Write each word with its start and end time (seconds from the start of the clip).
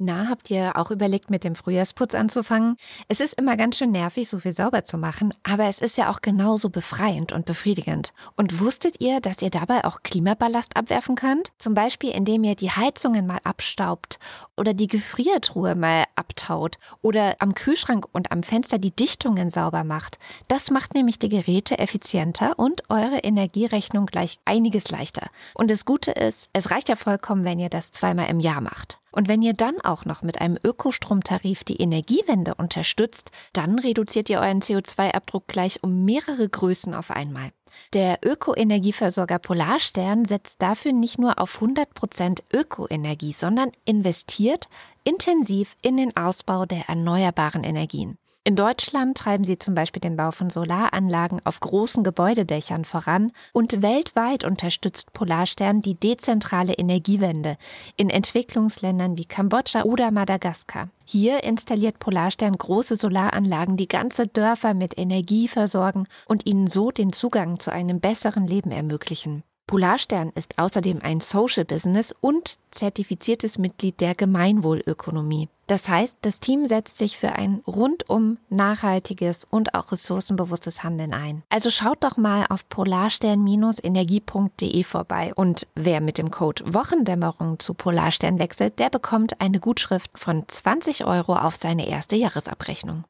Na, 0.00 0.28
habt 0.28 0.48
ihr 0.48 0.76
auch 0.76 0.92
überlegt, 0.92 1.28
mit 1.28 1.42
dem 1.42 1.56
Frühjahrsputz 1.56 2.14
anzufangen? 2.14 2.76
Es 3.08 3.18
ist 3.18 3.34
immer 3.34 3.56
ganz 3.56 3.78
schön 3.78 3.90
nervig, 3.90 4.28
so 4.28 4.38
viel 4.38 4.52
sauber 4.52 4.84
zu 4.84 4.96
machen, 4.96 5.34
aber 5.42 5.64
es 5.64 5.80
ist 5.80 5.98
ja 5.98 6.08
auch 6.08 6.20
genauso 6.20 6.70
befreiend 6.70 7.32
und 7.32 7.46
befriedigend. 7.46 8.12
Und 8.36 8.60
wusstet 8.60 9.00
ihr, 9.00 9.20
dass 9.20 9.42
ihr 9.42 9.50
dabei 9.50 9.84
auch 9.84 10.04
Klimaballast 10.04 10.76
abwerfen 10.76 11.16
könnt? 11.16 11.50
Zum 11.58 11.74
Beispiel, 11.74 12.10
indem 12.10 12.44
ihr 12.44 12.54
die 12.54 12.70
Heizungen 12.70 13.26
mal 13.26 13.40
abstaubt 13.42 14.20
oder 14.56 14.72
die 14.72 14.86
Gefriertruhe 14.86 15.74
mal 15.74 16.04
abtaut 16.14 16.78
oder 17.02 17.34
am 17.40 17.56
Kühlschrank 17.56 18.06
und 18.12 18.30
am 18.30 18.44
Fenster 18.44 18.78
die 18.78 18.94
Dichtungen 18.94 19.50
sauber 19.50 19.82
macht. 19.82 20.20
Das 20.46 20.70
macht 20.70 20.94
nämlich 20.94 21.18
die 21.18 21.28
Geräte 21.28 21.76
effizienter 21.76 22.56
und 22.56 22.88
eure 22.88 23.18
Energierechnung 23.18 24.06
gleich 24.06 24.38
einiges 24.44 24.92
leichter. 24.92 25.28
Und 25.54 25.72
das 25.72 25.84
Gute 25.84 26.12
ist, 26.12 26.50
es 26.52 26.70
reicht 26.70 26.88
ja 26.88 26.94
vollkommen, 26.94 27.44
wenn 27.44 27.58
ihr 27.58 27.68
das 27.68 27.90
zweimal 27.90 28.30
im 28.30 28.38
Jahr 28.38 28.60
macht. 28.60 29.00
Und 29.10 29.26
wenn 29.26 29.42
ihr 29.42 29.54
dann 29.54 29.80
auch 29.88 30.04
noch 30.04 30.22
mit 30.22 30.40
einem 30.40 30.58
Ökostromtarif 30.62 31.64
die 31.64 31.80
Energiewende 31.80 32.54
unterstützt, 32.54 33.30
dann 33.52 33.78
reduziert 33.78 34.30
ihr 34.30 34.40
euren 34.40 34.60
CO2-Abdruck 34.60 35.48
gleich 35.48 35.82
um 35.82 36.04
mehrere 36.04 36.48
Größen 36.48 36.94
auf 36.94 37.10
einmal. 37.10 37.50
Der 37.92 38.18
Ökoenergieversorger 38.24 39.38
Polarstern 39.38 40.24
setzt 40.24 40.62
dafür 40.62 40.92
nicht 40.92 41.18
nur 41.18 41.38
auf 41.38 41.60
100% 41.60 42.42
Ökoenergie, 42.52 43.32
sondern 43.32 43.72
investiert 43.84 44.68
intensiv 45.04 45.76
in 45.82 45.96
den 45.96 46.16
Ausbau 46.16 46.66
der 46.66 46.88
erneuerbaren 46.88 47.64
Energien. 47.64 48.18
In 48.48 48.56
Deutschland 48.56 49.18
treiben 49.18 49.44
sie 49.44 49.58
zum 49.58 49.74
Beispiel 49.74 50.00
den 50.00 50.16
Bau 50.16 50.30
von 50.30 50.48
Solaranlagen 50.48 51.44
auf 51.44 51.60
großen 51.60 52.02
Gebäudedächern 52.02 52.86
voran 52.86 53.30
und 53.52 53.82
weltweit 53.82 54.42
unterstützt 54.42 55.12
Polarstern 55.12 55.82
die 55.82 55.96
dezentrale 55.96 56.72
Energiewende 56.72 57.58
in 57.98 58.08
Entwicklungsländern 58.08 59.18
wie 59.18 59.26
Kambodscha 59.26 59.82
oder 59.82 60.10
Madagaskar. 60.10 60.88
Hier 61.04 61.44
installiert 61.44 61.98
Polarstern 61.98 62.56
große 62.56 62.96
Solaranlagen, 62.96 63.76
die 63.76 63.86
ganze 63.86 64.26
Dörfer 64.26 64.72
mit 64.72 64.96
Energie 64.96 65.46
versorgen 65.46 66.06
und 66.24 66.46
ihnen 66.46 66.68
so 66.68 66.90
den 66.90 67.12
Zugang 67.12 67.60
zu 67.60 67.70
einem 67.70 68.00
besseren 68.00 68.46
Leben 68.46 68.70
ermöglichen. 68.70 69.42
Polarstern 69.68 70.32
ist 70.34 70.58
außerdem 70.58 70.98
ein 71.02 71.20
Social 71.20 71.64
Business 71.66 72.14
und 72.22 72.56
zertifiziertes 72.70 73.58
Mitglied 73.58 74.00
der 74.00 74.14
Gemeinwohlökonomie. 74.14 75.50
Das 75.66 75.90
heißt, 75.90 76.16
das 76.22 76.40
Team 76.40 76.66
setzt 76.66 76.96
sich 76.96 77.18
für 77.18 77.34
ein 77.34 77.60
rundum 77.66 78.38
nachhaltiges 78.48 79.44
und 79.44 79.74
auch 79.74 79.92
ressourcenbewusstes 79.92 80.82
Handeln 80.82 81.12
ein. 81.12 81.42
Also 81.50 81.70
schaut 81.70 82.02
doch 82.02 82.16
mal 82.16 82.46
auf 82.48 82.66
polarstern-energie.de 82.70 84.84
vorbei 84.84 85.34
und 85.34 85.66
wer 85.74 86.00
mit 86.00 86.16
dem 86.16 86.30
Code 86.30 86.72
Wochendämmerung 86.72 87.58
zu 87.58 87.74
Polarstern 87.74 88.38
wechselt, 88.38 88.78
der 88.78 88.88
bekommt 88.88 89.42
eine 89.42 89.60
Gutschrift 89.60 90.18
von 90.18 90.48
20 90.48 91.04
Euro 91.04 91.36
auf 91.36 91.56
seine 91.56 91.86
erste 91.86 92.16
Jahresabrechnung. 92.16 93.04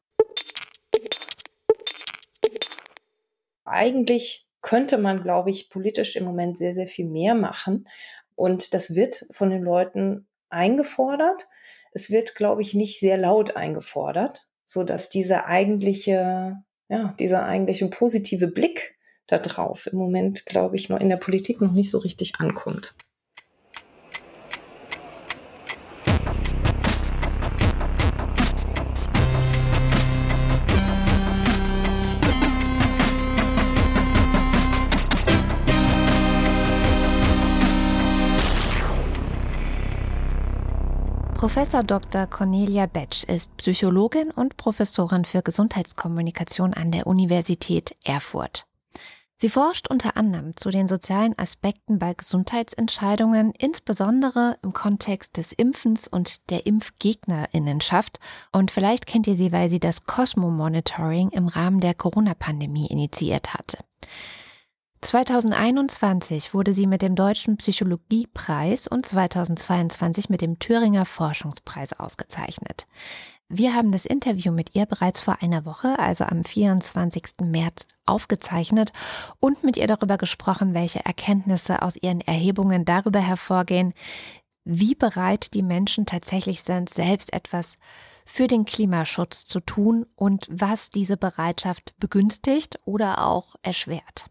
Eigentlich 3.63 4.48
könnte 4.61 4.97
man, 4.97 5.23
glaube 5.23 5.49
ich, 5.49 5.69
politisch 5.69 6.15
im 6.15 6.25
Moment 6.25 6.57
sehr, 6.57 6.73
sehr 6.73 6.87
viel 6.87 7.05
mehr 7.05 7.35
machen. 7.35 7.87
Und 8.35 8.73
das 8.73 8.95
wird 8.95 9.25
von 9.31 9.49
den 9.49 9.63
Leuten 9.63 10.27
eingefordert. 10.49 11.47
Es 11.91 12.09
wird, 12.09 12.35
glaube 12.35 12.61
ich, 12.61 12.73
nicht 12.73 12.99
sehr 12.99 13.17
laut 13.17 13.55
eingefordert, 13.55 14.47
so 14.65 14.83
dass 14.83 15.09
dieser 15.09 15.45
eigentliche, 15.45 16.57
ja, 16.87 17.15
dieser 17.19 17.45
eigentliche 17.45 17.87
positive 17.87 18.47
Blick 18.47 18.95
darauf 19.27 19.87
im 19.87 19.97
Moment, 19.97 20.45
glaube 20.45 20.75
ich, 20.75 20.89
noch 20.89 20.99
in 20.99 21.09
der 21.09 21.17
Politik 21.17 21.61
noch 21.61 21.71
nicht 21.71 21.91
so 21.91 21.99
richtig 21.99 22.35
ankommt. 22.39 22.95
Professor 41.39 41.83
Dr. 41.83 42.27
Cornelia 42.27 42.85
Betsch 42.85 43.23
ist 43.23 43.55
Psychologin 43.55 44.29
und 44.29 44.57
Professorin 44.57 45.23
für 45.23 45.41
Gesundheitskommunikation 45.41 46.73
an 46.73 46.91
der 46.91 47.07
Universität 47.07 47.95
Erfurt. 48.03 48.67
Sie 49.37 49.47
forscht 49.47 49.89
unter 49.89 50.17
anderem 50.17 50.57
zu 50.57 50.69
den 50.69 50.89
sozialen 50.89 51.39
Aspekten 51.39 51.97
bei 51.97 52.13
Gesundheitsentscheidungen, 52.13 53.53
insbesondere 53.57 54.57
im 54.63 54.73
Kontext 54.73 55.37
des 55.37 55.53
Impfens 55.53 56.09
und 56.09 56.41
der 56.49 56.65
Impfgegnerinnenschaft. 56.65 58.19
Und 58.51 58.69
vielleicht 58.69 59.05
kennt 59.05 59.25
ihr 59.25 59.37
sie, 59.37 59.53
weil 59.53 59.69
sie 59.69 59.79
das 59.79 60.05
Cosmo 60.05 60.49
Monitoring 60.49 61.29
im 61.29 61.47
Rahmen 61.47 61.79
der 61.79 61.93
Corona-Pandemie 61.93 62.87
initiiert 62.87 63.53
hatte. 63.53 63.77
2021 65.01 66.53
wurde 66.53 66.73
sie 66.73 66.85
mit 66.85 67.01
dem 67.01 67.15
Deutschen 67.15 67.55
Psychologiepreis 67.55 68.87
und 68.87 69.05
2022 69.05 70.29
mit 70.29 70.41
dem 70.41 70.59
Thüringer 70.59 71.05
Forschungspreis 71.05 71.93
ausgezeichnet. 71.93 72.85
Wir 73.47 73.73
haben 73.73 73.91
das 73.91 74.05
Interview 74.05 74.51
mit 74.51 74.75
ihr 74.75 74.85
bereits 74.85 75.21
vor 75.21 75.41
einer 75.41 75.65
Woche, 75.65 75.97
also 75.97 76.25
am 76.25 76.43
24. 76.43 77.23
März, 77.43 77.87
aufgezeichnet 78.05 78.91
und 79.39 79.63
mit 79.63 79.77
ihr 79.77 79.87
darüber 79.87 80.17
gesprochen, 80.17 80.73
welche 80.73 81.03
Erkenntnisse 81.03 81.81
aus 81.81 81.95
ihren 81.95 82.21
Erhebungen 82.21 82.83
darüber 82.83 83.19
hervorgehen, 83.19 83.93
wie 84.65 84.95
bereit 84.95 85.53
die 85.53 85.63
Menschen 85.63 86.05
tatsächlich 86.05 86.61
sind, 86.61 86.89
selbst 86.89 87.33
etwas 87.33 87.79
für 88.25 88.47
den 88.47 88.65
Klimaschutz 88.65 89.45
zu 89.45 89.61
tun 89.61 90.05
und 90.15 90.45
was 90.51 90.89
diese 90.91 91.17
Bereitschaft 91.17 91.95
begünstigt 91.99 92.79
oder 92.85 93.25
auch 93.25 93.55
erschwert. 93.63 94.29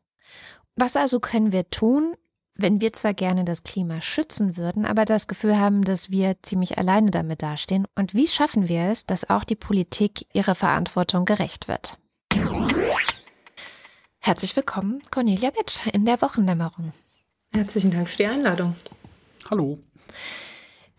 Was 0.80 0.94
also 0.94 1.18
können 1.18 1.50
wir 1.50 1.68
tun, 1.70 2.14
wenn 2.54 2.80
wir 2.80 2.92
zwar 2.92 3.12
gerne 3.12 3.44
das 3.44 3.64
Klima 3.64 4.00
schützen 4.00 4.56
würden, 4.56 4.84
aber 4.84 5.04
das 5.06 5.26
Gefühl 5.26 5.58
haben, 5.58 5.82
dass 5.82 6.12
wir 6.12 6.36
ziemlich 6.42 6.78
alleine 6.78 7.10
damit 7.10 7.42
dastehen? 7.42 7.88
Und 7.96 8.14
wie 8.14 8.28
schaffen 8.28 8.68
wir 8.68 8.82
es, 8.82 9.04
dass 9.04 9.28
auch 9.28 9.42
die 9.42 9.56
Politik 9.56 10.26
ihrer 10.32 10.54
Verantwortung 10.54 11.24
gerecht 11.24 11.66
wird? 11.66 11.98
Herzlich 14.20 14.54
willkommen, 14.54 15.02
Cornelia 15.10 15.50
Betsch, 15.50 15.84
in 15.92 16.04
der 16.04 16.22
Wochendämmerung. 16.22 16.92
Herzlichen 17.52 17.90
Dank 17.90 18.08
für 18.08 18.18
die 18.18 18.26
Einladung. 18.26 18.76
Hallo. 19.50 19.80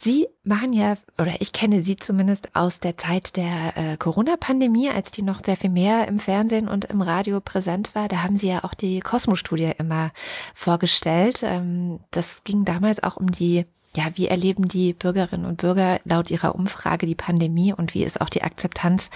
Sie 0.01 0.27
waren 0.45 0.71
ja, 0.71 0.95
oder 1.17 1.41
ich 1.41 1.51
kenne 1.51 1.83
Sie 1.83 1.97
zumindest 1.97 2.55
aus 2.55 2.79
der 2.79 2.95
Zeit 2.95 3.35
der 3.35 3.73
äh, 3.75 3.97
Corona-Pandemie, 3.97 4.89
als 4.89 5.11
die 5.11 5.23
noch 5.23 5.43
sehr 5.43 5.57
viel 5.57 5.69
mehr 5.69 6.07
im 6.07 6.19
Fernsehen 6.19 6.69
und 6.69 6.85
im 6.85 7.01
Radio 7.01 7.41
präsent 7.41 7.93
war. 7.95 8.07
Da 8.07 8.23
haben 8.23 8.37
Sie 8.37 8.47
ja 8.47 8.63
auch 8.63 8.73
die 8.73 9.01
Cosmo-Studie 9.01 9.73
immer 9.77 10.11
vorgestellt. 10.55 11.41
Ähm, 11.43 11.99
das 12.11 12.45
ging 12.45 12.63
damals 12.63 13.03
auch 13.03 13.17
um 13.17 13.29
die 13.29 13.65
ja, 13.95 14.05
wie 14.13 14.27
erleben 14.27 14.69
die 14.69 14.93
Bürgerinnen 14.93 15.45
und 15.45 15.57
Bürger 15.57 15.99
laut 16.05 16.29
ihrer 16.31 16.55
Umfrage 16.55 17.05
die 17.05 17.16
Pandemie 17.16 17.73
und 17.73 17.93
wie 17.93 18.03
ist 18.03 18.21
auch 18.21 18.29
die 18.29 18.43
Akzeptanz 18.43 19.09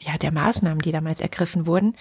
ja, 0.00 0.16
der 0.16 0.32
Maßnahmen, 0.32 0.80
die 0.80 0.90
damals 0.90 1.20
ergriffen 1.20 1.66
wurden? 1.66 1.96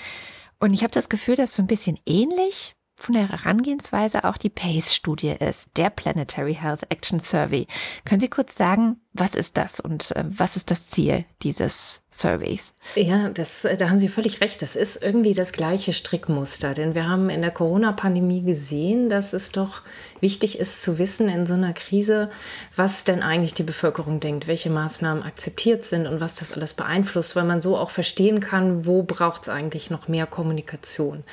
Und 0.59 0.73
ich 0.73 0.81
habe 0.81 0.91
das 0.91 1.09
Gefühl, 1.09 1.35
dass 1.35 1.53
so 1.53 1.61
ein 1.61 1.67
bisschen 1.67 1.99
ähnlich 2.05 2.73
von 3.05 3.13
der 3.13 3.29
Herangehensweise 3.29 4.23
auch 4.23 4.37
die 4.37 4.49
PACE-Studie 4.49 5.35
ist, 5.39 5.69
der 5.77 5.91
Planetary 5.91 6.55
Health 6.55 6.81
Action 6.89 7.19
Survey. 7.19 7.67
Können 8.03 8.19
Sie 8.19 8.29
kurz 8.29 8.55
sagen, 8.55 8.99
was 9.13 9.35
ist 9.35 9.57
das 9.57 9.79
und 9.79 10.11
äh, 10.15 10.25
was 10.27 10.55
ist 10.55 10.71
das 10.71 10.87
Ziel 10.87 11.25
dieses 11.43 12.01
Surveys? 12.17 12.73
Ja, 12.95 13.27
das, 13.27 13.65
äh, 13.65 13.75
da 13.75 13.89
haben 13.89 13.99
Sie 13.99 14.07
völlig 14.07 14.39
recht. 14.39 14.61
Das 14.61 14.77
ist 14.77 15.03
irgendwie 15.03 15.33
das 15.33 15.51
gleiche 15.51 15.91
Strickmuster, 15.91 16.73
denn 16.73 16.95
wir 16.95 17.09
haben 17.09 17.29
in 17.29 17.41
der 17.41 17.51
Corona-Pandemie 17.51 18.41
gesehen, 18.41 19.09
dass 19.09 19.33
es 19.33 19.51
doch 19.51 19.81
wichtig 20.21 20.57
ist 20.57 20.81
zu 20.81 20.97
wissen 20.97 21.27
in 21.27 21.45
so 21.45 21.55
einer 21.55 21.73
Krise, 21.73 22.29
was 22.73 23.03
denn 23.03 23.21
eigentlich 23.21 23.53
die 23.53 23.63
Bevölkerung 23.63 24.21
denkt, 24.21 24.47
welche 24.47 24.69
Maßnahmen 24.69 25.23
akzeptiert 25.23 25.83
sind 25.83 26.07
und 26.07 26.21
was 26.21 26.35
das 26.35 26.53
alles 26.53 26.73
beeinflusst, 26.73 27.35
weil 27.35 27.43
man 27.43 27.61
so 27.61 27.75
auch 27.75 27.91
verstehen 27.91 28.39
kann, 28.39 28.85
wo 28.85 29.03
braucht 29.03 29.43
es 29.43 29.49
eigentlich 29.49 29.89
noch 29.89 30.07
mehr 30.07 30.25
Kommunikation. 30.25 31.25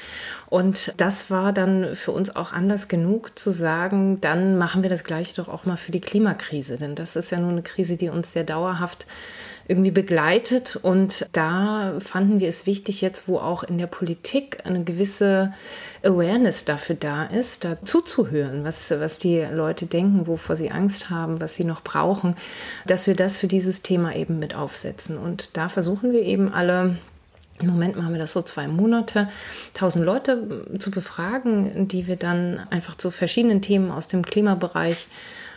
Und 0.50 0.94
das 0.96 1.30
war 1.30 1.52
dann 1.52 1.94
für 1.94 2.10
uns 2.10 2.34
auch 2.34 2.52
anders 2.52 2.88
genug 2.88 3.38
zu 3.38 3.52
sagen, 3.52 4.20
dann 4.20 4.58
machen 4.58 4.82
wir 4.82 4.90
das 4.90 5.04
Gleiche 5.04 5.36
doch 5.36 5.48
auch 5.48 5.64
mal 5.64 5.76
für 5.76 5.92
die 5.92 6.00
Klimakrise, 6.00 6.76
denn 6.76 6.96
das 6.96 7.14
ist 7.14 7.30
ja 7.30 7.38
nur 7.38 7.52
eine 7.52 7.62
Krise, 7.62 7.96
die 7.96 8.08
uns 8.08 8.32
sehr 8.32 8.44
dauerhaft 8.44 9.06
irgendwie 9.68 9.90
begleitet. 9.90 10.76
Und 10.76 11.26
da 11.32 11.94
fanden 12.00 12.40
wir 12.40 12.48
es 12.48 12.66
wichtig, 12.66 13.00
jetzt 13.00 13.28
wo 13.28 13.38
auch 13.38 13.62
in 13.62 13.78
der 13.78 13.86
Politik 13.86 14.58
eine 14.64 14.84
gewisse 14.84 15.52
Awareness 16.02 16.64
dafür 16.64 16.96
da 16.96 17.24
ist, 17.24 17.64
da 17.64 17.78
zuzuhören, 17.84 18.64
was, 18.64 18.90
was 18.90 19.18
die 19.18 19.40
Leute 19.40 19.86
denken, 19.86 20.26
wovor 20.26 20.56
sie 20.56 20.70
Angst 20.70 21.10
haben, 21.10 21.40
was 21.40 21.54
sie 21.54 21.64
noch 21.64 21.82
brauchen, 21.82 22.36
dass 22.86 23.06
wir 23.06 23.14
das 23.14 23.38
für 23.38 23.46
dieses 23.46 23.82
Thema 23.82 24.14
eben 24.16 24.38
mit 24.38 24.54
aufsetzen. 24.54 25.16
Und 25.16 25.56
da 25.56 25.68
versuchen 25.68 26.12
wir 26.12 26.22
eben 26.22 26.52
alle 26.52 26.96
Im 27.60 27.68
Moment 27.68 27.96
machen 27.96 28.12
wir 28.12 28.18
das 28.18 28.32
so 28.32 28.42
zwei 28.42 28.66
Monate, 28.66 29.28
tausend 29.72 30.04
Leute 30.04 30.66
zu 30.80 30.90
befragen, 30.90 31.86
die 31.86 32.08
wir 32.08 32.16
dann 32.16 32.58
einfach 32.70 32.96
zu 32.96 33.12
verschiedenen 33.12 33.62
Themen 33.62 33.92
aus 33.92 34.08
dem 34.08 34.24
Klimabereich 34.24 35.06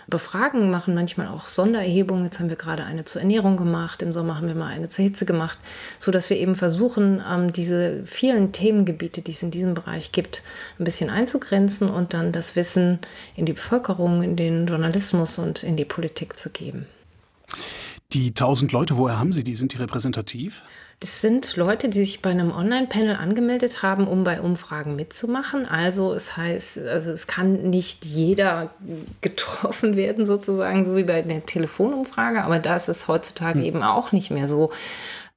befragen, 0.07 0.69
machen 0.69 0.93
manchmal 0.93 1.27
auch 1.27 1.47
Sondererhebungen. 1.47 2.25
Jetzt 2.25 2.39
haben 2.39 2.49
wir 2.49 2.55
gerade 2.55 2.83
eine 2.83 3.05
zur 3.05 3.21
Ernährung 3.21 3.57
gemacht, 3.57 4.01
im 4.01 4.13
Sommer 4.13 4.37
haben 4.37 4.47
wir 4.47 4.55
mal 4.55 4.67
eine 4.67 4.89
zur 4.89 5.03
Hitze 5.03 5.25
gemacht, 5.25 5.57
so 5.99 6.11
dass 6.11 6.29
wir 6.29 6.37
eben 6.37 6.55
versuchen, 6.55 7.21
ähm, 7.29 7.51
diese 7.53 8.03
vielen 8.05 8.51
Themengebiete, 8.51 9.21
die 9.21 9.31
es 9.31 9.43
in 9.43 9.51
diesem 9.51 9.73
Bereich 9.73 10.11
gibt, 10.11 10.43
ein 10.79 10.83
bisschen 10.83 11.09
einzugrenzen 11.09 11.89
und 11.89 12.13
dann 12.13 12.31
das 12.31 12.55
Wissen 12.55 12.99
in 13.35 13.45
die 13.45 13.53
Bevölkerung, 13.53 14.23
in 14.23 14.35
den 14.35 14.67
Journalismus 14.67 15.39
und 15.39 15.63
in 15.63 15.77
die 15.77 15.85
Politik 15.85 16.37
zu 16.37 16.49
geben. 16.49 16.85
Die 18.13 18.29
1000 18.29 18.71
Leute, 18.71 18.97
woher 18.97 19.19
haben 19.19 19.33
Sie 19.33 19.43
die? 19.43 19.55
Sind 19.55 19.73
die 19.73 19.77
repräsentativ? 19.77 20.61
Das 21.01 21.19
sind 21.19 21.57
Leute, 21.57 21.89
die 21.89 21.99
sich 21.99 22.21
bei 22.21 22.29
einem 22.29 22.51
Online-Panel 22.51 23.15
angemeldet 23.17 23.83
haben, 23.83 24.07
um 24.07 24.23
bei 24.23 24.39
Umfragen 24.39 24.95
mitzumachen. 24.95 25.65
Also 25.65 26.13
es 26.13 26.37
heißt, 26.37 26.77
also 26.77 27.11
es 27.11 27.27
kann 27.27 27.69
nicht 27.69 28.05
jeder 28.05 28.69
getroffen 29.21 29.97
werden 29.97 30.25
sozusagen, 30.25 30.85
so 30.85 30.95
wie 30.95 31.03
bei 31.03 31.21
der 31.21 31.45
Telefonumfrage, 31.45 32.43
aber 32.43 32.59
das 32.59 32.87
ist 32.87 33.07
heutzutage 33.09 33.59
hm. 33.59 33.65
eben 33.65 33.83
auch 33.83 34.13
nicht 34.13 34.31
mehr 34.31 34.47
so 34.47 34.71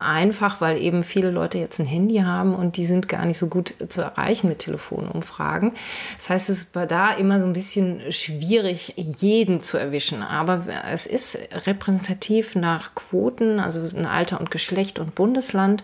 einfach, 0.00 0.60
weil 0.60 0.78
eben 0.78 1.02
viele 1.02 1.32
Leute 1.32 1.58
jetzt 1.58 1.80
ein 1.80 1.86
Handy 1.86 2.18
haben 2.18 2.54
und 2.54 2.76
die 2.76 2.86
sind 2.86 3.08
gar 3.08 3.24
nicht 3.24 3.38
so 3.38 3.48
gut 3.48 3.74
zu 3.88 4.00
erreichen 4.00 4.48
mit 4.48 4.60
Telefonumfragen. 4.60 5.72
Das 6.18 6.30
heißt, 6.30 6.50
es 6.50 6.72
war 6.72 6.86
da 6.86 7.12
immer 7.14 7.40
so 7.40 7.46
ein 7.46 7.52
bisschen 7.52 8.12
schwierig, 8.12 8.94
jeden 8.96 9.60
zu 9.60 9.76
erwischen. 9.76 10.22
Aber 10.22 10.66
es 10.88 11.04
ist 11.04 11.36
repräsentativ 11.66 12.54
nach 12.54 12.94
Quoten, 12.94 13.58
also 13.58 13.80
ein 13.80 14.06
Alter 14.06 14.38
und 14.38 14.52
Geschlecht 14.52 15.00
und 15.00 15.16
Bundesland 15.16 15.82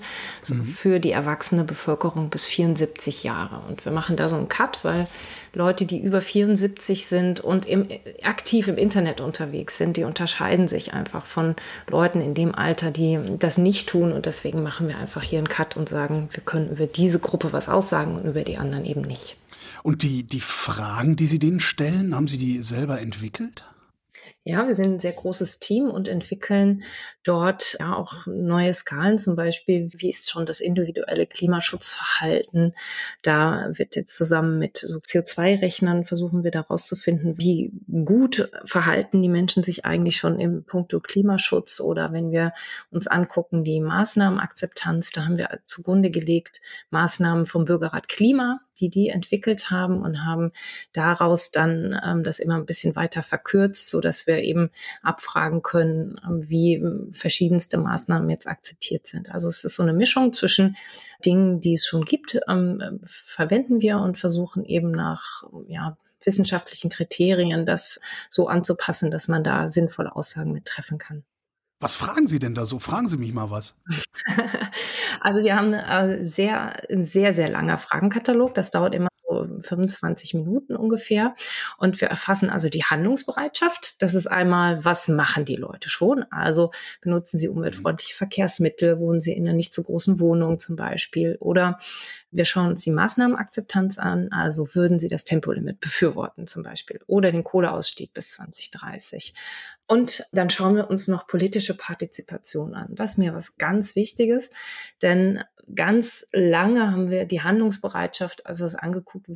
mhm. 0.49 0.64
für 0.64 1.00
die 1.00 1.10
erwachsene 1.10 1.64
Bevölkerung 1.64 2.31
bis 2.31 2.44
74 2.44 3.25
Jahre. 3.25 3.62
Und 3.69 3.84
wir 3.84 3.90
machen 3.90 4.17
da 4.17 4.28
so 4.28 4.37
einen 4.37 4.49
Cut, 4.49 4.84
weil 4.84 5.08
Leute, 5.55 5.87
die 5.87 6.01
über 6.01 6.21
74 6.21 7.06
sind 7.06 7.41
und 7.41 7.67
im, 7.67 7.89
aktiv 8.23 8.69
im 8.69 8.77
Internet 8.77 9.21
unterwegs 9.21 9.79
sind, 9.79 9.97
die 9.97 10.05
unterscheiden 10.05 10.69
sich 10.69 10.93
einfach 10.93 11.27
von 11.27 11.55
Leuten 11.89 12.21
in 12.21 12.35
dem 12.35 12.55
Alter, 12.55 12.91
die 12.91 13.19
das 13.39 13.59
nicht 13.59 13.89
tun. 13.89 14.12
Und 14.12 14.27
deswegen 14.27 14.62
machen 14.62 14.89
wir 14.89 14.99
einfach 14.99 15.23
hier 15.23 15.39
einen 15.39 15.49
Cut 15.49 15.77
und 15.77 15.89
sagen, 15.89 16.29
wir 16.33 16.43
können 16.43 16.71
über 16.71 16.87
diese 16.87 17.19
Gruppe 17.19 17.53
was 17.53 17.69
aussagen 17.69 18.17
und 18.17 18.25
über 18.25 18.43
die 18.43 18.59
anderen 18.59 18.85
eben 18.85 19.03
nicht. 19.03 19.37
Und 19.83 20.03
die, 20.03 20.23
die 20.23 20.41
Fragen, 20.41 21.17
die 21.17 21.27
Sie 21.27 21.39
denen 21.39 21.61
stellen, 21.61 22.15
haben 22.15 22.29
Sie 22.29 22.39
die 22.39 22.62
selber 22.62 23.01
entwickelt? 23.01 23.65
Ja, 24.46 24.67
wir 24.67 24.75
sind 24.75 24.87
ein 24.87 25.00
sehr 25.00 25.14
großes 25.14 25.58
Team 25.58 25.88
und 25.88 26.06
entwickeln 26.06 26.82
dort 27.23 27.79
ja 27.81 27.96
auch 27.96 28.26
neue 28.26 28.75
Skalen, 28.75 29.17
zum 29.17 29.37
Beispiel, 29.37 29.88
wie 29.96 30.11
ist 30.11 30.31
schon 30.31 30.44
das 30.44 30.61
individuelle 30.61 31.26
Klimaschutzverhalten. 31.26 32.75
Da 33.23 33.70
wird 33.73 33.96
jetzt 33.96 34.14
zusammen 34.14 34.58
mit 34.58 34.76
so 34.76 34.99
CO2-Rechnern 34.99 36.05
versuchen 36.05 36.44
wir 36.44 36.50
da 36.50 36.61
rauszufinden, 36.61 37.38
wie 37.38 37.73
gut 38.05 38.50
verhalten 38.67 39.23
die 39.23 39.31
Menschen 39.31 39.62
sich 39.62 39.87
eigentlich 39.87 40.19
schon 40.19 40.38
im 40.38 40.64
Punkto 40.64 41.00
Klimaschutz 41.00 41.81
oder 41.81 42.12
wenn 42.12 42.31
wir 42.31 42.52
uns 42.91 43.06
angucken, 43.06 43.64
die 43.64 43.81
Maßnahmenakzeptanz, 43.81 45.12
da 45.12 45.25
haben 45.25 45.38
wir 45.38 45.61
zugrunde 45.64 46.11
gelegt 46.11 46.61
Maßnahmen 46.91 47.46
vom 47.46 47.64
Bürgerrat 47.64 48.11
Klima, 48.11 48.61
die 48.81 48.88
die 48.88 49.09
entwickelt 49.09 49.71
haben 49.71 50.03
und 50.03 50.25
haben 50.25 50.53
daraus 50.93 51.50
dann 51.50 51.99
ähm, 52.05 52.25
das 52.25 52.38
immer 52.38 52.56
ein 52.56 52.67
bisschen 52.67 52.97
weiter 52.97 53.23
verkürzt, 53.23 53.88
so 53.88 54.00
dass 54.00 54.26
wir 54.26 54.38
eben 54.38 54.71
abfragen 55.03 55.62
können, 55.62 56.21
ähm, 56.26 56.49
wie 56.49 56.82
verschiedenste 57.12 57.79
Maßnahmen 57.79 58.29
jetzt 58.31 58.47
akzeptiert 58.47 59.06
sind. 59.06 59.31
Also 59.31 59.49
es 59.49 59.65
ist 59.65 59.76
so 59.76 59.82
eine 59.82 59.93
Mischung 59.93 60.32
zwischen 60.32 60.76
Dingen, 61.25 61.61
die 61.61 61.75
es 61.75 61.87
schon 61.87 62.05
gibt, 62.05 62.38
ähm, 62.49 63.00
verwenden 63.05 63.81
wir 63.81 63.99
und 63.99 64.19
versuchen 64.19 64.65
eben 64.65 64.91
nach 64.91 65.44
ja, 65.69 65.97
wissenschaftlichen 66.25 66.91
Kriterien 66.91 67.67
das 67.67 68.00
so 68.31 68.49
anzupassen, 68.49 69.11
dass 69.11 69.29
man 69.29 69.44
da 69.44 69.69
sinnvolle 69.69 70.15
Aussagen 70.15 70.53
mit 70.53 70.65
treffen 70.65 70.99
kann. 70.99 71.25
Was 71.81 71.97
fragen 71.97 72.26
Sie 72.26 72.38
denn 72.38 72.55
da 72.55 72.65
so? 72.65 72.79
Fragen 72.79 73.09
Sie 73.09 73.17
mich 73.17 73.32
mal 73.32 73.50
was. 73.50 73.75
also 75.21 75.43
wir 75.43 75.56
haben 75.56 75.75
äh, 75.75 76.25
sehr, 76.25 76.88
ein 76.91 77.05
sehr, 77.05 77.35
sehr 77.35 77.50
langer 77.50 77.79
Fragenkatalog. 77.79 78.55
Das 78.55 78.71
dauert 78.71 78.94
immer 78.94 79.09
25 79.59 80.35
Minuten 80.35 80.76
ungefähr. 80.76 81.35
Und 81.79 82.00
wir 82.00 82.09
erfassen 82.09 82.50
also 82.50 82.69
die 82.69 82.85
Handlungsbereitschaft. 82.85 84.03
Das 84.03 84.15
ist 84.15 84.26
einmal, 84.26 84.85
was 84.85 85.09
machen 85.09 85.44
die 85.44 85.56
Leute 85.56 85.88
schon? 85.88 86.25
Also 86.31 86.71
benutzen 87.00 87.38
sie 87.38 87.49
umweltfreundliche 87.49 88.15
Verkehrsmittel, 88.15 88.99
wohnen 88.99 89.20
sie 89.20 89.32
in 89.32 89.47
einer 89.47 89.56
nicht 89.56 89.73
so 89.73 89.82
großen 89.82 90.20
Wohnung 90.20 90.59
zum 90.59 90.77
Beispiel 90.77 91.37
oder 91.41 91.79
wir 92.34 92.44
schauen 92.44 92.70
uns 92.70 92.82
die 92.82 92.90
Maßnahmenakzeptanz 92.90 93.98
an, 93.98 94.32
also 94.32 94.75
würden 94.75 94.98
Sie 94.98 95.08
das 95.08 95.22
Tempolimit 95.22 95.78
befürworten 95.78 96.48
zum 96.48 96.64
Beispiel 96.64 97.00
oder 97.06 97.31
den 97.31 97.44
Kohleausstieg 97.44 98.12
bis 98.12 98.32
2030. 98.32 99.34
Und 99.86 100.25
dann 100.32 100.50
schauen 100.50 100.75
wir 100.75 100.90
uns 100.90 101.06
noch 101.06 101.28
politische 101.28 101.76
Partizipation 101.76 102.75
an. 102.75 102.88
Das 102.90 103.12
ist 103.12 103.19
mir 103.19 103.34
was 103.34 103.56
ganz 103.56 103.94
Wichtiges, 103.94 104.50
denn 105.00 105.44
ganz 105.75 106.26
lange 106.32 106.90
haben 106.90 107.08
wir 107.08 107.25
die 107.25 107.42
Handlungsbereitschaft, 107.42 108.46
also 108.46 108.64
das 108.64 108.75
angeguckt, 108.75 109.28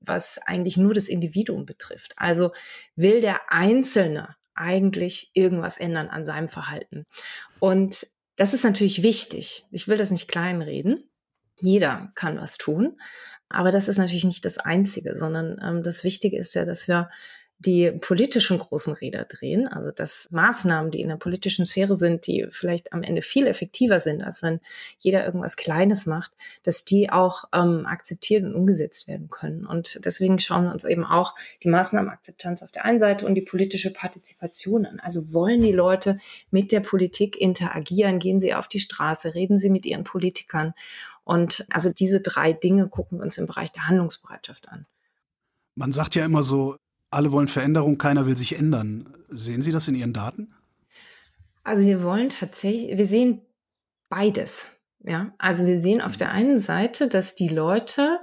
was 0.00 0.38
eigentlich 0.38 0.78
nur 0.78 0.94
das 0.94 1.08
Individuum 1.08 1.66
betrifft. 1.66 2.14
Also 2.16 2.52
will 2.96 3.20
der 3.20 3.40
Einzelne 3.48 4.36
eigentlich 4.54 5.30
irgendwas 5.34 5.76
ändern 5.76 6.08
an 6.08 6.24
seinem 6.24 6.48
Verhalten? 6.48 7.04
Und 7.60 8.06
das 8.36 8.54
ist 8.54 8.64
natürlich 8.64 9.02
wichtig. 9.02 9.66
Ich 9.70 9.86
will 9.86 9.98
das 9.98 10.10
nicht 10.10 10.28
kleinreden. 10.28 11.04
Jeder 11.62 12.10
kann 12.16 12.38
was 12.38 12.58
tun. 12.58 12.98
Aber 13.48 13.70
das 13.70 13.88
ist 13.88 13.98
natürlich 13.98 14.24
nicht 14.24 14.44
das 14.44 14.58
Einzige, 14.58 15.16
sondern 15.16 15.58
ähm, 15.62 15.82
das 15.82 16.04
Wichtige 16.04 16.38
ist 16.38 16.54
ja, 16.54 16.64
dass 16.64 16.88
wir 16.88 17.08
die 17.64 17.92
politischen 17.92 18.58
großen 18.58 18.92
Räder 18.92 19.24
drehen, 19.24 19.68
also 19.68 19.92
dass 19.92 20.28
Maßnahmen, 20.32 20.90
die 20.90 21.00
in 21.00 21.08
der 21.08 21.16
politischen 21.16 21.64
Sphäre 21.64 21.96
sind, 21.96 22.26
die 22.26 22.48
vielleicht 22.50 22.92
am 22.92 23.04
Ende 23.04 23.22
viel 23.22 23.46
effektiver 23.46 24.00
sind, 24.00 24.22
als 24.22 24.42
wenn 24.42 24.58
jeder 24.98 25.24
irgendwas 25.24 25.56
Kleines 25.56 26.06
macht, 26.06 26.32
dass 26.64 26.84
die 26.84 27.10
auch 27.10 27.44
ähm, 27.54 27.86
akzeptiert 27.86 28.42
und 28.42 28.54
umgesetzt 28.54 29.06
werden 29.06 29.28
können. 29.30 29.64
Und 29.64 30.04
deswegen 30.04 30.40
schauen 30.40 30.64
wir 30.64 30.72
uns 30.72 30.84
eben 30.84 31.04
auch 31.04 31.34
die 31.62 31.68
Maßnahmenakzeptanz 31.68 32.62
auf 32.62 32.72
der 32.72 32.84
einen 32.84 32.98
Seite 32.98 33.26
und 33.26 33.36
die 33.36 33.42
politische 33.42 33.92
Partizipation 33.92 34.84
an. 34.84 34.98
Also 34.98 35.32
wollen 35.32 35.60
die 35.60 35.72
Leute 35.72 36.18
mit 36.50 36.72
der 36.72 36.80
Politik 36.80 37.40
interagieren, 37.40 38.18
gehen 38.18 38.40
sie 38.40 38.54
auf 38.54 38.66
die 38.66 38.80
Straße, 38.80 39.34
reden 39.34 39.60
sie 39.60 39.70
mit 39.70 39.86
ihren 39.86 40.02
Politikern. 40.02 40.74
Und 41.24 41.66
also 41.70 41.90
diese 41.90 42.20
drei 42.20 42.52
Dinge 42.52 42.88
gucken 42.88 43.18
wir 43.18 43.24
uns 43.24 43.38
im 43.38 43.46
Bereich 43.46 43.72
der 43.72 43.86
Handlungsbereitschaft 43.86 44.68
an. 44.68 44.86
Man 45.74 45.92
sagt 45.92 46.14
ja 46.14 46.24
immer 46.24 46.42
so, 46.42 46.76
alle 47.10 47.32
wollen 47.32 47.48
Veränderung, 47.48 47.98
keiner 47.98 48.26
will 48.26 48.36
sich 48.36 48.58
ändern. 48.58 49.14
Sehen 49.28 49.62
Sie 49.62 49.72
das 49.72 49.88
in 49.88 49.94
Ihren 49.94 50.12
Daten? 50.12 50.54
Also 51.62 51.86
wir 51.86 52.02
wollen 52.02 52.28
tatsächlich, 52.28 52.96
wir 52.96 53.06
sehen 53.06 53.42
beides. 54.08 54.68
Ja, 55.04 55.34
also 55.38 55.66
wir 55.66 55.80
sehen 55.80 56.00
auf 56.00 56.16
der 56.16 56.30
einen 56.30 56.58
Seite, 56.58 57.08
dass 57.08 57.34
die 57.34 57.48
Leute 57.48 58.20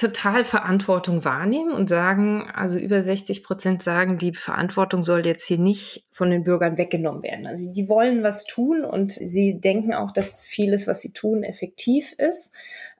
total 0.00 0.44
Verantwortung 0.44 1.26
wahrnehmen 1.26 1.72
und 1.74 1.90
sagen, 1.90 2.50
also 2.54 2.78
über 2.78 3.02
60 3.02 3.44
Prozent 3.44 3.82
sagen, 3.82 4.16
die 4.16 4.32
Verantwortung 4.32 5.02
soll 5.02 5.26
jetzt 5.26 5.46
hier 5.46 5.58
nicht 5.58 6.06
von 6.10 6.30
den 6.30 6.42
Bürgern 6.42 6.78
weggenommen 6.78 7.22
werden. 7.22 7.46
Also 7.46 7.70
die 7.70 7.86
wollen 7.86 8.22
was 8.22 8.44
tun 8.44 8.82
und 8.82 9.12
sie 9.12 9.60
denken 9.60 9.92
auch, 9.92 10.10
dass 10.10 10.46
vieles, 10.46 10.86
was 10.86 11.02
sie 11.02 11.12
tun, 11.12 11.42
effektiv 11.42 12.14
ist. 12.14 12.50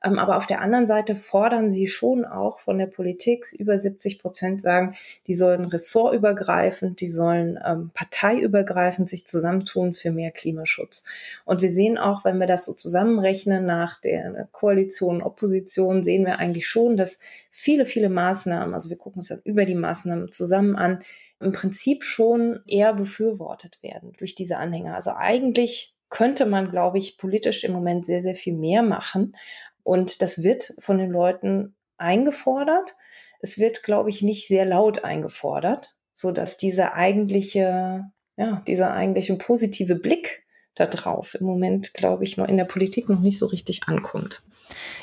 Ähm, 0.02 0.18
aber 0.18 0.36
auf 0.36 0.46
der 0.46 0.60
anderen 0.60 0.86
Seite 0.86 1.14
fordern 1.14 1.70
sie 1.70 1.86
schon 1.86 2.24
auch 2.24 2.60
von 2.60 2.78
der 2.78 2.86
Politik, 2.86 3.46
über 3.58 3.78
70 3.78 4.18
Prozent 4.18 4.62
sagen, 4.62 4.96
die 5.26 5.34
sollen 5.34 5.64
ressortübergreifend, 5.64 7.00
die 7.00 7.08
sollen 7.08 7.58
ähm, 7.64 7.90
parteiübergreifend 7.94 9.08
sich 9.08 9.26
zusammentun 9.26 9.92
für 9.92 10.10
mehr 10.10 10.30
Klimaschutz. 10.30 11.04
Und 11.44 11.62
wir 11.62 11.70
sehen 11.70 11.98
auch, 11.98 12.24
wenn 12.24 12.38
wir 12.38 12.46
das 12.46 12.64
so 12.64 12.72
zusammenrechnen 12.72 13.64
nach 13.64 14.00
der 14.00 14.48
Koalition, 14.52 15.22
Opposition, 15.22 16.02
sehen 16.02 16.24
wir 16.24 16.38
eigentlich 16.38 16.66
schon, 16.66 16.96
dass 16.96 17.18
viele, 17.50 17.86
viele 17.86 18.08
Maßnahmen, 18.08 18.74
also 18.74 18.90
wir 18.90 18.96
gucken 18.96 19.20
uns 19.20 19.28
dann 19.28 19.42
über 19.44 19.64
die 19.64 19.74
Maßnahmen 19.74 20.32
zusammen 20.32 20.76
an, 20.76 21.02
im 21.40 21.52
Prinzip 21.52 22.04
schon 22.04 22.60
eher 22.66 22.92
befürwortet 22.92 23.82
werden 23.82 24.12
durch 24.18 24.34
diese 24.34 24.58
Anhänger. 24.58 24.94
Also 24.94 25.12
eigentlich 25.16 25.94
könnte 26.10 26.44
man, 26.44 26.70
glaube 26.70 26.98
ich, 26.98 27.16
politisch 27.16 27.64
im 27.64 27.72
Moment 27.72 28.04
sehr, 28.04 28.20
sehr 28.20 28.34
viel 28.34 28.52
mehr 28.52 28.82
machen. 28.82 29.36
Und 29.82 30.22
das 30.22 30.42
wird 30.42 30.74
von 30.78 30.98
den 30.98 31.10
Leuten 31.10 31.74
eingefordert. 31.96 32.96
Es 33.40 33.58
wird, 33.58 33.82
glaube 33.82 34.10
ich, 34.10 34.22
nicht 34.22 34.48
sehr 34.48 34.64
laut 34.64 35.04
eingefordert, 35.04 35.94
so 36.14 36.32
dass 36.32 36.56
dieser 36.56 36.94
eigentliche, 36.94 38.04
ja, 38.36 38.62
dieser 38.66 38.92
eigentliche 38.92 39.36
positive 39.36 39.96
Blick 39.96 40.42
da 40.74 40.86
drauf 40.86 41.34
im 41.34 41.46
Moment, 41.46 41.94
glaube 41.94 42.24
ich, 42.24 42.36
noch 42.36 42.48
in 42.48 42.56
der 42.56 42.64
Politik 42.64 43.08
noch 43.08 43.20
nicht 43.20 43.38
so 43.38 43.46
richtig 43.46 43.82
ankommt. 43.86 44.42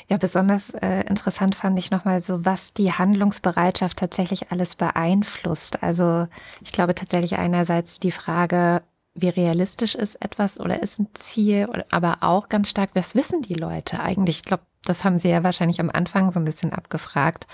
Ja, 0.08 0.16
besonders 0.16 0.70
äh, 0.74 1.02
interessant 1.02 1.54
fand 1.54 1.78
ich 1.78 1.90
nochmal 1.90 2.20
so, 2.20 2.44
was 2.44 2.72
die 2.72 2.92
Handlungsbereitschaft 2.92 3.98
tatsächlich 3.98 4.50
alles 4.50 4.76
beeinflusst. 4.76 5.82
Also 5.82 6.26
ich 6.62 6.72
glaube 6.72 6.94
tatsächlich 6.94 7.36
einerseits 7.36 7.98
die 7.98 8.12
Frage, 8.12 8.82
wie 9.20 9.28
realistisch 9.28 9.94
ist 9.94 10.16
etwas 10.16 10.60
oder 10.60 10.82
ist 10.82 10.98
ein 10.98 11.08
Ziel, 11.14 11.84
aber 11.90 12.18
auch 12.20 12.48
ganz 12.48 12.70
stark, 12.70 12.90
was 12.94 13.14
wissen 13.14 13.42
die 13.42 13.54
Leute 13.54 14.00
eigentlich? 14.00 14.38
Ich 14.38 14.44
glaube, 14.44 14.64
das 14.84 15.04
haben 15.04 15.18
Sie 15.18 15.28
ja 15.28 15.44
wahrscheinlich 15.44 15.80
am 15.80 15.90
Anfang 15.90 16.30
so 16.30 16.40
ein 16.40 16.44
bisschen 16.44 16.72
abgefragt, 16.72 17.46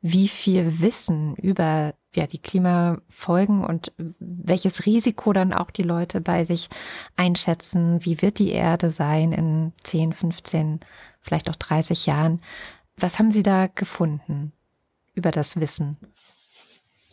wie 0.00 0.28
viel 0.28 0.80
Wissen 0.80 1.34
über 1.36 1.94
ja, 2.14 2.26
die 2.26 2.38
Klimafolgen 2.38 3.64
und 3.64 3.92
welches 4.18 4.86
Risiko 4.86 5.32
dann 5.32 5.52
auch 5.52 5.70
die 5.70 5.82
Leute 5.82 6.20
bei 6.20 6.44
sich 6.44 6.68
einschätzen. 7.16 8.04
Wie 8.04 8.22
wird 8.22 8.38
die 8.38 8.50
Erde 8.50 8.90
sein 8.90 9.32
in 9.32 9.72
10, 9.84 10.12
15, 10.12 10.80
vielleicht 11.20 11.50
auch 11.50 11.56
30 11.56 12.06
Jahren? 12.06 12.40
Was 12.96 13.18
haben 13.18 13.30
Sie 13.30 13.42
da 13.42 13.66
gefunden 13.66 14.52
über 15.14 15.30
das 15.30 15.60
Wissen? 15.60 15.96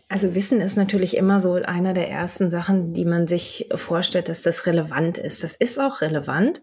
Also 0.07 0.35
Wissen 0.35 0.61
ist 0.61 0.77
natürlich 0.77 1.17
immer 1.17 1.41
so 1.41 1.53
einer 1.53 1.93
der 1.93 2.09
ersten 2.09 2.51
Sachen, 2.51 2.93
die 2.93 3.05
man 3.05 3.27
sich 3.27 3.69
vorstellt, 3.75 4.29
dass 4.29 4.43
das 4.43 4.67
relevant 4.67 5.17
ist. 5.17 5.43
Das 5.43 5.55
ist 5.55 5.79
auch 5.79 6.01
relevant. 6.01 6.61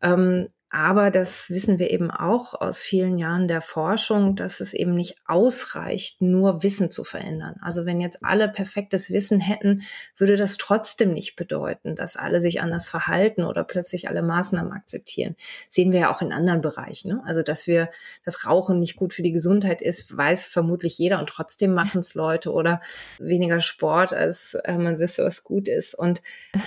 Ähm, 0.00 0.48
aber 0.74 1.12
das 1.12 1.50
wissen 1.50 1.78
wir 1.78 1.92
eben 1.92 2.10
auch 2.10 2.60
aus 2.60 2.78
vielen 2.80 3.16
Jahren 3.16 3.46
der 3.46 3.62
Forschung, 3.62 4.34
dass 4.34 4.58
es 4.58 4.74
eben 4.74 4.96
nicht 4.96 5.14
ausreicht, 5.24 6.20
nur 6.20 6.64
Wissen 6.64 6.90
zu 6.90 7.04
verändern. 7.04 7.54
Also 7.60 7.86
wenn 7.86 8.00
jetzt 8.00 8.24
alle 8.24 8.48
perfektes 8.48 9.12
Wissen 9.12 9.38
hätten, 9.38 9.82
würde 10.16 10.34
das 10.34 10.56
trotzdem 10.56 11.12
nicht 11.12 11.36
bedeuten, 11.36 11.94
dass 11.94 12.16
alle 12.16 12.40
sich 12.40 12.60
anders 12.60 12.88
verhalten 12.88 13.44
oder 13.44 13.62
plötzlich 13.62 14.08
alle 14.08 14.20
Maßnahmen 14.20 14.72
akzeptieren. 14.72 15.36
Sehen 15.70 15.92
wir 15.92 16.00
ja 16.00 16.12
auch 16.12 16.22
in 16.22 16.32
anderen 16.32 16.60
Bereichen. 16.60 17.10
Ne? 17.12 17.22
Also 17.24 17.42
dass 17.42 17.68
wir, 17.68 17.88
das 18.24 18.44
Rauchen 18.44 18.80
nicht 18.80 18.96
gut 18.96 19.12
für 19.12 19.22
die 19.22 19.30
Gesundheit 19.30 19.80
ist, 19.80 20.16
weiß 20.16 20.44
vermutlich 20.44 20.98
jeder 20.98 21.20
und 21.20 21.28
trotzdem 21.28 21.72
machen 21.72 22.00
es 22.00 22.16
Leute 22.16 22.50
oder 22.50 22.80
weniger 23.20 23.60
Sport, 23.60 24.12
als 24.12 24.54
äh, 24.64 24.76
man 24.76 24.98
wüsste, 24.98 25.22
was 25.24 25.44
gut 25.44 25.68
ist. 25.68 25.94
Und 25.94 26.20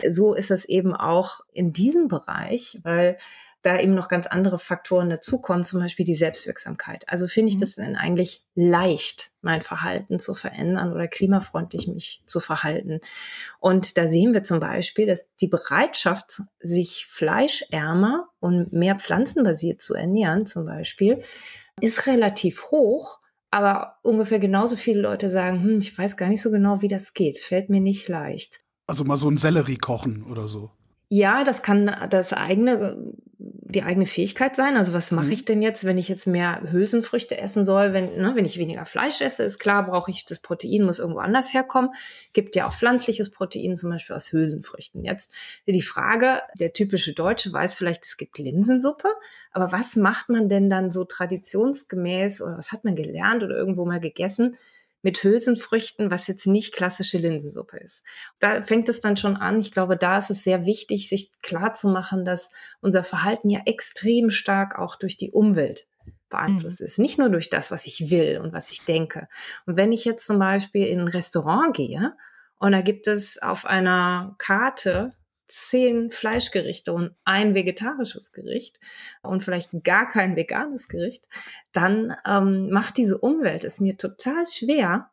so 0.08 0.34
ist 0.34 0.50
es 0.50 0.64
eben 0.64 0.96
auch 0.96 1.42
in 1.52 1.74
diesem 1.74 2.08
Bereich, 2.08 2.80
weil 2.84 3.18
da 3.68 3.80
eben 3.80 3.94
noch 3.94 4.08
ganz 4.08 4.26
andere 4.28 4.60
Faktoren 4.60 5.10
dazukommen, 5.10 5.66
zum 5.66 5.82
Beispiel 5.82 6.06
die 6.06 6.16
Selbstwirksamkeit. 6.16 7.04
Also 7.08 7.28
finde 7.28 7.50
ich 7.50 7.58
mhm. 7.58 7.62
das 7.62 7.76
dann 7.76 7.96
eigentlich 7.98 8.44
leicht, 8.56 9.32
mein 9.42 9.62
Verhalten 9.62 10.20
zu 10.20 10.34
verändern 10.34 10.94
oder 10.94 11.08
klimafreundlich 11.08 11.88
mich 11.88 12.24
zu 12.26 12.40
verhalten. 12.40 13.02
Und 13.60 13.98
da 13.98 14.08
sehen 14.08 14.34
wir 14.34 14.44
zum 14.44 14.60
Beispiel, 14.60 15.06
dass 15.06 15.28
die 15.42 15.48
Bereitschaft, 15.48 16.42
sich 16.60 17.08
fleischärmer 17.10 18.30
und 18.40 18.72
mehr 18.72 18.96
pflanzenbasiert 18.96 19.82
zu 19.82 19.94
ernähren, 19.94 20.48
zum 20.48 20.66
Beispiel, 20.66 21.24
ist 21.82 22.08
relativ 22.08 22.72
hoch. 22.72 23.20
Aber 23.52 23.98
ungefähr 24.02 24.40
genauso 24.40 24.76
viele 24.76 25.02
Leute 25.02 25.30
sagen, 25.30 25.62
hm, 25.62 25.78
ich 25.80 25.98
weiß 25.98 26.16
gar 26.18 26.30
nicht 26.30 26.42
so 26.42 26.52
genau, 26.52 26.82
wie 26.82 26.90
das 26.90 27.14
geht. 27.14 27.38
Fällt 27.38 27.70
mir 27.70 27.82
nicht 27.82 28.08
leicht. 28.08 28.60
Also 28.88 29.04
mal 29.04 29.18
so 29.18 29.30
ein 29.30 29.38
Sellerie 29.38 29.78
kochen 29.78 30.24
oder 30.24 30.48
so. 30.48 30.72
Ja, 31.10 31.46
das 31.46 31.62
kann 31.62 31.96
das 32.10 32.34
eigene, 32.34 33.14
die 33.38 33.84
eigene 33.84 34.08
Fähigkeit 34.08 34.58
sein. 34.58 34.76
Also 34.76 34.92
was 34.92 35.12
mache 35.12 35.28
mhm. 35.28 35.32
ich 35.32 35.46
denn 35.46 35.62
jetzt, 35.62 35.86
wenn 35.86 35.98
ich 35.98 36.10
jetzt 36.10 36.28
mehr 36.28 36.62
Hülsenfrüchte 36.70 37.38
essen 37.38 37.64
soll? 37.64 37.94
Wenn, 37.94 38.18
ne, 38.18 38.34
wenn 38.36 38.44
ich 38.44 38.58
weniger 38.58 38.86
Fleisch 38.86 39.22
esse, 39.22 39.44
ist 39.44 39.58
klar, 39.58 39.86
brauche 39.86 40.12
ich 40.12 40.26
das 40.26 40.40
Protein, 40.40 40.84
muss 40.84 41.00
irgendwo 41.00 41.20
anders 41.20 41.54
herkommen. 41.54 41.92
Gibt 42.34 42.58
ja 42.58 42.68
auch 42.68 42.74
pflanzliches 42.74 43.32
Protein, 43.32 43.78
zum 43.78 43.90
Beispiel 43.90 44.18
aus 44.18 44.34
Hülsenfrüchten. 44.34 45.06
Jetzt 45.06 45.32
die 45.66 45.82
Frage, 45.82 46.42
der 46.60 46.74
typische 46.74 47.14
Deutsche 47.14 47.54
weiß 47.54 47.76
vielleicht, 47.76 48.06
es 48.06 48.18
gibt 48.18 48.38
Linsensuppe, 48.38 49.08
aber 49.54 49.72
was 49.72 49.96
macht 49.96 50.28
man 50.28 50.50
denn 50.50 50.70
dann 50.70 50.92
so 50.92 51.06
traditionsgemäß 51.06 52.42
oder 52.42 52.58
was 52.58 52.74
hat 52.74 52.84
man 52.84 52.96
gelernt 52.96 53.44
oder 53.44 53.56
irgendwo 53.56 53.86
mal 53.86 54.02
gegessen? 54.02 54.58
Mit 55.02 55.24
Hülsenfrüchten, 55.24 56.12
was 56.12 56.28
jetzt 56.28 56.48
nicht 56.48 56.74
klassische 56.74 57.18
Linsensuppe 57.18 57.78
ist. 57.78 58.04
Da 58.40 58.62
fängt 58.64 58.90
es 58.90 59.00
dann 59.00 59.18
schon 59.18 59.36
an. 59.38 59.60
Ich 59.60 59.72
glaube, 59.72 59.98
da 59.98 60.18
ist 60.18 60.30
es 60.30 60.44
sehr 60.44 60.66
wichtig, 60.66 61.10
sich 61.10 61.32
klar 61.42 61.74
zu 61.74 61.88
machen, 61.88 62.26
dass 62.26 62.50
unser 62.82 63.04
Verhalten 63.04 63.50
ja 63.50 63.62
extrem 63.66 64.30
stark 64.30 64.78
auch 64.78 64.96
durch 64.96 65.18
die 65.18 65.32
Umwelt 65.32 65.88
beeinflusst 66.30 66.82
mhm. 66.82 66.86
ist. 66.86 67.00
Nicht 67.00 67.18
nur 67.18 67.30
durch 67.30 67.50
das, 67.50 67.72
was 67.72 67.86
ich 67.86 68.10
will 68.10 68.40
und 68.44 68.54
was 68.54 68.72
ich 68.72 68.84
denke. 68.86 69.28
Und 69.66 69.78
wenn 69.78 69.92
ich 69.92 70.06
jetzt 70.06 70.26
zum 70.26 70.40
Beispiel 70.40 70.88
in 70.88 71.00
ein 71.00 71.08
Restaurant 71.08 71.76
gehe 71.76 72.14
und 72.60 72.72
da 72.72 72.82
gibt 72.82 73.08
es 73.08 73.42
auf 73.42 73.66
einer 73.66 74.36
Karte 74.38 75.14
zehn 75.48 76.12
Fleischgerichte 76.12 76.94
und 76.94 77.16
ein 77.24 77.56
vegetarisches 77.56 78.32
Gericht 78.32 78.80
und 79.22 79.44
vielleicht 79.44 79.72
gar 79.84 80.10
kein 80.10 80.36
veganes 80.36 80.88
Gericht, 80.88 81.26
dann 81.72 82.16
ähm, 82.26 82.70
macht 82.70 82.98
diese 82.98 83.18
Umwelt 83.18 83.64
es 83.64 83.80
mir 83.80 83.98
total 83.98 84.46
schwer, 84.46 85.10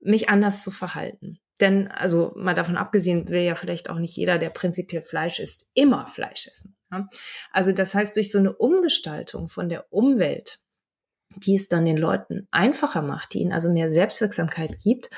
mich 0.00 0.28
anders 0.28 0.62
zu 0.62 0.70
verhalten. 0.70 1.40
Denn, 1.60 1.88
also 1.88 2.32
mal 2.36 2.54
davon 2.54 2.76
abgesehen, 2.76 3.28
will 3.28 3.42
ja 3.42 3.56
vielleicht 3.56 3.90
auch 3.90 3.98
nicht 3.98 4.16
jeder, 4.16 4.38
der 4.38 4.50
prinzipiell 4.50 5.02
Fleisch 5.02 5.40
isst, 5.40 5.68
immer 5.74 6.06
Fleisch 6.06 6.46
essen. 6.46 6.76
Ja? 6.92 7.08
Also 7.50 7.72
das 7.72 7.94
heißt, 7.94 8.14
durch 8.14 8.30
so 8.30 8.38
eine 8.38 8.52
Umgestaltung 8.52 9.48
von 9.48 9.68
der 9.68 9.92
Umwelt, 9.92 10.60
die 11.34 11.56
es 11.56 11.68
dann 11.68 11.84
den 11.84 11.98
Leuten 11.98 12.46
einfacher 12.52 13.02
macht, 13.02 13.34
die 13.34 13.40
ihnen 13.40 13.52
also 13.52 13.70
mehr 13.70 13.90
Selbstwirksamkeit 13.90 14.80
gibt, 14.82 15.10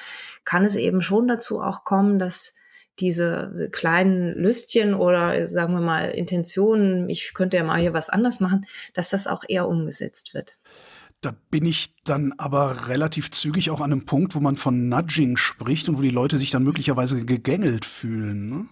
kann 0.45 0.65
es 0.65 0.77
eben 0.77 1.03
schon 1.03 1.29
dazu 1.29 1.61
auch 1.61 1.85
kommen, 1.85 2.19
dass 2.19 2.57
diese 3.01 3.69
kleinen 3.73 4.35
Lüstchen 4.35 4.95
oder 4.95 5.47
sagen 5.47 5.73
wir 5.73 5.81
mal 5.81 6.11
Intentionen, 6.11 7.09
ich 7.09 7.33
könnte 7.35 7.57
ja 7.57 7.65
mal 7.65 7.81
hier 7.81 7.93
was 7.93 8.11
anders 8.11 8.41
machen, 8.41 8.67
dass 8.95 9.11
das 9.11 9.27
auch 9.27 9.45
eher 9.49 9.69
umgesetzt 9.69 10.35
wird. 10.35 10.59
Da 11.21 11.35
bin 11.51 11.67
ich 11.67 11.95
dann 12.05 12.33
aber 12.39 12.89
relativ 12.89 13.31
zügig 13.31 13.71
auch 13.71 13.81
an 13.81 13.93
einem 13.93 14.07
Punkt, 14.07 14.35
wo 14.35 14.41
man 14.41 14.57
von 14.57 14.89
Nudging 14.89 15.37
spricht 15.37 15.89
und 15.89 15.99
wo 15.99 16.03
die 16.03 16.09
Leute 16.09 16.39
sich 16.39 16.51
dann 16.51 16.63
möglicherweise 16.63 17.25
gegängelt 17.25 17.85
fühlen. 17.85 18.49
Ne? 18.49 18.67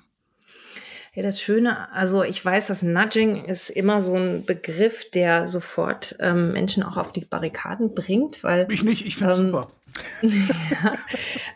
Ja, 1.15 1.23
das 1.23 1.43
Schöne, 1.43 1.93
also 1.93 2.23
ich 2.23 2.43
weiß, 2.43 2.69
dass 2.69 2.83
Nudging 2.83 3.45
ist 3.45 3.71
immer 3.71 4.01
so 4.01 4.15
ein 4.15 4.47
Begriff, 4.47 5.11
der 5.11 5.47
sofort 5.47 6.17
ähm, 6.21 6.53
Menschen 6.53 6.83
auch 6.83 6.97
auf 6.97 7.13
die 7.13 7.25
Barrikaden 7.25 7.95
bringt, 7.95 8.45
weil. 8.45 8.67
Ich 8.71 8.83
nicht, 8.83 9.05
ich 9.05 9.17
finde 9.17 9.33
es 9.33 9.39
ähm, 9.41 9.47
super. 9.47 9.69
ja, 10.23 10.95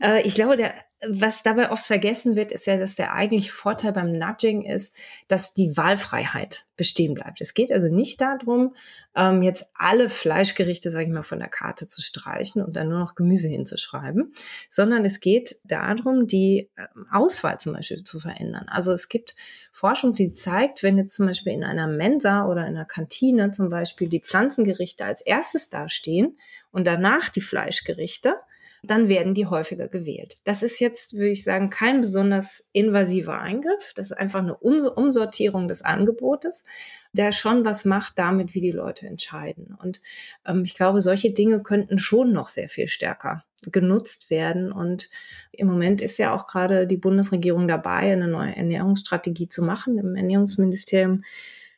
äh, 0.00 0.22
ich 0.26 0.34
glaube, 0.34 0.56
der 0.56 0.74
was 1.08 1.42
dabei 1.42 1.70
oft 1.70 1.84
vergessen 1.84 2.36
wird, 2.36 2.52
ist 2.52 2.66
ja, 2.66 2.76
dass 2.76 2.94
der 2.94 3.12
eigentliche 3.12 3.52
Vorteil 3.52 3.92
beim 3.92 4.16
Nudging 4.18 4.62
ist, 4.62 4.94
dass 5.26 5.52
die 5.52 5.76
Wahlfreiheit 5.76 6.64
bestehen 6.76 7.14
bleibt. 7.14 7.40
Es 7.40 7.54
geht 7.54 7.72
also 7.72 7.88
nicht 7.88 8.20
darum, 8.20 8.74
ähm, 9.16 9.42
jetzt 9.42 9.66
alle 9.74 10.08
Fleischgerichte, 10.08 10.90
sage 10.90 11.06
ich 11.06 11.12
mal, 11.12 11.24
von 11.24 11.40
der 11.40 11.48
Karte 11.48 11.88
zu 11.88 12.02
streichen 12.02 12.62
und 12.62 12.76
dann 12.76 12.88
nur 12.88 13.00
noch 13.00 13.14
Gemüse 13.14 13.48
hinzuschreiben, 13.48 14.32
sondern 14.70 15.04
es 15.04 15.20
geht 15.20 15.56
darum, 15.64 16.26
die 16.26 16.70
ähm, 16.78 17.06
Auswahl 17.10 17.58
zum 17.58 17.72
Beispiel 17.72 18.04
zu 18.04 18.20
verändern. 18.20 18.66
Also 18.68 18.92
es 18.92 19.08
gibt 19.08 19.34
Forschung, 19.72 20.14
die 20.14 20.32
zeigt, 20.32 20.82
wenn 20.82 20.98
jetzt 20.98 21.16
zum 21.16 21.26
Beispiel 21.26 21.52
in 21.52 21.64
einer 21.64 21.88
Mensa 21.88 22.46
oder 22.46 22.62
in 22.62 22.76
einer 22.76 22.84
Kantine 22.84 23.50
zum 23.50 23.70
Beispiel 23.70 24.08
die 24.08 24.20
Pflanzengerichte 24.20 25.04
als 25.04 25.20
erstes 25.20 25.68
dastehen 25.68 26.38
und 26.70 26.84
danach 26.86 27.28
die 27.28 27.40
Fleischgerichte, 27.40 28.36
dann 28.82 29.08
werden 29.08 29.34
die 29.34 29.46
häufiger 29.46 29.86
gewählt. 29.86 30.38
Das 30.44 30.62
ist 30.64 30.80
jetzt, 30.80 31.14
würde 31.14 31.30
ich 31.30 31.44
sagen, 31.44 31.70
kein 31.70 32.00
besonders 32.00 32.64
invasiver 32.72 33.40
Eingriff. 33.40 33.92
Das 33.94 34.10
ist 34.10 34.16
einfach 34.16 34.40
eine 34.40 34.56
Umsortierung 34.56 35.68
des 35.68 35.82
Angebotes, 35.82 36.64
der 37.12 37.30
schon 37.30 37.64
was 37.64 37.84
macht 37.84 38.18
damit, 38.18 38.54
wie 38.54 38.60
die 38.60 38.72
Leute 38.72 39.06
entscheiden. 39.06 39.76
Und 39.80 40.02
ähm, 40.44 40.62
ich 40.64 40.74
glaube, 40.74 41.00
solche 41.00 41.30
Dinge 41.30 41.62
könnten 41.62 41.98
schon 41.98 42.32
noch 42.32 42.48
sehr 42.48 42.68
viel 42.68 42.88
stärker 42.88 43.44
genutzt 43.70 44.30
werden. 44.30 44.72
Und 44.72 45.08
im 45.52 45.68
Moment 45.68 46.00
ist 46.00 46.18
ja 46.18 46.34
auch 46.34 46.48
gerade 46.48 46.88
die 46.88 46.96
Bundesregierung 46.96 47.68
dabei, 47.68 48.12
eine 48.12 48.26
neue 48.26 48.56
Ernährungsstrategie 48.56 49.48
zu 49.48 49.62
machen. 49.62 49.98
Im 49.98 50.16
Ernährungsministerium 50.16 51.22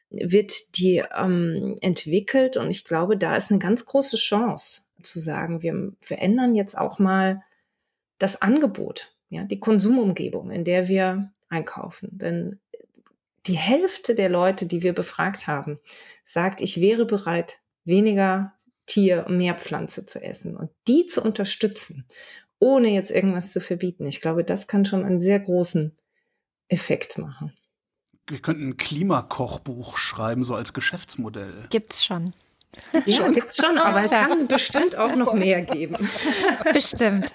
wird 0.09 0.79
die 0.79 1.03
ähm, 1.15 1.77
entwickelt 1.83 2.57
und 2.57 2.71
ich 2.71 2.85
glaube, 2.85 3.17
da 3.17 3.37
ist 3.37 3.51
eine 3.51 3.59
ganz 3.59 3.85
große 3.85 4.17
Chance 4.17 4.84
zu 5.05 5.19
sagen, 5.19 5.63
wir 5.63 5.93
verändern 6.01 6.55
jetzt 6.55 6.77
auch 6.77 6.99
mal 6.99 7.43
das 8.19 8.41
Angebot, 8.41 9.15
ja, 9.29 9.45
die 9.45 9.61
Konsumumgebung, 9.61 10.51
in 10.51 10.65
der 10.65 10.89
wir 10.89 11.33
einkaufen. 11.49 12.09
Denn 12.13 12.61
die 13.47 13.57
Hälfte 13.57 14.15
der 14.15 14.29
Leute, 14.29 14.67
die 14.67 14.83
wir 14.83 14.93
befragt 14.93 15.47
haben, 15.47 15.79
sagt, 16.25 16.61
ich 16.61 16.81
wäre 16.81 17.05
bereit, 17.05 17.59
weniger 17.85 18.55
Tier 18.87 19.27
und 19.27 19.39
mehr 19.39 19.55
Pflanze 19.55 20.07
zu 20.07 20.23
essen 20.23 20.57
und 20.57 20.71
die 20.89 21.07
zu 21.07 21.23
unterstützen, 21.23 22.07
ohne 22.59 22.89
jetzt 22.89 23.11
irgendwas 23.11 23.53
zu 23.53 23.61
verbieten. 23.61 24.07
Ich 24.07 24.21
glaube, 24.21 24.45
das 24.45 24.67
kann 24.67 24.85
schon 24.85 25.05
einen 25.05 25.21
sehr 25.21 25.41
großen 25.41 25.97
Effekt 26.69 27.19
machen. 27.19 27.53
Wir 28.27 28.41
könnten 28.41 28.69
ein 28.69 28.77
Klimakochbuch 28.77 29.99
schreiben, 29.99 30.45
so 30.45 30.55
als 30.55 30.73
Geschäftsmodell. 30.73 31.67
Gibt's 31.71 32.05
schon. 32.05 32.31
Ja, 33.07 33.29
gibt 33.29 33.51
es 33.51 33.57
schon, 33.57 33.79
aber 33.79 34.05
es 34.05 34.11
kann 34.11 34.47
bestimmt 34.47 34.97
auch 34.97 35.15
noch 35.15 35.35
mehr 35.35 35.63
geben. 35.63 36.09
Bestimmt. 36.73 37.35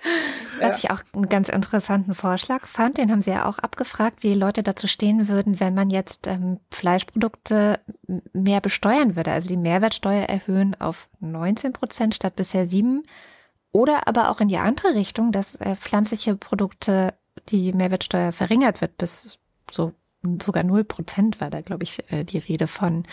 Was 0.60 0.84
ich 0.84 0.91
auch 0.91 1.01
einen 1.13 1.29
ganz 1.29 1.50
interessanten 1.50 2.15
Vorschlag 2.15 2.67
fand, 2.67 2.98
den 2.98 3.12
haben 3.12 3.22
Sie 3.22 3.31
ja 3.31 3.46
auch 3.46 3.60
abgefragt, 3.60 4.24
wie 4.24 4.34
Leute 4.34 4.63
dazu 4.63 4.88
stehen 4.88 5.27
würden, 5.27 5.60
wenn 5.60 5.74
man 5.74 5.89
jetzt 5.89 6.27
ähm, 6.27 6.60
Fleischprodukte 6.72 7.79
mehr 8.34 8.62
besteuern 8.62 9.15
würde, 9.15 9.31
also 9.31 9.50
die 9.50 9.58
Mehrwertsteuer 9.58 10.24
erhöhen 10.24 10.75
auf 10.79 11.10
19 11.19 11.74
Prozent 11.74 12.15
statt 12.15 12.36
bisher 12.36 12.67
7 12.67 13.03
oder 13.72 14.08
aber 14.08 14.29
auch 14.29 14.41
in 14.41 14.48
die 14.48 14.58
andere 14.58 14.96
Richtung, 14.96 15.31
dass 15.31 15.55
äh, 15.55 15.75
pflanzliche 15.75 16.36
Produkte 16.36 17.13
die 17.50 17.74
Mehrwertsteuer 17.74 18.31
verringert 18.31 18.81
wird 18.81 18.98
bis 18.98 19.38
so 19.72 19.93
sogar 20.41 20.63
0 20.63 20.84
Prozent 20.84 21.39
war 21.39 21.50
da, 21.50 21.62
glaube 21.62 21.84
ich, 21.84 22.03
äh, 22.12 22.24
die 22.24 22.39
Rede 22.39 22.67
von. 22.67 23.03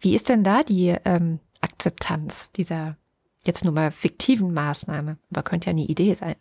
Wie 0.00 0.14
ist 0.14 0.28
denn 0.28 0.44
da 0.44 0.62
die 0.62 0.94
ähm, 1.04 1.40
Akzeptanz 1.64 2.52
dieser 2.52 2.96
jetzt 3.44 3.64
nur 3.64 3.72
mal 3.72 3.90
fiktiven 3.90 4.52
Maßnahme? 4.52 5.18
Aber 5.30 5.42
könnte 5.42 5.66
ja 5.66 5.72
eine 5.72 5.82
Idee 5.86 6.14
sein. 6.14 6.36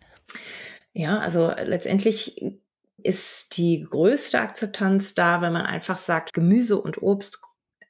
Ja, 0.93 1.19
also 1.19 1.51
letztendlich 1.63 2.59
ist 2.97 3.57
die 3.57 3.85
größte 3.89 4.39
Akzeptanz 4.39 5.13
da, 5.13 5.41
wenn 5.41 5.53
man 5.53 5.65
einfach 5.65 5.97
sagt, 5.97 6.33
Gemüse 6.33 6.79
und 6.79 7.01
Obst 7.01 7.41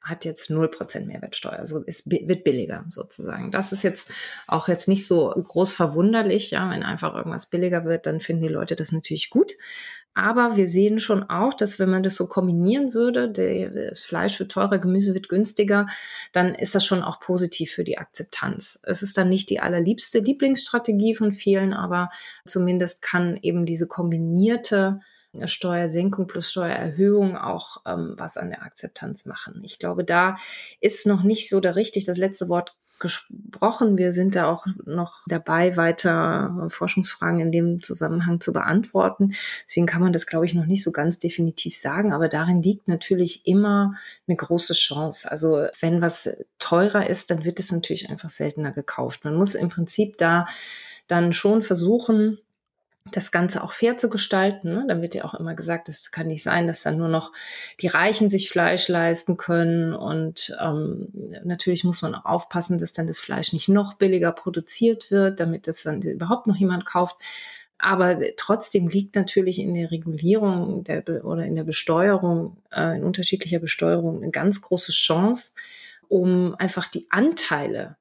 hat 0.02 0.24
jetzt 0.26 0.50
0% 0.50 1.06
Mehrwertsteuer, 1.06 1.58
also 1.58 1.82
es 1.86 2.04
wird 2.06 2.44
billiger 2.44 2.84
sozusagen. 2.88 3.50
Das 3.50 3.72
ist 3.72 3.82
jetzt 3.82 4.08
auch 4.46 4.68
jetzt 4.68 4.86
nicht 4.86 5.06
so 5.06 5.30
groß 5.30 5.72
verwunderlich, 5.72 6.50
ja, 6.50 6.70
wenn 6.70 6.82
einfach 6.82 7.14
irgendwas 7.14 7.46
billiger 7.46 7.86
wird, 7.86 8.04
dann 8.06 8.20
finden 8.20 8.42
die 8.42 8.52
Leute 8.52 8.76
das 8.76 8.92
natürlich 8.92 9.30
gut. 9.30 9.52
Aber 10.14 10.56
wir 10.56 10.68
sehen 10.68 11.00
schon 11.00 11.24
auch, 11.24 11.54
dass 11.54 11.78
wenn 11.78 11.90
man 11.90 12.04
das 12.04 12.14
so 12.14 12.28
kombinieren 12.28 12.94
würde, 12.94 13.30
das 13.30 14.00
Fleisch 14.00 14.38
wird 14.38 14.52
teurer, 14.52 14.78
Gemüse 14.78 15.12
wird 15.12 15.28
günstiger, 15.28 15.88
dann 16.32 16.54
ist 16.54 16.74
das 16.74 16.86
schon 16.86 17.02
auch 17.02 17.18
positiv 17.18 17.72
für 17.72 17.82
die 17.82 17.98
Akzeptanz. 17.98 18.78
Es 18.84 19.02
ist 19.02 19.18
dann 19.18 19.28
nicht 19.28 19.50
die 19.50 19.60
allerliebste 19.60 20.20
Lieblingsstrategie 20.20 21.16
von 21.16 21.32
vielen, 21.32 21.72
aber 21.72 22.10
zumindest 22.46 23.02
kann 23.02 23.36
eben 23.42 23.66
diese 23.66 23.88
kombinierte 23.88 25.00
Steuersenkung 25.46 26.26
plus 26.26 26.50
Steuererhöhung 26.50 27.36
auch 27.36 27.82
ähm, 27.86 28.14
was 28.16 28.36
an 28.36 28.50
der 28.50 28.62
Akzeptanz 28.62 29.26
machen. 29.26 29.62
Ich 29.64 29.78
glaube, 29.78 30.04
da 30.04 30.36
ist 30.80 31.06
noch 31.06 31.24
nicht 31.24 31.48
so 31.48 31.60
da 31.60 31.70
richtig 31.70 32.04
das 32.04 32.18
letzte 32.18 32.48
Wort 32.48 32.76
gesprochen. 33.04 33.98
Wir 33.98 34.12
sind 34.12 34.34
da 34.34 34.46
auch 34.50 34.66
noch 34.86 35.20
dabei, 35.28 35.76
weiter 35.76 36.66
Forschungsfragen 36.70 37.38
in 37.38 37.52
dem 37.52 37.82
Zusammenhang 37.82 38.40
zu 38.40 38.52
beantworten. 38.52 39.34
Deswegen 39.68 39.86
kann 39.86 40.00
man 40.02 40.14
das, 40.14 40.26
glaube 40.26 40.46
ich, 40.46 40.54
noch 40.54 40.64
nicht 40.64 40.82
so 40.82 40.90
ganz 40.90 41.18
definitiv 41.18 41.76
sagen. 41.76 42.12
Aber 42.14 42.28
darin 42.28 42.62
liegt 42.62 42.88
natürlich 42.88 43.46
immer 43.46 43.94
eine 44.26 44.36
große 44.36 44.72
Chance. 44.72 45.30
Also 45.30 45.66
wenn 45.80 46.00
was 46.00 46.30
teurer 46.58 47.08
ist, 47.08 47.30
dann 47.30 47.44
wird 47.44 47.60
es 47.60 47.70
natürlich 47.70 48.08
einfach 48.08 48.30
seltener 48.30 48.72
gekauft. 48.72 49.24
Man 49.24 49.36
muss 49.36 49.54
im 49.54 49.68
Prinzip 49.68 50.16
da 50.16 50.46
dann 51.06 51.34
schon 51.34 51.60
versuchen, 51.60 52.38
das 53.10 53.30
Ganze 53.30 53.62
auch 53.62 53.72
fair 53.72 53.98
zu 53.98 54.08
gestalten. 54.08 54.72
Ne? 54.72 54.84
Dann 54.88 55.02
wird 55.02 55.14
ja 55.14 55.24
auch 55.24 55.34
immer 55.34 55.54
gesagt, 55.54 55.88
es 55.88 56.10
kann 56.10 56.26
nicht 56.26 56.42
sein, 56.42 56.66
dass 56.66 56.82
dann 56.82 56.96
nur 56.96 57.08
noch 57.08 57.32
die 57.80 57.86
Reichen 57.86 58.30
sich 58.30 58.48
Fleisch 58.48 58.88
leisten 58.88 59.36
können. 59.36 59.92
Und 59.92 60.56
ähm, 60.60 61.08
natürlich 61.44 61.84
muss 61.84 62.00
man 62.00 62.14
auch 62.14 62.24
aufpassen, 62.24 62.78
dass 62.78 62.94
dann 62.94 63.06
das 63.06 63.20
Fleisch 63.20 63.52
nicht 63.52 63.68
noch 63.68 63.94
billiger 63.94 64.32
produziert 64.32 65.10
wird, 65.10 65.38
damit 65.38 65.66
das 65.66 65.82
dann 65.82 66.00
überhaupt 66.00 66.46
noch 66.46 66.56
jemand 66.56 66.86
kauft. 66.86 67.16
Aber 67.76 68.18
trotzdem 68.36 68.88
liegt 68.88 69.16
natürlich 69.16 69.58
in 69.58 69.74
der 69.74 69.90
Regulierung 69.90 70.84
der, 70.84 71.04
oder 71.24 71.44
in 71.44 71.56
der 71.56 71.64
Besteuerung, 71.64 72.56
äh, 72.72 72.96
in 72.96 73.04
unterschiedlicher 73.04 73.58
Besteuerung, 73.58 74.22
eine 74.22 74.30
ganz 74.30 74.62
große 74.62 74.92
Chance, 74.92 75.52
um 76.08 76.54
einfach 76.54 76.86
die 76.86 77.06
Anteile 77.10 77.96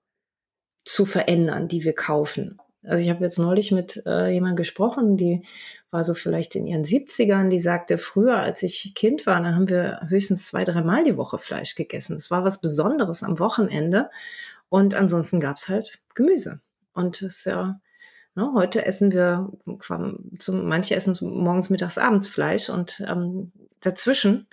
zu 0.86 1.06
verändern, 1.06 1.68
die 1.68 1.84
wir 1.84 1.94
kaufen. 1.94 2.60
Also 2.86 3.04
ich 3.04 3.10
habe 3.10 3.24
jetzt 3.24 3.40
neulich 3.40 3.72
mit 3.72 4.04
äh, 4.06 4.30
jemandem 4.30 4.58
gesprochen, 4.58 5.18
die 5.18 5.44
war 5.92 6.04
so 6.04 6.14
vielleicht 6.14 6.56
in 6.56 6.68
ihren 6.68 6.84
70ern, 6.84 7.50
die 7.50 7.62
sagte, 7.62 7.98
früher, 7.98 8.38
als 8.38 8.64
ich 8.64 8.94
Kind 8.96 9.26
war, 9.26 9.42
dann 9.42 9.56
haben 9.56 9.70
wir 9.70 10.02
höchstens 10.10 10.48
zwei, 10.48 10.66
dreimal 10.66 11.04
die 11.04 11.18
Woche 11.18 11.38
Fleisch 11.38 11.76
gegessen. 11.76 12.16
Es 12.16 12.32
war 12.32 12.44
was 12.44 12.60
Besonderes 12.60 13.24
am 13.24 13.40
Wochenende. 13.40 14.10
Und 14.70 14.96
ansonsten 14.96 15.40
gab's 15.40 15.70
halt 15.70 16.00
Gemüse. 16.16 16.60
Und 16.94 17.22
das 17.22 17.38
ist 17.38 17.46
ja, 17.46 17.80
ne, 18.36 18.52
heute 18.54 18.86
essen 18.86 19.12
wir, 19.12 19.52
zum, 20.40 20.68
manche 20.68 20.96
essen 20.96 21.16
morgens, 21.22 21.70
mittags, 21.70 21.98
abends 21.98 22.28
Fleisch 22.28 22.70
und 22.70 23.04
ähm, 23.08 23.52
dazwischen 23.80 24.48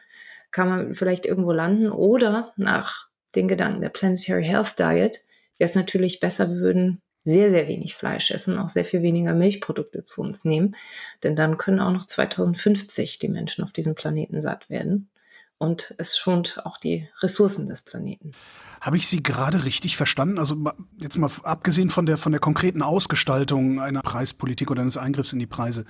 kann 0.50 0.68
man 0.68 0.94
vielleicht 0.94 1.26
irgendwo 1.26 1.52
landen 1.52 1.90
oder 1.90 2.52
nach 2.56 3.08
den 3.34 3.48
Gedanken 3.48 3.80
der 3.80 3.90
Planetary 3.90 4.44
Health 4.44 4.78
Diet 4.78 5.22
wäre 5.58 5.68
es 5.70 5.74
natürlich 5.74 6.20
besser, 6.20 6.50
wir 6.50 6.56
würden 6.56 7.02
sehr, 7.24 7.50
sehr 7.50 7.68
wenig 7.68 7.94
Fleisch 7.94 8.30
essen, 8.30 8.58
auch 8.58 8.68
sehr 8.68 8.84
viel 8.84 9.02
weniger 9.02 9.34
Milchprodukte 9.34 10.04
zu 10.04 10.22
uns 10.22 10.44
nehmen. 10.44 10.76
Denn 11.22 11.36
dann 11.36 11.58
können 11.58 11.80
auch 11.80 11.92
noch 11.92 12.06
2050 12.06 13.18
die 13.18 13.28
Menschen 13.28 13.64
auf 13.64 13.72
diesem 13.72 13.94
Planeten 13.94 14.40
satt 14.42 14.70
werden. 14.70 15.10
Und 15.58 15.94
es 15.98 16.16
schont 16.16 16.62
auch 16.64 16.78
die 16.78 17.06
Ressourcen 17.20 17.68
des 17.68 17.82
Planeten. 17.82 18.32
Habe 18.80 18.96
ich 18.96 19.06
Sie 19.06 19.22
gerade 19.22 19.64
richtig 19.64 19.94
verstanden? 19.94 20.38
Also 20.38 20.56
jetzt 20.98 21.18
mal 21.18 21.30
abgesehen 21.42 21.90
von 21.90 22.06
der, 22.06 22.16
von 22.16 22.32
der 22.32 22.40
konkreten 22.40 22.80
Ausgestaltung 22.80 23.78
einer 23.78 24.00
Preispolitik 24.00 24.70
oder 24.70 24.80
eines 24.80 24.96
Eingriffs 24.96 25.34
in 25.34 25.38
die 25.38 25.46
Preise. 25.46 25.84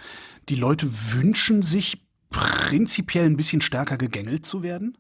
Die 0.49 0.57
Leute 0.57 0.89
wünschen 1.13 1.63
sich 1.63 2.05
prinzipiell 2.31 3.27
ein 3.27 3.37
bisschen 3.37 3.61
stärker 3.61 3.97
gegängelt 3.97 4.45
zu 4.45 4.65
werden? 4.65 4.99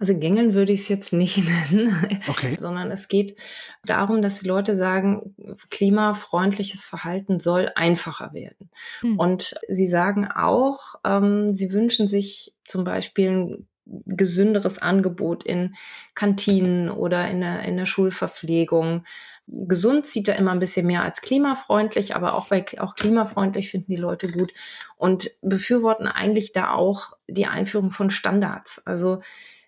Also 0.00 0.18
gängeln 0.18 0.54
würde 0.54 0.72
ich 0.72 0.80
es 0.80 0.88
jetzt 0.88 1.12
nicht 1.12 1.36
nennen, 1.70 1.94
okay. 2.26 2.56
sondern 2.58 2.90
es 2.90 3.06
geht 3.06 3.38
darum, 3.84 4.22
dass 4.22 4.40
die 4.40 4.48
Leute 4.48 4.74
sagen, 4.74 5.34
klimafreundliches 5.70 6.84
Verhalten 6.84 7.38
soll 7.38 7.70
einfacher 7.74 8.32
werden. 8.32 8.70
Mhm. 9.02 9.18
Und 9.18 9.54
sie 9.68 9.88
sagen 9.88 10.26
auch, 10.26 10.94
ähm, 11.04 11.54
sie 11.54 11.72
wünschen 11.72 12.08
sich 12.08 12.54
zum 12.64 12.82
Beispiel 12.82 13.30
ein 13.30 13.68
gesünderes 13.84 14.78
Angebot 14.78 15.44
in 15.44 15.74
Kantinen 16.14 16.90
oder 16.90 17.28
in 17.28 17.40
der, 17.40 17.62
in 17.62 17.76
der 17.76 17.86
Schulverpflegung. 17.86 19.04
Gesund 19.46 20.06
sieht 20.06 20.28
er 20.28 20.36
immer 20.36 20.52
ein 20.52 20.60
bisschen 20.60 20.86
mehr 20.86 21.02
als 21.02 21.20
klimafreundlich, 21.20 22.14
aber 22.14 22.34
auch 22.34 22.48
bei 22.48 22.64
auch 22.78 22.94
klimafreundlich 22.94 23.70
finden 23.70 23.92
die 23.92 24.00
Leute 24.00 24.30
gut 24.30 24.52
und 24.96 25.30
befürworten 25.42 26.06
eigentlich 26.06 26.52
da 26.52 26.72
auch 26.72 27.14
die 27.26 27.46
Einführung 27.46 27.90
von 27.90 28.10
Standards. 28.10 28.80
Also 28.86 29.20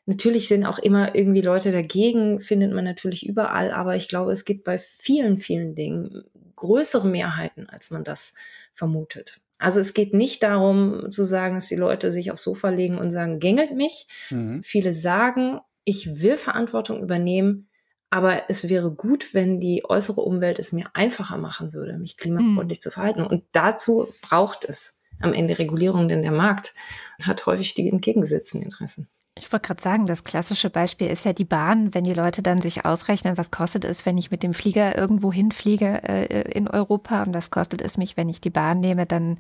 Natürlich 0.07 0.49
sind 0.49 0.65
auch 0.65 0.79
immer 0.79 1.15
irgendwie 1.15 1.43
Leute 1.43 1.71
dagegen, 1.71 2.41
findet 2.41 2.73
man 2.73 2.85
natürlich 2.85 3.25
überall, 3.25 3.71
aber 3.71 3.95
ich 3.95 4.09
glaube, 4.09 4.33
es 4.33 4.45
gibt 4.45 4.65
bei 4.65 4.79
vielen, 4.79 5.39
vielen 5.39 5.75
Dingen 5.75 6.25
größere 6.57 7.07
Mehrheiten, 7.07 7.69
als 7.69 7.91
man 7.91 8.03
das 8.03 8.35
vermutet. 8.75 9.41
Also 9.59 9.79
es 9.79 9.95
geht 9.95 10.13
nicht 10.13 10.43
darum 10.43 11.11
zu 11.11 11.25
sagen, 11.25 11.55
dass 11.55 11.69
die 11.69 11.77
Leute 11.77 12.11
sich 12.11 12.33
aufs 12.33 12.43
Sofa 12.43 12.71
legen 12.71 12.99
und 12.99 13.13
sagen, 13.13 13.39
gängelt 13.39 13.77
mich. 13.77 14.09
Mhm. 14.31 14.63
Viele 14.65 14.93
sagen, 14.93 15.61
ich 15.85 16.21
will 16.21 16.37
Verantwortung 16.37 17.01
übernehmen, 17.01 17.69
aber 18.11 18.43
es 18.49 18.69
wäre 18.69 18.93
gut, 18.93 19.35
wenn 19.35 19.61
die 19.61 19.85
äußere 19.89 20.21
Umwelt 20.21 20.59
es 20.59 20.73
mir 20.73 20.87
einfacher 20.95 21.39
machen 21.39 21.73
würde, 21.73 21.97
mich 21.97 22.17
klimafreundlich 22.17 22.79
mhm. 22.79 22.83
zu 22.83 22.91
verhalten. 22.91 23.23
Und 23.23 23.45
dazu 23.53 24.09
braucht 24.21 24.65
es 24.65 24.99
am 25.21 25.33
Ende 25.33 25.59
Regulierung, 25.59 26.09
denn 26.09 26.23
der 26.23 26.33
Markt 26.33 26.75
hat 27.23 27.47
häufig 27.47 27.75
die 27.75 27.89
entgegengesetzten 27.89 28.63
Interessen. 28.63 29.09
Ich 29.35 29.51
wollte 29.51 29.69
gerade 29.69 29.83
sagen, 29.83 30.05
das 30.05 30.25
klassische 30.25 30.69
Beispiel 30.69 31.07
ist 31.07 31.25
ja 31.25 31.33
die 31.33 31.47
Bahn, 31.47 31.95
wenn 31.95 32.05
die 32.05 32.13
Leute 32.13 32.43
dann 32.43 32.61
sich 32.61 32.85
ausrechnen, 32.85 33.39
was 33.39 33.51
kostet 33.51 33.87
es, 33.87 34.05
wenn 34.05 34.19
ich 34.19 34.31
mit 34.31 34.43
dem 34.43 34.53
Flieger 34.53 34.97
irgendwo 34.99 35.33
hinfliege 35.33 36.03
äh, 36.03 36.53
in 36.53 36.69
Europa 36.69 37.23
und 37.23 37.33
was 37.33 37.51
kostet 37.51 37.81
es 37.81 37.97
mich, 37.97 38.19
wenn 38.19 38.29
ich 38.29 38.43
die 38.43 38.51
Bahn 38.51 38.81
nehme, 38.81 39.07
dann 39.07 39.39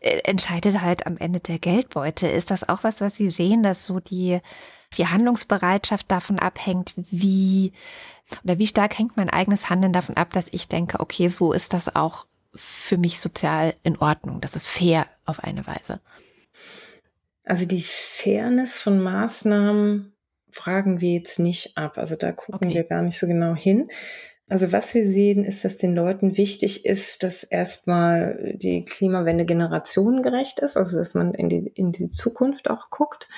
äh, 0.00 0.18
entscheidet 0.24 0.82
halt 0.82 1.06
am 1.06 1.16
Ende 1.16 1.40
der 1.40 1.58
Geldbeutel. 1.58 2.30
Ist 2.30 2.50
das 2.50 2.68
auch 2.68 2.84
was, 2.84 3.00
was 3.00 3.14
Sie 3.14 3.30
sehen, 3.30 3.62
dass 3.62 3.86
so 3.86 3.98
die, 3.98 4.40
die 4.98 5.06
Handlungsbereitschaft 5.06 6.10
davon 6.10 6.38
abhängt, 6.38 6.92
wie 6.96 7.72
oder 8.44 8.58
wie 8.58 8.66
stark 8.66 8.98
hängt 8.98 9.16
mein 9.16 9.30
eigenes 9.30 9.70
Handeln 9.70 9.92
davon 9.92 10.16
ab, 10.16 10.32
dass 10.34 10.52
ich 10.52 10.68
denke, 10.68 11.00
okay, 11.00 11.28
so 11.28 11.52
ist 11.52 11.72
das 11.72 11.96
auch 11.96 12.26
für 12.54 12.98
mich 12.98 13.20
sozial 13.20 13.74
in 13.82 13.96
Ordnung, 13.98 14.40
das 14.40 14.54
ist 14.54 14.68
fair 14.68 15.06
auf 15.24 15.42
eine 15.42 15.66
Weise. 15.66 16.00
Also 17.44 17.66
die 17.66 17.82
Fairness 17.82 18.74
von 18.74 19.00
Maßnahmen 19.00 20.14
fragen 20.52 21.00
wir 21.00 21.12
jetzt 21.12 21.38
nicht 21.38 21.76
ab. 21.76 21.96
Also 21.96 22.16
da 22.16 22.32
gucken 22.32 22.68
okay. 22.68 22.74
wir 22.74 22.84
gar 22.84 23.02
nicht 23.02 23.18
so 23.18 23.26
genau 23.26 23.54
hin. 23.54 23.88
Also 24.48 24.72
was 24.72 24.94
wir 24.94 25.06
sehen, 25.08 25.44
ist, 25.44 25.64
dass 25.64 25.76
den 25.76 25.94
Leuten 25.94 26.36
wichtig 26.36 26.84
ist, 26.84 27.22
dass 27.22 27.44
erstmal 27.44 28.54
die 28.56 28.84
Klimawende 28.84 29.44
generationengerecht 29.44 30.58
ist, 30.58 30.76
also 30.76 30.98
dass 30.98 31.14
man 31.14 31.34
in 31.34 31.48
die, 31.48 31.68
in 31.68 31.92
die 31.92 32.10
Zukunft 32.10 32.68
auch 32.68 32.90
guckt. 32.90 33.28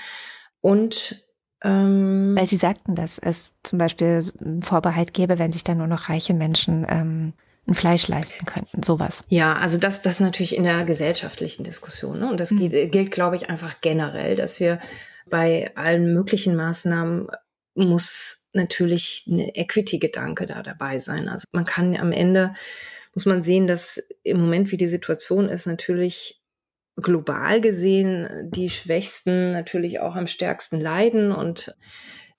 Und 0.63 1.29
ähm, 1.63 2.35
weil 2.37 2.47
Sie 2.47 2.57
sagten, 2.57 2.95
dass 2.95 3.19
es 3.19 3.57
zum 3.63 3.79
Beispiel 3.79 4.25
einen 4.41 4.63
Vorbehalt 4.63 5.13
gäbe, 5.13 5.39
wenn 5.39 5.53
sich 5.53 5.65
dann 5.65 5.79
nur 5.79 5.87
noch 5.87 6.09
reiche 6.09 6.35
Menschen 6.35 6.87
ähm, 6.89 7.35
ein 7.67 7.75
Fleisch 7.75 8.09
leisten 8.09 8.45
könnten, 8.45 8.83
sowas. 8.83 9.23
Ja, 9.29 9.55
also 9.55 9.79
das, 9.79 10.03
das 10.03 10.21
natürlich 10.21 10.57
in 10.57 10.65
der 10.65 10.85
gesellschaftlichen 10.85 11.65
Diskussion. 11.65 12.19
Ne? 12.19 12.31
Und 12.31 12.41
das 12.41 12.51
mhm. 12.51 12.59
gilt, 12.59 12.93
gilt, 12.93 13.11
glaube 13.13 13.37
ich, 13.37 13.49
einfach 13.49 13.81
generell, 13.81 14.35
dass 14.35 14.59
wir 14.59 14.81
bei 15.29 15.71
allen 15.77 16.13
möglichen 16.13 16.57
Maßnahmen 16.57 17.29
muss 17.75 18.47
natürlich 18.53 19.27
eine 19.31 19.55
Equity-Gedanke 19.55 20.47
da 20.47 20.63
dabei 20.63 20.99
sein. 20.99 21.29
Also 21.29 21.47
man 21.53 21.65
kann 21.65 21.97
am 21.97 22.13
Ende, 22.13 22.55
muss 23.15 23.27
man 23.27 23.43
sehen, 23.43 23.67
dass 23.67 24.03
im 24.25 24.41
Moment, 24.41 24.73
wie 24.73 24.77
die 24.77 24.89
Situation 24.89 25.49
ist, 25.49 25.67
natürlich 25.67 26.43
global 26.97 27.61
gesehen 27.61 28.51
die 28.51 28.69
Schwächsten 28.69 29.53
natürlich 29.53 30.01
auch 30.01 30.15
am 30.15 30.27
stärksten 30.27 30.79
leiden 30.79 31.33
und 31.33 31.75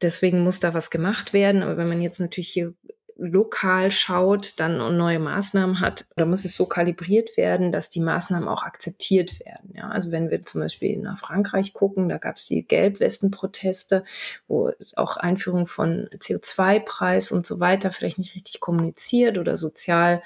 deswegen 0.02 0.44
muss 0.44 0.60
da 0.60 0.76
was 0.76 0.92
gemacht 0.92 1.34
werden. 1.34 1.64
Aber 1.64 1.78
wenn 1.78 1.90
man 1.90 2.02
jetzt 2.02 2.20
natürlich 2.20 2.50
hier 2.50 2.76
lokal 3.18 3.92
schaut, 3.92 4.60
dann 4.60 4.78
neue 4.98 5.20
Maßnahmen 5.20 5.80
hat, 5.80 6.06
da 6.16 6.26
muss 6.26 6.46
es 6.46 6.56
so 6.56 6.66
kalibriert 6.66 7.38
werden, 7.38 7.72
dass 7.72 7.90
die 7.90 8.00
Maßnahmen 8.00 8.48
auch 8.48 8.64
akzeptiert 8.64 9.40
werden. 9.40 9.74
Ja, 9.76 9.90
also 9.90 10.12
wenn 10.12 10.30
wir 10.30 10.42
zum 10.42 10.62
Beispiel 10.62 10.98
nach 11.00 11.20
Frankreich 11.20 11.74
gucken, 11.74 12.10
da 12.10 12.18
gab 12.18 12.38
es 12.38 12.46
die 12.46 12.68
Gelbwesten-Proteste, 12.68 14.04
wo 14.48 14.72
auch 14.96 15.18
Einführung 15.18 15.68
von 15.68 16.10
CO2-Preis 16.18 17.32
und 17.32 17.46
so 17.46 17.60
weiter 17.60 17.92
vielleicht 17.92 18.18
nicht 18.18 18.36
richtig 18.36 18.60
kommuniziert 18.60 19.38
oder 19.38 19.58
sozial 19.58 20.22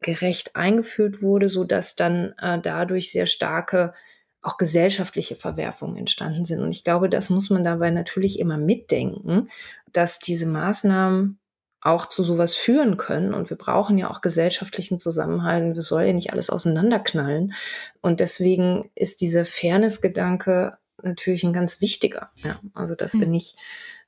gerecht 0.00 0.56
eingeführt 0.56 1.22
wurde, 1.22 1.48
so 1.48 1.64
dass 1.64 1.96
dann 1.96 2.34
äh, 2.38 2.60
dadurch 2.60 3.10
sehr 3.10 3.26
starke 3.26 3.94
auch 4.42 4.58
gesellschaftliche 4.58 5.34
Verwerfungen 5.34 5.96
entstanden 5.96 6.44
sind. 6.44 6.60
Und 6.60 6.70
ich 6.70 6.84
glaube, 6.84 7.08
das 7.08 7.30
muss 7.30 7.50
man 7.50 7.64
dabei 7.64 7.90
natürlich 7.90 8.38
immer 8.38 8.58
mitdenken, 8.58 9.50
dass 9.92 10.20
diese 10.20 10.46
Maßnahmen 10.46 11.38
auch 11.80 12.06
zu 12.06 12.22
sowas 12.22 12.54
führen 12.54 12.96
können. 12.96 13.34
Und 13.34 13.50
wir 13.50 13.56
brauchen 13.56 13.98
ja 13.98 14.10
auch 14.10 14.20
gesellschaftlichen 14.20 14.98
Zusammenhalt. 14.98 15.64
Und 15.64 15.74
wir 15.74 15.82
sollen 15.82 16.06
ja 16.08 16.12
nicht 16.12 16.32
alles 16.32 16.50
auseinanderknallen. 16.50 17.54
Und 18.00 18.20
deswegen 18.20 18.90
ist 18.94 19.20
dieser 19.20 19.44
Fairness-Gedanke 19.44 20.78
natürlich 21.02 21.44
ein 21.44 21.52
ganz 21.52 21.80
wichtiger. 21.80 22.30
Ja, 22.36 22.58
also, 22.74 22.94
dass 22.94 23.14
mhm. 23.14 23.20
wir 23.20 23.26
nicht 23.28 23.56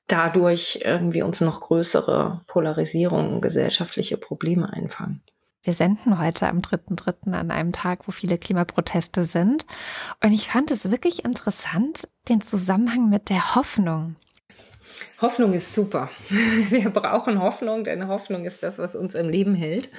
dadurch 0.06 0.80
irgendwie 0.82 1.22
uns 1.22 1.40
noch 1.40 1.60
größere 1.60 2.40
Polarisierungen, 2.46 3.40
gesellschaftliche 3.40 4.16
Probleme 4.16 4.72
einfangen. 4.72 5.22
Wir 5.62 5.74
senden 5.74 6.18
heute 6.18 6.48
am 6.48 6.60
3.3. 6.60 7.32
an 7.34 7.50
einem 7.50 7.72
Tag, 7.72 8.08
wo 8.08 8.12
viele 8.12 8.38
Klimaproteste 8.38 9.24
sind. 9.24 9.66
Und 10.22 10.32
ich 10.32 10.48
fand 10.48 10.70
es 10.70 10.90
wirklich 10.90 11.24
interessant, 11.24 12.08
den 12.28 12.40
Zusammenhang 12.40 13.10
mit 13.10 13.28
der 13.28 13.54
Hoffnung. 13.54 14.16
Hoffnung 15.20 15.52
ist 15.52 15.74
super. 15.74 16.10
Wir 16.70 16.90
brauchen 16.90 17.42
Hoffnung, 17.42 17.84
denn 17.84 18.06
Hoffnung 18.06 18.44
ist 18.44 18.62
das, 18.62 18.78
was 18.78 18.94
uns 18.94 19.14
im 19.14 19.28
Leben 19.28 19.54
hält 19.54 19.90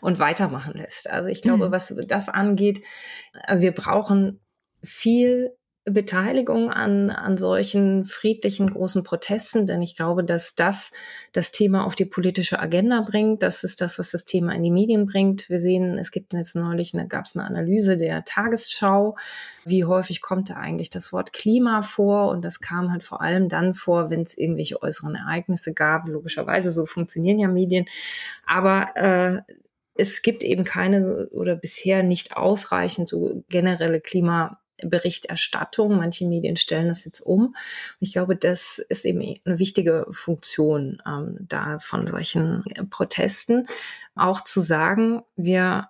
und 0.00 0.18
weitermachen 0.18 0.74
lässt. 0.74 1.08
Also 1.08 1.28
ich 1.28 1.42
glaube, 1.42 1.68
mhm. 1.68 1.72
was 1.72 1.94
das 2.08 2.28
angeht, 2.28 2.84
äh, 3.46 3.60
wir 3.60 3.72
brauchen 3.72 4.40
viel 4.82 5.52
Beteiligung 5.86 6.70
an, 6.70 7.10
an 7.10 7.36
solchen 7.36 8.06
friedlichen 8.06 8.70
großen 8.70 9.04
Protesten, 9.04 9.66
denn 9.66 9.82
ich 9.82 9.96
glaube, 9.96 10.24
dass 10.24 10.54
das 10.54 10.92
das 11.32 11.52
Thema 11.52 11.84
auf 11.84 11.94
die 11.94 12.06
politische 12.06 12.58
Agenda 12.58 13.02
bringt. 13.02 13.42
Das 13.42 13.64
ist 13.64 13.82
das, 13.82 13.98
was 13.98 14.10
das 14.10 14.24
Thema 14.24 14.54
in 14.54 14.62
die 14.62 14.70
Medien 14.70 15.04
bringt. 15.04 15.50
Wir 15.50 15.58
sehen, 15.58 15.98
es 15.98 16.10
gibt 16.10 16.32
jetzt 16.32 16.56
neulich, 16.56 16.94
eine, 16.94 17.06
gab 17.06 17.26
es 17.26 17.36
eine 17.36 17.44
Analyse 17.44 17.98
der 17.98 18.24
Tagesschau, 18.24 19.16
wie 19.66 19.84
häufig 19.84 20.22
kommt 20.22 20.48
da 20.48 20.54
eigentlich 20.54 20.88
das 20.88 21.12
Wort 21.12 21.34
Klima 21.34 21.82
vor 21.82 22.30
und 22.30 22.42
das 22.42 22.60
kam 22.60 22.90
halt 22.90 23.02
vor 23.02 23.20
allem 23.20 23.50
dann 23.50 23.74
vor, 23.74 24.08
wenn 24.08 24.22
es 24.22 24.38
irgendwelche 24.38 24.80
äußeren 24.82 25.14
Ereignisse 25.14 25.74
gab. 25.74 26.08
Logischerweise, 26.08 26.72
so 26.72 26.86
funktionieren 26.86 27.38
ja 27.38 27.48
Medien. 27.48 27.84
Aber 28.46 28.96
äh, 28.96 29.54
es 29.94 30.22
gibt 30.22 30.44
eben 30.44 30.64
keine 30.64 31.28
oder 31.32 31.56
bisher 31.56 32.02
nicht 32.02 32.36
ausreichend 32.38 33.08
so 33.08 33.44
generelle 33.50 34.00
Klima 34.00 34.60
Berichterstattung. 34.84 35.96
Manche 35.96 36.26
Medien 36.26 36.56
stellen 36.56 36.88
das 36.88 37.04
jetzt 37.04 37.20
um. 37.20 37.56
Ich 38.00 38.12
glaube, 38.12 38.36
das 38.36 38.78
ist 38.88 39.04
eben 39.04 39.20
eine 39.44 39.58
wichtige 39.58 40.06
Funktion 40.10 41.02
ähm, 41.06 41.36
da 41.40 41.78
von 41.80 42.06
solchen 42.06 42.64
Protesten. 42.90 43.66
Auch 44.14 44.42
zu 44.42 44.60
sagen, 44.60 45.22
wir 45.36 45.88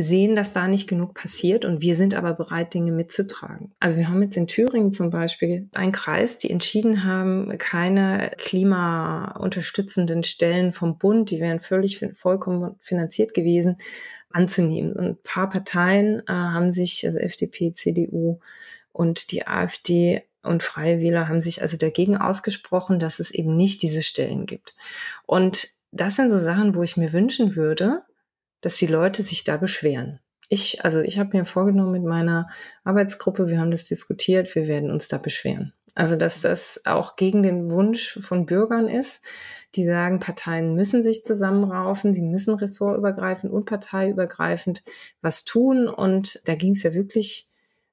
sehen, 0.00 0.36
dass 0.36 0.52
da 0.52 0.68
nicht 0.68 0.88
genug 0.88 1.14
passiert 1.14 1.64
und 1.64 1.80
wir 1.80 1.96
sind 1.96 2.14
aber 2.14 2.32
bereit, 2.32 2.72
Dinge 2.72 2.92
mitzutragen. 2.92 3.72
Also 3.80 3.96
wir 3.96 4.08
haben 4.08 4.22
jetzt 4.22 4.36
in 4.36 4.46
Thüringen 4.46 4.92
zum 4.92 5.10
Beispiel 5.10 5.68
einen 5.74 5.90
Kreis, 5.90 6.38
die 6.38 6.50
entschieden 6.50 7.02
haben, 7.02 7.58
keine 7.58 8.30
klimaunterstützenden 8.38 10.22
Stellen 10.22 10.72
vom 10.72 10.98
Bund, 10.98 11.32
die 11.32 11.40
wären 11.40 11.58
völlig 11.58 12.04
vollkommen 12.14 12.76
finanziert 12.78 13.34
gewesen, 13.34 13.78
anzunehmen. 14.30 14.92
Und 14.92 15.04
ein 15.04 15.18
paar 15.24 15.50
Parteien 15.50 16.20
äh, 16.20 16.32
haben 16.32 16.72
sich, 16.72 17.04
also 17.04 17.18
FDP, 17.18 17.72
CDU 17.72 18.38
und 18.92 19.32
die 19.32 19.48
AfD 19.48 20.22
und 20.44 20.62
Freie 20.62 21.00
Wähler 21.00 21.28
haben 21.28 21.40
sich 21.40 21.60
also 21.60 21.76
dagegen 21.76 22.16
ausgesprochen, 22.16 23.00
dass 23.00 23.18
es 23.18 23.32
eben 23.32 23.56
nicht 23.56 23.82
diese 23.82 24.04
Stellen 24.04 24.46
gibt. 24.46 24.76
Und 25.26 25.68
das 25.90 26.14
sind 26.14 26.30
so 26.30 26.38
Sachen, 26.38 26.76
wo 26.76 26.84
ich 26.84 26.96
mir 26.96 27.12
wünschen 27.12 27.56
würde, 27.56 28.02
dass 28.60 28.76
die 28.76 28.86
Leute 28.86 29.22
sich 29.22 29.44
da 29.44 29.56
beschweren. 29.56 30.20
Ich, 30.48 30.84
also 30.84 31.00
ich 31.00 31.18
habe 31.18 31.36
mir 31.36 31.44
vorgenommen 31.44 31.92
mit 31.92 32.04
meiner 32.04 32.48
Arbeitsgruppe, 32.84 33.48
wir 33.48 33.58
haben 33.58 33.70
das 33.70 33.84
diskutiert, 33.84 34.54
wir 34.54 34.66
werden 34.66 34.90
uns 34.90 35.08
da 35.08 35.18
beschweren. 35.18 35.74
Also 35.94 36.14
dass 36.14 36.42
das 36.42 36.80
auch 36.84 37.16
gegen 37.16 37.42
den 37.42 37.70
Wunsch 37.70 38.18
von 38.22 38.46
Bürgern 38.46 38.88
ist, 38.88 39.20
die 39.74 39.84
sagen, 39.84 40.20
Parteien 40.20 40.74
müssen 40.74 41.02
sich 41.02 41.24
zusammenraufen, 41.24 42.14
sie 42.14 42.22
müssen 42.22 42.54
ressortübergreifend 42.54 43.52
und 43.52 43.64
parteiübergreifend 43.64 44.84
was 45.22 45.44
tun. 45.44 45.88
Und 45.88 46.40
da 46.46 46.54
ging 46.54 46.74
es 46.74 46.84
ja 46.84 46.94
wirklich 46.94 47.48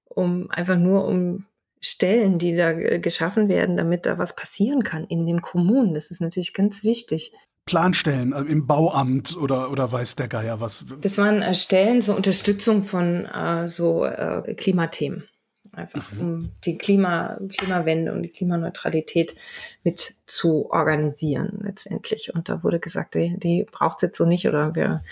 um 0.06 0.52
einfach 0.52 0.78
nur 0.78 1.06
um 1.06 1.46
Stellen, 1.82 2.40
die 2.40 2.56
da 2.56 2.74
geschaffen 2.74 3.50
werden, 3.50 3.76
damit 3.76 4.06
da 4.06 4.18
was 4.18 4.36
passieren 4.36 4.84
kann 4.84 5.06
in 5.06 5.26
den 5.26 5.42
Kommunen. 5.42 5.94
Das 5.94 6.12
ist 6.12 6.22
natürlich 6.22 6.54
ganz 6.54 6.84
wichtig. 6.84 7.34
Planstellen 7.66 8.34
also 8.34 8.48
im 8.48 8.68
Bauamt 8.68 9.36
oder, 9.36 9.72
oder 9.72 9.92
weiß 9.92 10.16
der 10.16 10.28
Geier 10.28 10.60
was? 10.62 10.86
Das 11.02 11.18
waren 11.18 11.42
äh, 11.42 11.56
Stellen 11.56 12.02
zur 12.02 12.16
Unterstützung 12.16 12.84
von 12.84 13.26
äh, 13.26 13.68
so 13.68 14.06
äh, 14.06 14.54
Klimathemen. 14.56 15.28
Einfach 15.74 16.12
mhm. 16.12 16.20
um 16.20 16.52
die 16.64 16.78
Klima, 16.78 17.40
Klimawende 17.50 18.14
und 18.14 18.22
die 18.22 18.30
Klimaneutralität 18.30 19.36
mit 19.84 20.16
zu 20.28 20.70
organisieren 20.70 21.60
letztendlich. 21.64 22.34
Und 22.34 22.50
da 22.50 22.64
wurde 22.64 22.80
gesagt, 22.80 23.16
die, 23.16 23.38
die 23.38 23.66
braucht 23.70 23.98
es 23.98 24.02
jetzt 24.04 24.18
so 24.18 24.26
nicht 24.26 24.48
oder 24.48 24.76
wir 24.76 25.04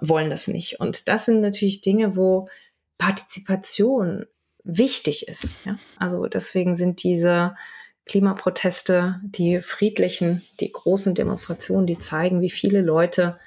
wollen 0.00 0.30
das 0.30 0.46
nicht. 0.46 0.80
Und 0.80 1.08
das 1.08 1.24
sind 1.24 1.40
natürlich 1.40 1.80
Dinge, 1.80 2.16
wo 2.16 2.48
Partizipation 2.98 4.26
wichtig 4.62 5.28
ist. 5.28 5.50
Ja? 5.64 5.78
Also 5.98 6.26
deswegen 6.26 6.76
sind 6.76 7.02
diese 7.02 7.56
Klimaproteste, 8.06 9.20
die 9.22 9.60
friedlichen, 9.60 10.42
die 10.60 10.70
großen 10.70 11.14
Demonstrationen, 11.14 11.86
die 11.86 11.98
zeigen, 11.98 12.40
wie 12.40 12.50
viele 12.50 12.80
Leute 12.80 13.38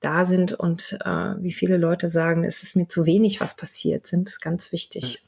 da 0.00 0.24
sind 0.24 0.52
und 0.52 0.98
äh, 1.04 1.34
wie 1.38 1.52
viele 1.52 1.76
Leute 1.76 2.08
sagen, 2.08 2.44
es 2.44 2.62
ist 2.62 2.76
mir 2.76 2.88
zu 2.88 3.04
wenig, 3.04 3.40
was 3.40 3.56
passiert, 3.56 4.06
sind 4.06 4.40
ganz 4.40 4.72
wichtig. 4.72 5.22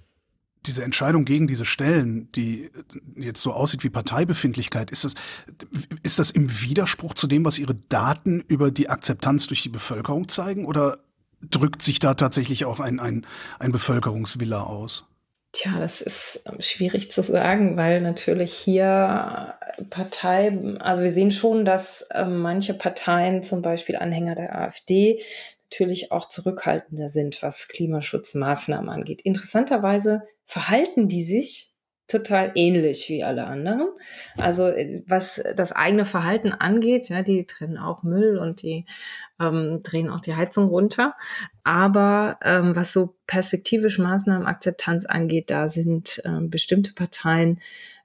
Diese 0.64 0.84
Entscheidung 0.84 1.24
gegen 1.24 1.48
diese 1.48 1.64
Stellen, 1.64 2.30
die 2.32 2.70
jetzt 3.16 3.42
so 3.42 3.52
aussieht 3.52 3.82
wie 3.82 3.90
Parteibefindlichkeit, 3.90 4.92
ist 4.92 5.04
das, 5.04 5.14
ist 6.04 6.20
das 6.20 6.30
im 6.30 6.62
Widerspruch 6.62 7.14
zu 7.14 7.26
dem, 7.26 7.44
was 7.44 7.58
Ihre 7.58 7.74
Daten 7.74 8.44
über 8.46 8.70
die 8.70 8.88
Akzeptanz 8.88 9.48
durch 9.48 9.62
die 9.62 9.70
Bevölkerung 9.70 10.28
zeigen? 10.28 10.64
Oder 10.64 11.00
drückt 11.42 11.82
sich 11.82 11.98
da 11.98 12.14
tatsächlich 12.14 12.64
auch 12.64 12.78
ein, 12.78 13.00
ein, 13.00 13.26
ein 13.58 13.72
Bevölkerungswille 13.72 14.64
aus? 14.64 15.04
Tja, 15.52 15.78
das 15.78 16.00
ist 16.00 16.40
ähm, 16.46 16.60
schwierig 16.60 17.12
zu 17.12 17.22
sagen, 17.22 17.76
weil 17.76 18.00
natürlich 18.00 18.54
hier 18.54 19.54
Partei, 19.90 20.76
also 20.80 21.04
wir 21.04 21.10
sehen 21.10 21.30
schon, 21.30 21.66
dass 21.66 22.02
äh, 22.10 22.24
manche 22.24 22.72
Parteien, 22.72 23.42
zum 23.42 23.60
Beispiel 23.60 23.96
Anhänger 23.96 24.34
der 24.34 24.58
AfD, 24.58 25.22
natürlich 25.70 26.10
auch 26.10 26.26
zurückhaltender 26.26 27.10
sind, 27.10 27.42
was 27.42 27.68
Klimaschutzmaßnahmen 27.68 28.88
angeht. 28.88 29.20
Interessanterweise 29.22 30.22
verhalten 30.46 31.08
die 31.08 31.24
sich 31.24 31.71
total 32.12 32.52
ähnlich 32.54 33.08
wie 33.08 33.24
alle 33.24 33.46
anderen. 33.46 33.88
Also 34.36 34.68
äh, 34.68 35.02
was 35.06 35.42
das 35.56 35.72
eigene 35.72 36.04
Verhalten 36.04 36.52
angeht, 36.52 37.08
ja, 37.08 37.22
die 37.22 37.46
trennen 37.46 37.78
auch 37.78 38.02
Müll 38.02 38.38
und 38.38 38.62
die 38.62 38.84
ähm, 39.40 39.80
drehen 39.82 40.08
auch 40.10 40.20
die 40.20 40.36
Heizung 40.36 40.68
runter. 40.68 41.14
Aber 41.64 42.38
ähm, 42.44 42.76
was 42.76 42.92
so 42.92 43.16
perspektivisch 43.26 43.98
Maßnahmenakzeptanz 43.98 45.06
angeht, 45.06 45.50
da 45.50 45.68
sind 45.68 46.22
ähm, 46.24 46.50
bestimmte 46.50 46.92
Parteien 46.92 47.60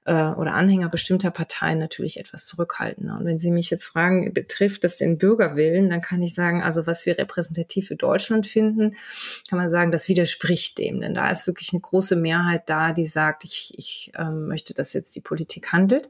äh, 0.08 0.32
oder 0.32 0.54
Anhänger 0.54 0.88
bestimmter 0.88 1.30
Parteien 1.30 1.78
natürlich 1.78 2.18
etwas 2.18 2.46
zurückhaltender. 2.46 3.18
Und 3.18 3.26
wenn 3.26 3.38
Sie 3.38 3.50
mich 3.50 3.68
jetzt 3.68 3.84
fragen, 3.84 4.32
betrifft 4.32 4.82
das 4.84 4.96
den 4.96 5.18
Bürgerwillen, 5.18 5.90
dann 5.90 6.00
kann 6.00 6.22
ich 6.22 6.34
sagen, 6.34 6.62
also 6.62 6.86
was 6.86 7.04
wir 7.04 7.18
repräsentativ 7.18 7.88
für 7.88 7.96
Deutschland 7.96 8.46
finden, 8.46 8.96
kann 9.50 9.58
man 9.58 9.68
sagen, 9.68 9.92
das 9.92 10.08
widerspricht 10.08 10.78
dem. 10.78 11.00
Denn 11.00 11.12
da 11.12 11.30
ist 11.30 11.46
wirklich 11.46 11.74
eine 11.74 11.82
große 11.82 12.16
Mehrheit 12.16 12.62
da, 12.70 12.92
die 12.92 13.04
sagt, 13.04 13.44
ich, 13.44 13.74
ich 13.76 14.10
ähm, 14.18 14.48
möchte, 14.48 14.72
dass 14.72 14.94
jetzt 14.94 15.14
die 15.14 15.20
Politik 15.20 15.72
handelt. 15.72 16.08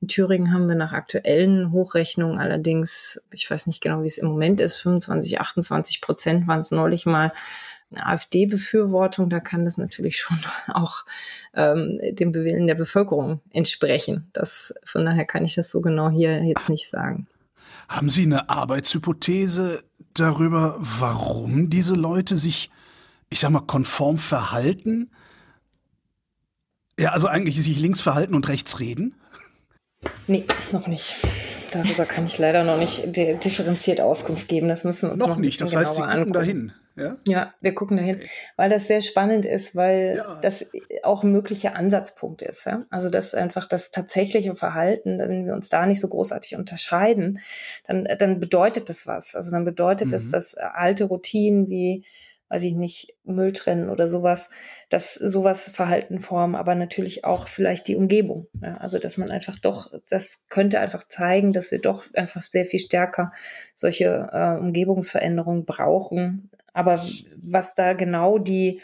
In 0.00 0.08
Thüringen 0.08 0.52
haben 0.52 0.66
wir 0.66 0.74
nach 0.74 0.92
aktuellen 0.92 1.70
Hochrechnungen 1.70 2.38
allerdings, 2.38 3.20
ich 3.30 3.48
weiß 3.48 3.68
nicht 3.68 3.80
genau, 3.80 4.02
wie 4.02 4.08
es 4.08 4.18
im 4.18 4.26
Moment 4.26 4.60
ist, 4.60 4.74
25, 4.76 5.40
28 5.40 6.00
Prozent 6.00 6.48
waren 6.48 6.60
es 6.60 6.72
neulich 6.72 7.06
mal 7.06 7.32
AfD-Befürwortung, 7.94 9.30
da 9.30 9.40
kann 9.40 9.64
das 9.64 9.76
natürlich 9.76 10.18
schon 10.18 10.38
auch 10.74 11.04
ähm, 11.54 11.98
dem 12.12 12.34
Willen 12.34 12.66
der 12.66 12.74
Bevölkerung 12.74 13.40
entsprechen. 13.52 14.28
Das, 14.32 14.74
von 14.84 15.04
daher 15.04 15.24
kann 15.24 15.44
ich 15.44 15.54
das 15.54 15.70
so 15.70 15.80
genau 15.80 16.10
hier 16.10 16.42
jetzt 16.44 16.68
nicht 16.68 16.88
sagen. 16.88 17.26
Haben 17.88 18.08
Sie 18.08 18.22
eine 18.22 18.50
Arbeitshypothese 18.50 19.84
darüber, 20.14 20.76
warum 20.78 21.70
diese 21.70 21.94
Leute 21.94 22.36
sich, 22.36 22.70
ich 23.30 23.38
sag 23.38 23.50
mal, 23.50 23.60
konform 23.60 24.18
verhalten? 24.18 25.10
Ja, 26.98 27.10
also 27.12 27.28
eigentlich 27.28 27.62
sich 27.62 27.78
links 27.78 28.00
verhalten 28.00 28.34
und 28.34 28.48
rechts 28.48 28.80
reden? 28.80 29.14
Nee, 30.26 30.46
noch 30.72 30.86
nicht. 30.86 31.14
darüber 31.70 32.06
kann 32.06 32.24
ich 32.26 32.38
leider 32.38 32.64
noch 32.64 32.78
nicht 32.78 33.14
differenziert 33.16 34.00
Auskunft 34.00 34.48
geben. 34.48 34.68
Das 34.68 34.84
müssen 34.84 35.08
wir 35.08 35.12
uns 35.12 35.20
noch, 35.20 35.28
noch 35.28 35.36
nicht. 35.36 35.60
das 35.60 35.74
heißt, 35.74 35.94
Sie 35.94 36.00
gucken 36.00 36.12
angucken. 36.12 36.32
dahin. 36.32 36.72
Ja? 36.96 37.16
ja, 37.26 37.54
wir 37.60 37.74
gucken 37.74 37.98
dahin, 37.98 38.20
weil 38.56 38.70
das 38.70 38.86
sehr 38.86 39.02
spannend 39.02 39.44
ist, 39.44 39.76
weil 39.76 40.16
ja. 40.16 40.40
das 40.40 40.66
auch 41.02 41.22
ein 41.22 41.30
möglicher 41.30 41.76
Ansatzpunkt 41.76 42.42
ist. 42.42 42.64
Ja? 42.64 42.86
Also 42.90 43.10
das 43.10 43.34
einfach 43.34 43.68
das 43.68 43.90
tatsächliche 43.90 44.54
Verhalten, 44.54 45.18
wenn 45.18 45.46
wir 45.46 45.54
uns 45.54 45.68
da 45.68 45.84
nicht 45.86 46.00
so 46.00 46.08
großartig 46.08 46.56
unterscheiden, 46.56 47.40
dann, 47.86 48.08
dann 48.18 48.40
bedeutet 48.40 48.88
das 48.88 49.06
was. 49.06 49.34
Also 49.34 49.50
dann 49.50 49.64
bedeutet 49.64 50.08
mhm. 50.08 50.12
das, 50.12 50.30
dass 50.30 50.54
alte 50.54 51.04
Routinen 51.04 51.68
wie 51.68 52.04
weiß 52.48 52.62
ich 52.62 52.74
nicht, 52.74 53.14
Müll 53.24 53.52
trennen 53.52 53.90
oder 53.90 54.06
sowas, 54.06 54.50
dass 54.88 55.14
sowas 55.14 55.68
Verhalten 55.68 56.20
formen, 56.20 56.54
aber 56.54 56.76
natürlich 56.76 57.24
auch 57.24 57.48
vielleicht 57.48 57.88
die 57.88 57.96
Umgebung. 57.96 58.46
Ja, 58.62 58.74
also 58.74 58.98
dass 58.98 59.18
man 59.18 59.32
einfach 59.32 59.58
doch, 59.58 59.92
das 60.08 60.38
könnte 60.48 60.78
einfach 60.78 61.08
zeigen, 61.08 61.52
dass 61.52 61.72
wir 61.72 61.80
doch 61.80 62.04
einfach 62.14 62.44
sehr 62.44 62.64
viel 62.64 62.78
stärker 62.78 63.32
solche 63.74 64.28
äh, 64.32 64.60
Umgebungsveränderungen 64.60 65.64
brauchen. 65.64 66.50
Aber 66.76 67.02
was 67.42 67.74
da 67.74 67.94
genau 67.94 68.38
die 68.38 68.82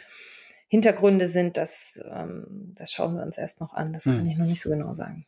Hintergründe 0.69 1.29
sind, 1.29 1.59
das, 1.59 2.03
ähm, 2.11 2.73
das 2.75 2.91
schauen 2.91 3.17
wir 3.17 3.23
uns 3.23 3.37
erst 3.37 3.61
noch 3.61 3.75
an. 3.75 3.93
Das 3.93 4.05
kann 4.05 4.21
hm. 4.21 4.27
ich 4.27 4.39
noch 4.39 4.47
nicht 4.47 4.63
so 4.63 4.71
genau 4.71 4.95
sagen. 4.95 5.27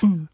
Hm. 0.00 0.28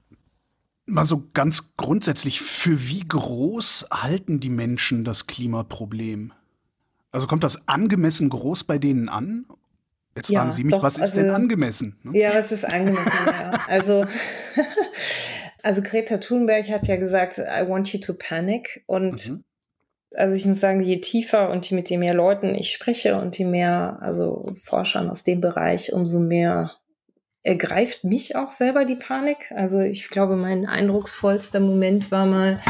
Mal 0.86 1.04
so 1.04 1.24
ganz 1.34 1.74
grundsätzlich, 1.76 2.40
für 2.40 2.86
wie 2.86 3.00
groß 3.00 3.88
halten 3.90 4.38
die 4.38 4.50
Menschen 4.50 5.02
das 5.02 5.26
Klimaproblem? 5.26 6.32
Also 7.10 7.26
kommt 7.26 7.42
das 7.42 7.66
angemessen 7.66 8.28
groß 8.28 8.62
bei 8.62 8.78
denen 8.78 9.08
an? 9.08 9.46
Jetzt 10.14 10.28
ja, 10.28 10.38
fragen 10.38 10.52
Sie 10.52 10.62
mich, 10.62 10.76
doch, 10.76 10.84
was 10.84 10.94
ist 10.94 11.00
also, 11.00 11.16
denn 11.16 11.30
angemessen? 11.30 11.98
Ne? 12.04 12.16
Ja, 12.20 12.34
was 12.34 12.52
ist 12.52 12.64
angemessen? 12.64 13.10
ja. 13.26 13.64
Also, 13.66 14.06
also 15.64 15.82
Greta 15.82 16.18
Thunberg 16.18 16.68
hat 16.68 16.86
ja 16.86 16.94
gesagt, 16.94 17.38
I 17.38 17.68
want 17.68 17.92
you 17.92 17.98
to 17.98 18.14
panic. 18.14 18.84
Und 18.86 19.28
mhm. 19.28 19.44
Also 20.14 20.34
ich 20.34 20.46
muss 20.46 20.60
sagen, 20.60 20.82
je 20.82 21.00
tiefer 21.00 21.50
und 21.50 21.70
mit 21.72 21.90
je 21.90 21.98
mehr 21.98 22.14
Leuten 22.14 22.54
ich 22.54 22.72
spreche 22.72 23.16
und 23.16 23.38
je 23.38 23.44
mehr 23.44 23.98
also 24.00 24.52
Forschern 24.62 25.10
aus 25.10 25.24
dem 25.24 25.40
Bereich, 25.40 25.92
umso 25.92 26.18
mehr 26.18 26.72
ergreift 27.42 28.04
mich 28.04 28.36
auch 28.36 28.50
selber 28.50 28.84
die 28.84 28.96
Panik. 28.96 29.50
Also 29.54 29.80
ich 29.80 30.08
glaube, 30.08 30.36
mein 30.36 30.66
eindrucksvollster 30.66 31.60
Moment 31.60 32.10
war 32.10 32.26
mal, 32.26 32.60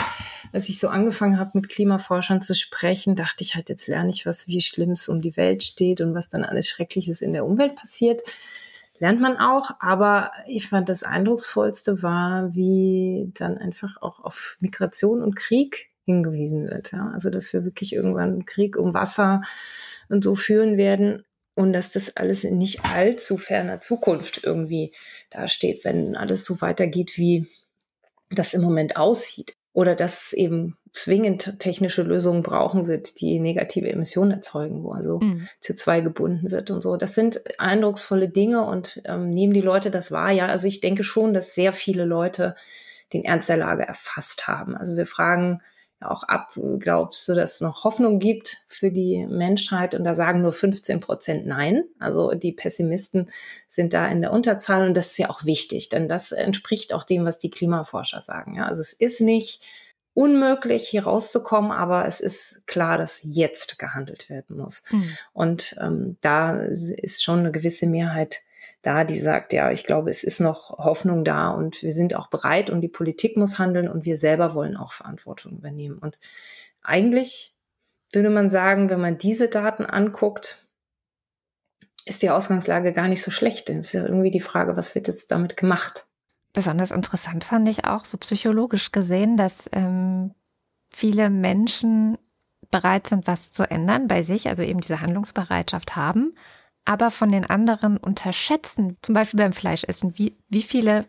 als 0.53 0.68
ich 0.68 0.79
so 0.79 0.88
angefangen 0.88 1.38
habe, 1.38 1.53
mit 1.55 1.68
Klimaforschern 1.68 2.42
zu 2.42 2.55
sprechen, 2.55 3.16
dachte 3.16 3.42
ich 3.42 3.55
halt, 3.55 3.68
jetzt 3.68 3.87
lerne 3.87 4.11
ich 4.11 4.27
was, 4.27 4.46
wie 4.46 4.61
schlimm 4.61 4.92
es 4.92 5.09
um 5.09 5.20
die 5.20 5.37
Welt 5.37 5.62
steht 5.62 6.01
und 6.01 6.14
was 6.14 6.29
dann 6.29 6.44
alles 6.44 6.68
Schreckliches 6.68 7.22
in 7.22 7.33
der 7.33 7.44
Umwelt 7.44 7.77
passiert. 7.77 8.22
Lernt 8.98 9.20
man 9.20 9.37
auch, 9.37 9.70
aber 9.81 10.33
ich 10.46 10.68
fand 10.68 10.88
das 10.88 11.05
Eindrucksvollste 11.05 12.03
war, 12.03 12.55
wie 12.55 13.31
dann 13.35 13.59
einfach 13.59 14.03
auch 14.03 14.20
auf 14.20 14.57
Migration 14.61 15.22
und 15.22 15.37
Krieg 15.37 15.88
hingewiesen 16.09 16.71
wird. 16.71 16.92
Ja? 16.92 17.11
Also, 17.12 17.29
dass 17.29 17.53
wir 17.53 17.64
wirklich 17.64 17.92
irgendwann 17.92 18.31
einen 18.31 18.47
Krieg 18.47 18.77
um 18.77 18.94
Wasser 18.94 19.42
und 20.09 20.25
so 20.25 20.35
führen 20.35 20.79
werden 20.79 21.25
und 21.55 21.75
dass 21.75 21.92
das 21.92 22.16
alles 22.16 22.44
in 22.44 22.57
nicht 22.57 22.85
allzu 22.85 23.37
ferner 23.37 23.79
Zukunft 23.79 24.42
irgendwie 24.42 24.94
dasteht, 25.29 25.85
wenn 25.85 26.16
alles 26.16 26.47
so 26.47 26.62
weitergeht, 26.62 27.18
wie 27.18 27.47
das 28.31 28.55
im 28.55 28.62
Moment 28.62 28.97
aussieht 28.97 29.53
oder 29.75 29.94
dass 29.94 30.33
eben 30.33 30.77
zwingend 30.92 31.59
technische 31.59 32.03
Lösungen 32.03 32.42
brauchen 32.42 32.87
wird, 32.87 33.21
die 33.21 33.38
negative 33.38 33.90
Emissionen 33.90 34.31
erzeugen, 34.31 34.83
wo 34.83 34.92
also 34.92 35.21
mhm. 35.21 35.47
CO2 35.62 36.03
gebunden 36.03 36.51
wird 36.51 36.71
und 36.71 36.81
so. 36.81 36.97
Das 36.97 37.14
sind 37.14 37.42
eindrucksvolle 37.59 38.31
Dinge 38.31 38.64
und 38.64 39.03
ähm, 39.05 39.29
nehmen 39.29 39.53
die 39.53 39.61
Leute 39.61 39.90
das 39.90 40.11
wahr? 40.11 40.31
Ja, 40.31 40.47
also 40.47 40.66
ich 40.66 40.81
denke 40.81 41.05
schon, 41.05 41.35
dass 41.35 41.55
sehr 41.55 41.73
viele 41.73 42.07
Leute 42.07 42.55
den 43.12 43.25
Ernst 43.25 43.49
der 43.49 43.57
Lage 43.57 43.83
erfasst 43.83 44.49
haben. 44.49 44.77
Also 44.77 44.97
wir 44.97 45.07
fragen 45.07 45.61
auch 46.00 46.22
ab, 46.22 46.52
glaubst 46.78 47.28
du, 47.28 47.34
dass 47.34 47.56
es 47.56 47.61
noch 47.61 47.84
Hoffnung 47.84 48.18
gibt 48.18 48.58
für 48.68 48.90
die 48.90 49.26
Menschheit? 49.26 49.94
Und 49.94 50.04
da 50.04 50.14
sagen 50.14 50.42
nur 50.42 50.52
15 50.52 51.00
Prozent 51.00 51.46
Nein. 51.46 51.84
Also 51.98 52.34
die 52.34 52.52
Pessimisten 52.52 53.30
sind 53.68 53.94
da 53.94 54.06
in 54.06 54.20
der 54.20 54.32
Unterzahl 54.32 54.87
und 54.87 54.94
das 54.94 55.08
ist 55.08 55.18
ja 55.18 55.30
auch 55.30 55.44
wichtig, 55.44 55.88
denn 55.88 56.08
das 56.08 56.32
entspricht 56.32 56.92
auch 56.92 57.04
dem, 57.04 57.24
was 57.24 57.38
die 57.38 57.50
Klimaforscher 57.50 58.20
sagen. 58.20 58.54
Ja, 58.54 58.66
also 58.66 58.80
es 58.80 58.92
ist 58.92 59.20
nicht 59.20 59.62
unmöglich, 60.14 60.88
hier 60.88 61.04
rauszukommen, 61.04 61.70
aber 61.70 62.06
es 62.06 62.18
ist 62.18 62.66
klar, 62.66 62.98
dass 62.98 63.20
jetzt 63.22 63.78
gehandelt 63.78 64.28
werden 64.28 64.56
muss. 64.56 64.82
Mhm. 64.90 65.16
Und 65.32 65.76
ähm, 65.80 66.16
da 66.20 66.61
ist 66.61 67.22
schon 67.22 67.40
eine 67.40 67.52
gewisse 67.52 67.87
Mehrheit 67.87 68.42
da, 68.83 69.05
die 69.05 69.21
sagt, 69.21 69.53
ja, 69.53 69.71
ich 69.71 69.85
glaube, 69.85 70.11
es 70.11 70.23
ist 70.23 70.41
noch 70.41 70.79
Hoffnung 70.79 71.25
da 71.25 71.51
und 71.51 71.83
wir 71.83 71.93
sind 71.93 72.14
auch 72.14 72.29
bereit 72.29 72.71
und 72.71 72.81
die 72.81 72.88
Politik 72.88 73.37
muss 73.37 73.59
handeln 73.59 73.88
und 73.88 74.05
wir 74.05 74.17
selber 74.17 74.55
wollen 74.55 74.77
auch 74.77 74.93
Verantwortung 74.93 75.53
übernehmen. 75.53 75.99
Und 75.99 76.19
eigentlich 76.83 77.55
würde 78.12 78.31
man 78.31 78.51
sagen, 78.51 78.88
wenn 78.88 79.01
man 79.01 79.19
diese 79.19 79.49
Daten 79.49 79.85
anguckt, 79.85 80.64
ist 82.07 82.23
die 82.23 82.31
Ausgangslage 82.31 82.93
gar 82.93 83.09
nicht 83.09 83.23
so 83.23 83.31
schlecht. 83.31 83.69
Es 83.69 83.87
ist 83.87 83.93
ja 83.93 84.05
irgendwie 84.05 84.31
die 84.31 84.41
Frage, 84.41 84.77
was 84.77 84.95
wird 84.95 85.09
jetzt 85.09 85.31
damit 85.31 85.57
gemacht? 85.57 86.07
Besonders 86.53 86.93
interessant 86.93 87.45
fand 87.45 87.69
ich 87.69 87.85
auch 87.85 88.05
so 88.05 88.17
psychologisch 88.17 88.93
gesehen, 88.93 89.37
dass 89.37 89.69
ähm, 89.73 90.35
viele 90.88 91.31
Menschen 91.31 92.17
bereit 92.71 93.07
sind, 93.07 93.27
was 93.27 93.53
zu 93.53 93.69
ändern 93.69 94.09
bei 94.09 94.23
sich, 94.23 94.49
also 94.49 94.62
eben 94.62 94.81
diese 94.81 95.01
Handlungsbereitschaft 95.01 95.97
haben 95.97 96.35
aber 96.88 97.11
von 97.11 97.31
den 97.31 97.44
anderen 97.44 97.98
unterschätzen, 97.98 98.96
zum 99.03 99.14
Beispiel 99.14 99.37
beim 99.37 99.53
Fleischessen, 99.53 100.16
wie, 100.16 100.38
wie 100.48 100.62
viele 100.62 101.05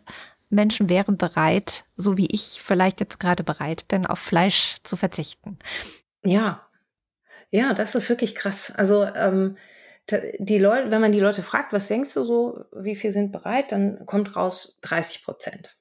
Menschen 0.50 0.90
wären 0.90 1.16
bereit, 1.16 1.84
so 1.96 2.18
wie 2.18 2.26
ich 2.26 2.60
vielleicht 2.62 3.00
jetzt 3.00 3.18
gerade 3.18 3.42
bereit 3.42 3.88
bin, 3.88 4.04
auf 4.04 4.18
Fleisch 4.18 4.76
zu 4.82 4.96
verzichten. 4.96 5.58
Ja, 6.22 6.66
ja, 7.48 7.72
das 7.72 7.94
ist 7.94 8.10
wirklich 8.10 8.34
krass. 8.34 8.70
Also 8.76 9.04
ähm, 9.04 9.56
die 10.38 10.58
Leute, 10.58 10.90
wenn 10.90 11.00
man 11.00 11.12
die 11.12 11.20
Leute 11.20 11.42
fragt, 11.42 11.72
was 11.72 11.88
denkst 11.88 12.12
du 12.12 12.24
so, 12.24 12.64
wie 12.76 12.96
viel 12.96 13.12
sind 13.12 13.32
bereit, 13.32 13.72
dann 13.72 14.04
kommt 14.04 14.36
raus 14.36 14.76
30 14.82 15.24
Prozent. 15.24 15.78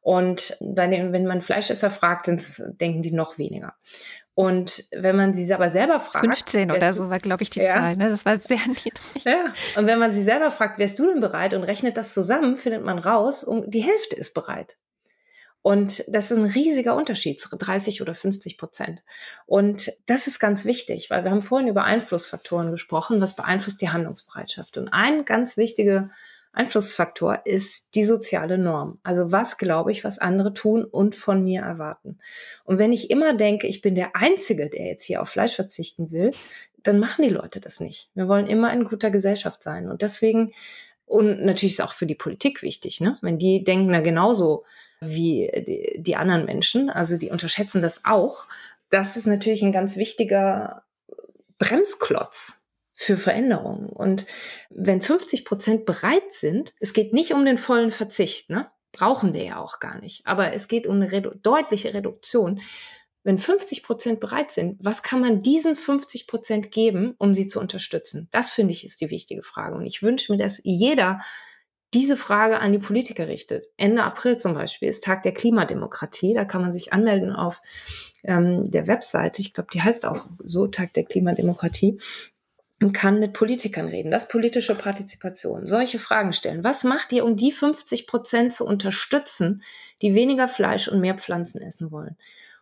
Und 0.00 0.56
den, 0.60 1.12
wenn 1.12 1.26
man 1.26 1.42
Fleischesser 1.42 1.90
fragt, 1.90 2.28
dann 2.28 2.40
denken 2.80 3.02
die 3.02 3.12
noch 3.12 3.38
weniger. 3.38 3.74
Und 4.34 4.84
wenn 4.92 5.16
man 5.16 5.34
sie 5.34 5.52
aber 5.52 5.70
selber 5.70 6.00
fragt. 6.00 6.24
15 6.24 6.70
oder 6.70 6.94
so 6.94 7.10
war, 7.10 7.18
glaube 7.18 7.42
ich, 7.42 7.50
die 7.50 7.60
ja. 7.60 7.74
Zahl. 7.74 7.96
Ne? 7.96 8.08
Das 8.08 8.24
war 8.24 8.38
sehr 8.38 8.58
niedrig. 8.66 9.24
Ja. 9.24 9.52
Und 9.76 9.86
wenn 9.86 9.98
man 9.98 10.14
sie 10.14 10.22
selber 10.22 10.50
fragt, 10.50 10.78
wärst 10.78 10.98
du 10.98 11.06
denn 11.06 11.20
bereit 11.20 11.52
und 11.52 11.64
rechnet 11.64 11.96
das 11.96 12.14
zusammen, 12.14 12.56
findet 12.56 12.82
man 12.82 12.98
raus, 12.98 13.44
um 13.44 13.70
die 13.70 13.82
Hälfte 13.82 14.16
ist 14.16 14.32
bereit. 14.32 14.78
Und 15.60 16.02
das 16.08 16.30
ist 16.30 16.38
ein 16.38 16.44
riesiger 16.44 16.96
Unterschied, 16.96 17.40
30 17.40 18.02
oder 18.02 18.16
50 18.16 18.58
Prozent. 18.58 19.02
Und 19.46 19.92
das 20.06 20.26
ist 20.26 20.40
ganz 20.40 20.64
wichtig, 20.64 21.08
weil 21.08 21.22
wir 21.22 21.30
haben 21.30 21.42
vorhin 21.42 21.68
über 21.68 21.84
Einflussfaktoren 21.84 22.72
gesprochen, 22.72 23.20
was 23.20 23.36
beeinflusst 23.36 23.80
die 23.80 23.90
Handlungsbereitschaft. 23.90 24.76
Und 24.76 24.88
ein 24.88 25.24
ganz 25.24 25.56
wichtiger 25.56 26.10
Einflussfaktor 26.52 27.40
ist 27.46 27.94
die 27.94 28.04
soziale 28.04 28.58
Norm. 28.58 28.98
Also 29.02 29.32
was 29.32 29.56
glaube 29.56 29.90
ich, 29.90 30.04
was 30.04 30.18
andere 30.18 30.52
tun 30.52 30.84
und 30.84 31.16
von 31.16 31.42
mir 31.42 31.62
erwarten. 31.62 32.18
Und 32.64 32.78
wenn 32.78 32.92
ich 32.92 33.10
immer 33.10 33.34
denke, 33.34 33.66
ich 33.66 33.80
bin 33.80 33.94
der 33.94 34.14
Einzige, 34.14 34.68
der 34.68 34.86
jetzt 34.86 35.04
hier 35.04 35.22
auf 35.22 35.30
Fleisch 35.30 35.56
verzichten 35.56 36.10
will, 36.10 36.30
dann 36.82 36.98
machen 36.98 37.22
die 37.22 37.30
Leute 37.30 37.60
das 37.60 37.80
nicht. 37.80 38.10
Wir 38.14 38.28
wollen 38.28 38.46
immer 38.46 38.72
in 38.72 38.84
guter 38.84 39.10
Gesellschaft 39.10 39.62
sein. 39.62 39.88
Und 39.88 40.02
deswegen, 40.02 40.52
und 41.06 41.44
natürlich 41.44 41.74
ist 41.74 41.82
auch 41.82 41.94
für 41.94 42.06
die 42.06 42.14
Politik 42.14 42.62
wichtig, 42.62 43.00
ne? 43.00 43.18
wenn 43.22 43.38
die 43.38 43.64
denken 43.64 43.92
da 43.92 44.00
genauso 44.00 44.64
wie 45.00 45.50
die, 45.54 46.02
die 46.02 46.16
anderen 46.16 46.44
Menschen, 46.44 46.90
also 46.90 47.16
die 47.16 47.30
unterschätzen 47.30 47.82
das 47.82 48.04
auch, 48.04 48.46
das 48.90 49.16
ist 49.16 49.26
natürlich 49.26 49.62
ein 49.62 49.72
ganz 49.72 49.96
wichtiger 49.96 50.82
Bremsklotz 51.58 52.61
für 52.94 53.16
Veränderungen. 53.16 53.88
Und 53.88 54.26
wenn 54.70 55.02
50 55.02 55.44
Prozent 55.44 55.86
bereit 55.86 56.32
sind, 56.32 56.72
es 56.80 56.92
geht 56.92 57.12
nicht 57.12 57.32
um 57.32 57.44
den 57.44 57.58
vollen 57.58 57.90
Verzicht, 57.90 58.50
ne? 58.50 58.70
brauchen 58.92 59.32
wir 59.32 59.42
ja 59.42 59.58
auch 59.58 59.80
gar 59.80 59.98
nicht, 60.00 60.26
aber 60.26 60.52
es 60.52 60.68
geht 60.68 60.86
um 60.86 60.96
eine 60.96 61.10
redu 61.10 61.30
deutliche 61.42 61.94
Reduktion. 61.94 62.60
Wenn 63.24 63.38
50 63.38 63.84
Prozent 63.84 64.20
bereit 64.20 64.50
sind, 64.50 64.76
was 64.82 65.02
kann 65.02 65.20
man 65.20 65.40
diesen 65.40 65.76
50 65.76 66.26
Prozent 66.26 66.72
geben, 66.72 67.14
um 67.18 67.34
sie 67.34 67.46
zu 67.46 67.60
unterstützen? 67.60 68.28
Das 68.32 68.52
finde 68.52 68.72
ich 68.72 68.84
ist 68.84 69.00
die 69.00 69.10
wichtige 69.10 69.42
Frage. 69.42 69.76
Und 69.76 69.86
ich 69.86 70.02
wünsche 70.02 70.32
mir, 70.32 70.38
dass 70.38 70.60
jeder 70.64 71.20
diese 71.94 72.16
Frage 72.16 72.58
an 72.58 72.72
die 72.72 72.78
Politiker 72.78 73.28
richtet. 73.28 73.66
Ende 73.76 74.02
April 74.02 74.38
zum 74.38 74.54
Beispiel 74.54 74.88
ist 74.88 75.04
Tag 75.04 75.22
der 75.22 75.34
Klimademokratie. 75.34 76.34
Da 76.34 76.44
kann 76.44 76.62
man 76.62 76.72
sich 76.72 76.92
anmelden 76.92 77.32
auf 77.32 77.60
ähm, 78.24 78.70
der 78.70 78.86
Webseite. 78.86 79.42
Ich 79.42 79.52
glaube, 79.52 79.68
die 79.72 79.82
heißt 79.82 80.06
auch 80.06 80.26
so 80.42 80.66
Tag 80.66 80.94
der 80.94 81.04
Klimademokratie 81.04 82.00
und 82.82 82.92
kann 82.92 83.20
mit 83.20 83.32
Politikern 83.32 83.88
reden. 83.88 84.10
Das 84.10 84.28
politische 84.28 84.74
Partizipation. 84.74 85.66
Solche 85.66 85.98
Fragen 85.98 86.32
stellen. 86.32 86.64
Was 86.64 86.84
macht 86.84 87.12
ihr, 87.12 87.24
um 87.24 87.36
die 87.36 87.52
50 87.52 88.06
Prozent 88.06 88.52
zu 88.52 88.66
unterstützen, 88.66 89.62
die 90.02 90.14
weniger 90.14 90.48
Fleisch 90.48 90.88
und 90.88 91.00
mehr 91.00 91.14
Pflanzen 91.14 91.62
essen 91.62 91.92
wollen? 91.92 92.16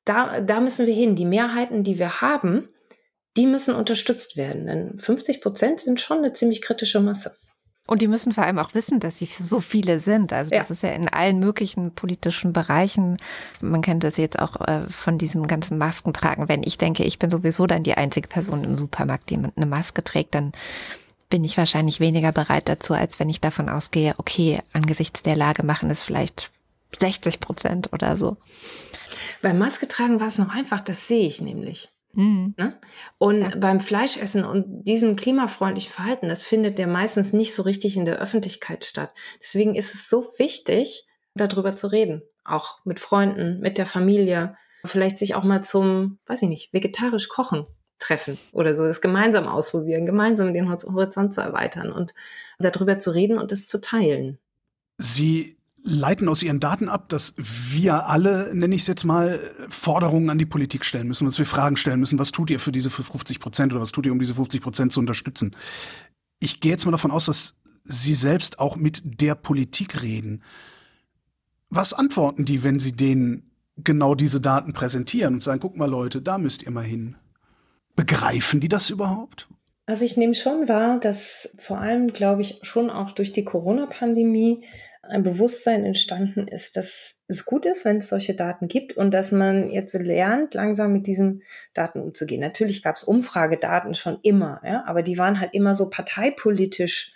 Da, 0.05 0.41
da 0.41 0.61
müssen 0.61 0.87
wir 0.87 0.95
hin. 0.95 1.17
Die 1.17 1.25
Mehrheiten, 1.25 1.85
die 1.85 1.99
wir 1.99 2.21
haben, 2.21 2.69
die 3.37 3.47
müssen 3.47 3.75
unterstützt 3.75 4.37
werden. 4.37 4.67
Denn 4.67 4.99
50 4.99 5.41
Prozent 5.41 5.81
sind 5.81 6.01
schon 6.01 6.19
eine 6.19 6.33
ziemlich 6.33 6.61
kritische 6.63 7.01
Masse. 7.01 7.37
Und 7.91 8.03
die 8.03 8.07
müssen 8.07 8.31
vor 8.31 8.45
allem 8.45 8.61
auch 8.61 8.73
wissen, 8.75 9.01
dass 9.01 9.17
sie 9.17 9.27
so 9.27 9.59
viele 9.59 9.99
sind. 9.99 10.33
Also 10.33 10.51
das 10.51 10.69
ja. 10.69 10.73
ist 10.73 10.83
ja 10.85 10.91
in 10.91 11.09
allen 11.09 11.41
möglichen 11.41 11.91
politischen 11.91 12.53
Bereichen. 12.53 13.17
Man 13.61 13.83
kennt 13.83 14.05
das 14.05 14.17
jetzt 14.17 14.39
auch 14.39 14.61
äh, 14.61 14.89
von 14.89 15.19
diesem 15.19 15.49
ganzen 15.49 15.77
Maskentragen. 15.77 16.49
Wenn 16.49 16.63
ich 16.63 16.79
denke, 16.79 17.03
ich 17.03 17.19
bin 17.19 17.31
sowieso 17.31 17.67
dann 17.67 17.83
die 17.83 17.95
einzige 17.95 18.29
Person 18.29 18.63
im 18.63 18.79
Supermarkt, 18.79 19.29
die 19.31 19.39
eine 19.39 19.67
Maske 19.67 20.05
trägt, 20.05 20.37
dann 20.37 20.53
bin 21.31 21.43
ich 21.43 21.57
wahrscheinlich 21.57 21.99
weniger 21.99 22.31
bereit 22.31 22.69
dazu, 22.69 22.95
als 22.95 23.19
wenn 23.19 23.29
ich 23.29 23.41
davon 23.41 23.69
ausgehe, 23.69 24.15
okay, 24.19 24.63
angesichts 24.73 25.25
der 25.25 25.35
Lage 25.35 25.67
machen 25.67 25.91
es 25.91 26.05
vielleicht 26.05 26.53
60 26.97 27.41
Prozent 27.41 27.93
oder 27.93 28.17
so. 28.17 28.37
Beim 29.43 29.59
Maske 29.59 29.89
tragen 29.89 30.21
war 30.21 30.29
es 30.29 30.39
noch 30.39 30.55
einfach, 30.55 30.81
das 30.81 31.09
sehe 31.09 31.27
ich 31.27 31.41
nämlich. 31.41 31.89
Mhm. 32.15 32.55
Ne? 32.57 32.79
Und 33.19 33.43
ja. 33.43 33.57
beim 33.57 33.81
Fleischessen 33.81 34.45
und 34.45 34.85
diesem 34.85 35.17
klimafreundlichen 35.17 35.93
Verhalten, 35.93 36.29
das 36.29 36.45
findet 36.45 36.79
ja 36.79 36.87
meistens 36.87 37.33
nicht 37.33 37.55
so 37.55 37.63
richtig 37.63 37.97
in 37.97 38.05
der 38.05 38.21
Öffentlichkeit 38.21 38.85
statt. 38.85 39.13
Deswegen 39.41 39.75
ist 39.75 39.95
es 39.95 40.09
so 40.09 40.27
wichtig, 40.39 41.07
darüber 41.35 41.75
zu 41.75 41.87
reden. 41.87 42.23
Auch 42.45 42.85
mit 42.85 43.01
Freunden, 43.01 43.61
mit 43.61 43.79
der 43.79 43.87
Familie. 43.87 44.57
Vielleicht 44.85 45.19
sich 45.19 45.35
auch 45.35 45.45
mal 45.45 45.63
zum, 45.63 46.19
weiß 46.27 46.43
ich 46.43 46.49
nicht, 46.49 46.73
vegetarisch 46.73 47.29
kochen 47.29 47.67
treffen 48.01 48.39
oder 48.53 48.75
so, 48.75 48.85
das 48.85 49.03
gemeinsam 49.03 49.47
ausprobieren, 49.47 50.07
gemeinsam 50.07 50.55
den 50.55 50.71
Horizont 50.71 51.35
zu 51.35 51.43
erweitern 51.43 51.93
und 51.93 52.15
darüber 52.59 52.99
zu 52.99 53.11
reden 53.11 53.39
und 53.39 53.53
es 53.53 53.67
zu 53.69 53.81
teilen. 53.81 54.39
Sie 54.97 55.60
leiten 55.83 56.29
aus 56.29 56.43
ihren 56.43 56.61
Daten 56.61 56.89
ab, 56.89 57.09
dass 57.09 57.35
wir 57.37 58.07
alle, 58.07 58.55
nenne 58.55 58.75
ich 58.75 58.83
es 58.83 58.87
jetzt 58.87 59.05
mal, 59.05 59.41
Forderungen 59.69 60.31
an 60.31 60.39
die 60.39 60.47
Politik 60.47 60.85
stellen 60.85 61.09
müssen, 61.09 61.25
dass 61.25 61.39
wir 61.39 61.47
Fragen 61.47 61.77
stellen 61.77 62.01
müssen, 62.01 62.19
was 62.19 62.33
tut 62.33 62.51
ihr 62.51 62.61
für 62.61 62.73
diese 62.73 62.91
50 62.91 63.41
Prozent 63.41 63.73
oder 63.73 63.81
was 63.81 63.93
tut 63.93 64.07
ihr, 64.07 64.13
um 64.13 64.19
diese 64.19 64.35
50 64.35 64.61
Prozent 64.61 64.93
zu 64.93 65.01
unterstützen. 65.01 65.57
Ich 66.39 66.61
gehe 66.61 66.73
jetzt 66.73 66.85
mal 66.85 66.93
davon 66.93 67.11
aus, 67.11 67.27
dass 67.27 67.55
Sie 67.85 68.15
selbst 68.15 68.59
auch 68.59 68.77
mit 68.77 69.21
der 69.21 69.35
Politik 69.35 70.03
reden. 70.03 70.43
Was 71.71 71.93
antworten 71.93 72.45
die, 72.45 72.63
wenn 72.63 72.79
Sie 72.79 72.93
denen 72.93 73.51
genau 73.77 74.15
diese 74.15 74.41
Daten 74.41 74.73
präsentieren 74.75 75.35
und 75.35 75.43
sagen, 75.43 75.61
guck 75.61 75.77
mal 75.77 75.89
Leute, 75.89 76.21
da 76.21 76.39
müsst 76.39 76.63
ihr 76.63 76.71
mal 76.71 76.85
hin? 76.85 77.17
Begreifen 77.97 78.61
die 78.61 78.69
das 78.69 78.91
überhaupt? 78.91 79.49
Also 79.87 80.05
ich 80.05 80.17
nehme 80.17 80.35
schon 80.35 80.69
wahr, 80.69 81.01
dass 81.01 81.49
vor 81.59 81.79
allem, 81.79 82.13
glaube 82.13 82.43
ich, 82.43 82.61
schon 82.63 82.91
auch 82.91 83.13
durch 83.13 83.33
die 83.33 83.45
Corona-Pandemie 83.45 84.63
ein 85.11 85.23
Bewusstsein 85.23 85.85
entstanden 85.85 86.49
ist, 86.49 86.77
dass 86.77 87.17
es 87.27 87.45
gut 87.45 87.67
ist, 87.67 87.85
wenn 87.85 87.99
es 87.99 88.09
solche 88.09 88.35
Daten 88.35 88.69
gibt 88.69 88.97
und 88.97 89.13
dass 89.13 89.33
man 89.33 89.71
jetzt 89.71 89.95
lernt, 89.95 90.55
langsam 90.55 90.93
mit 90.93 91.07
diesen 91.07 91.43
Daten 91.75 92.01
umzugehen. 92.01 92.41
Natürlich 92.41 92.83
gab 92.83 92.97
es 92.97 93.05
Umfragedaten 93.05 93.95
schon 93.95 94.19
immer, 94.23 94.61
ja, 94.65 94.85
aber 94.87 95.03
die 95.03 95.19
waren 95.19 95.41
halt 95.41 95.55
immer 95.55 95.75
so 95.75 95.91
parteipolitisch 95.91 97.13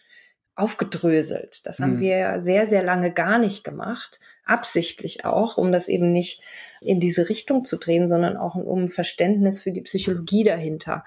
aufgedröselt. 0.57 1.67
Das 1.67 1.81
haben 1.81 1.97
mhm. 1.97 2.01
wir 2.01 2.17
ja 2.17 2.41
sehr, 2.41 2.67
sehr 2.67 2.83
lange 2.83 3.13
gar 3.13 3.39
nicht 3.39 3.65
gemacht, 3.65 4.21
absichtlich 4.45 5.25
auch, 5.25 5.57
um 5.57 5.73
das 5.73 5.89
eben 5.89 6.13
nicht 6.13 6.43
in 6.81 7.01
diese 7.01 7.29
Richtung 7.29 7.65
zu 7.65 7.79
drehen, 7.79 8.09
sondern 8.09 8.37
auch 8.37 8.55
um 8.55 8.89
Verständnis 8.89 9.61
für 9.61 9.73
die 9.73 9.81
Psychologie 9.81 10.45
dahinter 10.45 11.05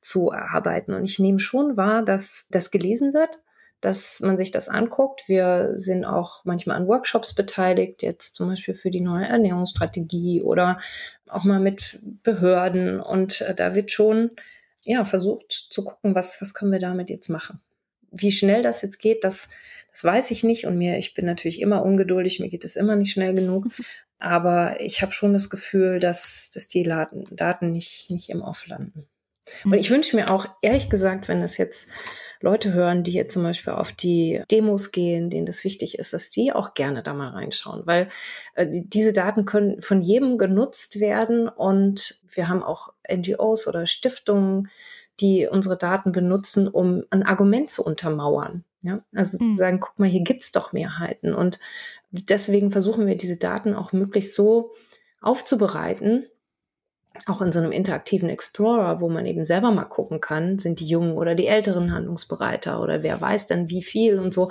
zu 0.00 0.30
erarbeiten. 0.30 0.92
Und 0.92 1.04
ich 1.04 1.18
nehme 1.18 1.38
schon 1.38 1.76
wahr, 1.76 2.02
dass 2.02 2.46
das 2.50 2.70
gelesen 2.70 3.14
wird, 3.14 3.38
dass 3.80 4.20
man 4.20 4.36
sich 4.36 4.50
das 4.50 4.68
anguckt. 4.68 5.22
Wir 5.26 5.72
sind 5.76 6.04
auch 6.04 6.44
manchmal 6.44 6.76
an 6.76 6.86
Workshops 6.86 7.34
beteiligt, 7.34 8.02
jetzt 8.02 8.34
zum 8.34 8.48
Beispiel 8.48 8.74
für 8.74 8.90
die 8.90 9.00
neue 9.00 9.26
Ernährungsstrategie 9.26 10.42
oder 10.42 10.80
auch 11.28 11.44
mal 11.44 11.60
mit 11.60 11.98
Behörden. 12.22 13.00
Und 13.00 13.40
äh, 13.40 13.54
da 13.54 13.74
wird 13.74 13.90
schon 13.90 14.32
ja, 14.84 15.04
versucht 15.04 15.68
zu 15.70 15.84
gucken, 15.84 16.14
was, 16.14 16.40
was 16.40 16.54
können 16.54 16.72
wir 16.72 16.78
damit 16.78 17.10
jetzt 17.10 17.28
machen. 17.28 17.60
Wie 18.10 18.32
schnell 18.32 18.62
das 18.62 18.82
jetzt 18.82 18.98
geht, 18.98 19.24
das, 19.24 19.48
das 19.92 20.04
weiß 20.04 20.30
ich 20.30 20.44
nicht. 20.44 20.66
Und 20.66 20.76
mir, 20.76 20.98
ich 20.98 21.14
bin 21.14 21.26
natürlich 21.26 21.60
immer 21.60 21.82
ungeduldig, 21.82 22.40
mir 22.40 22.48
geht 22.48 22.64
es 22.64 22.76
immer 22.76 22.96
nicht 22.96 23.12
schnell 23.12 23.34
genug. 23.34 23.66
Aber 24.18 24.80
ich 24.80 25.00
habe 25.00 25.12
schon 25.12 25.32
das 25.32 25.48
Gefühl, 25.48 25.98
dass, 25.98 26.50
dass 26.52 26.68
die 26.68 26.82
Daten, 26.82 27.24
Daten 27.34 27.72
nicht, 27.72 28.10
nicht 28.10 28.28
im 28.28 28.42
Off 28.42 28.66
landen. 28.66 29.06
Und 29.64 29.74
ich 29.74 29.90
wünsche 29.90 30.16
mir 30.16 30.30
auch, 30.30 30.46
ehrlich 30.60 30.90
gesagt, 30.90 31.28
wenn 31.28 31.42
es 31.42 31.56
jetzt 31.56 31.88
Leute 32.40 32.72
hören, 32.72 33.04
die 33.04 33.12
jetzt 33.12 33.34
zum 33.34 33.42
Beispiel 33.42 33.74
auf 33.74 33.92
die 33.92 34.42
Demos 34.50 34.92
gehen, 34.92 35.28
denen 35.28 35.46
das 35.46 35.62
wichtig 35.64 35.98
ist, 35.98 36.12
dass 36.12 36.30
die 36.30 36.52
auch 36.52 36.74
gerne 36.74 37.02
da 37.02 37.12
mal 37.12 37.30
reinschauen, 37.30 37.82
weil 37.86 38.08
äh, 38.54 38.66
diese 38.70 39.12
Daten 39.12 39.44
können 39.44 39.82
von 39.82 40.00
jedem 40.00 40.38
genutzt 40.38 41.00
werden 41.00 41.48
und 41.48 42.22
wir 42.32 42.48
haben 42.48 42.62
auch 42.62 42.92
NGOs 43.12 43.66
oder 43.66 43.86
Stiftungen, 43.86 44.68
die 45.20 45.46
unsere 45.46 45.76
Daten 45.76 46.12
benutzen, 46.12 46.66
um 46.66 47.04
ein 47.10 47.22
Argument 47.22 47.70
zu 47.70 47.84
untermauern. 47.84 48.64
Ja, 48.82 49.04
also 49.14 49.36
mhm. 49.38 49.52
zu 49.52 49.56
sagen, 49.58 49.80
guck 49.80 49.98
mal, 49.98 50.08
hier 50.08 50.22
gibt's 50.22 50.52
doch 50.52 50.72
Mehrheiten. 50.72 51.34
Und 51.34 51.58
deswegen 52.10 52.70
versuchen 52.70 53.06
wir 53.06 53.16
diese 53.16 53.36
Daten 53.36 53.74
auch 53.74 53.92
möglichst 53.92 54.34
so 54.34 54.72
aufzubereiten, 55.20 56.24
auch 57.26 57.42
in 57.42 57.52
so 57.52 57.58
einem 57.58 57.72
interaktiven 57.72 58.28
Explorer, 58.28 59.00
wo 59.00 59.08
man 59.08 59.26
eben 59.26 59.44
selber 59.44 59.70
mal 59.72 59.84
gucken 59.84 60.20
kann, 60.20 60.58
sind 60.58 60.80
die 60.80 60.88
Jungen 60.88 61.16
oder 61.16 61.34
die 61.34 61.46
Älteren 61.46 61.92
handlungsbereiter 61.92 62.80
oder 62.82 63.02
wer 63.02 63.20
weiß 63.20 63.46
dann 63.46 63.68
wie 63.68 63.82
viel 63.82 64.18
und 64.18 64.32
so. 64.32 64.50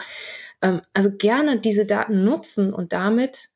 Ähm, 0.62 0.82
also 0.94 1.12
gerne 1.16 1.60
diese 1.60 1.86
Daten 1.86 2.24
nutzen 2.24 2.74
und 2.74 2.94
damit 2.94 3.50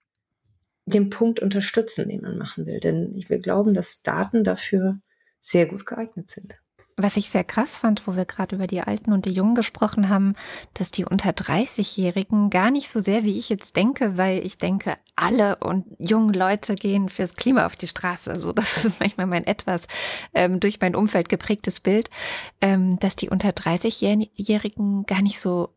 den 0.86 1.10
Punkt 1.10 1.40
unterstützen, 1.40 2.10
den 2.10 2.22
man 2.22 2.38
machen 2.38 2.66
will. 2.66 2.80
Denn 2.80 3.24
wir 3.28 3.40
glauben, 3.40 3.74
dass 3.74 4.02
Daten 4.02 4.44
dafür 4.44 5.00
sehr 5.42 5.66
gut 5.68 5.86
geeignet 5.86 6.30
sind. 6.30 6.56
Was 6.96 7.18
ich 7.18 7.30
sehr 7.30 7.44
krass 7.44 7.76
fand, 7.76 8.06
wo 8.08 8.16
wir 8.16 8.26
gerade 8.26 8.56
über 8.56 8.68
die 8.68 8.82
Alten 8.82 9.14
und 9.14 9.26
die 9.26 9.32
Jungen 9.32 9.56
gesprochen 9.56 10.10
haben, 10.10 10.36
dass 10.74 10.92
die 10.92 11.06
unter 11.06 11.32
30-Jährigen 11.32 12.50
gar 12.50 12.72
nicht 12.72 12.90
so 12.90 13.00
sehr, 13.00 13.24
wie 13.24 13.40
ich 13.40 13.50
jetzt 13.50 13.76
denke, 13.76 14.18
weil 14.18 14.46
ich 14.46 14.58
denke, 14.58 14.98
alle 15.16 15.58
und 15.58 15.86
jungen 16.00 16.34
Leute 16.34 16.76
gehen 16.76 17.10
fürs 17.10 17.34
Klima 17.34 17.66
auf 17.66 17.76
die 17.76 17.88
Straße. 17.88 18.32
Also 18.32 18.54
das 18.54 18.86
ist 18.86 19.00
manchmal 19.00 19.28
mein 19.28 19.46
etwas 19.46 19.88
ähm, 20.34 20.60
durch 20.60 20.80
mein 20.80 20.96
Umfeld 20.96 21.30
geprägtes 21.30 21.80
Bild, 21.80 22.10
ähm, 22.62 23.00
dass 23.00 23.16
die 23.16 23.30
unter 23.30 23.50
30-Jährigen 23.50 25.06
gar 25.06 25.22
nicht 25.22 25.40
so 25.40 25.70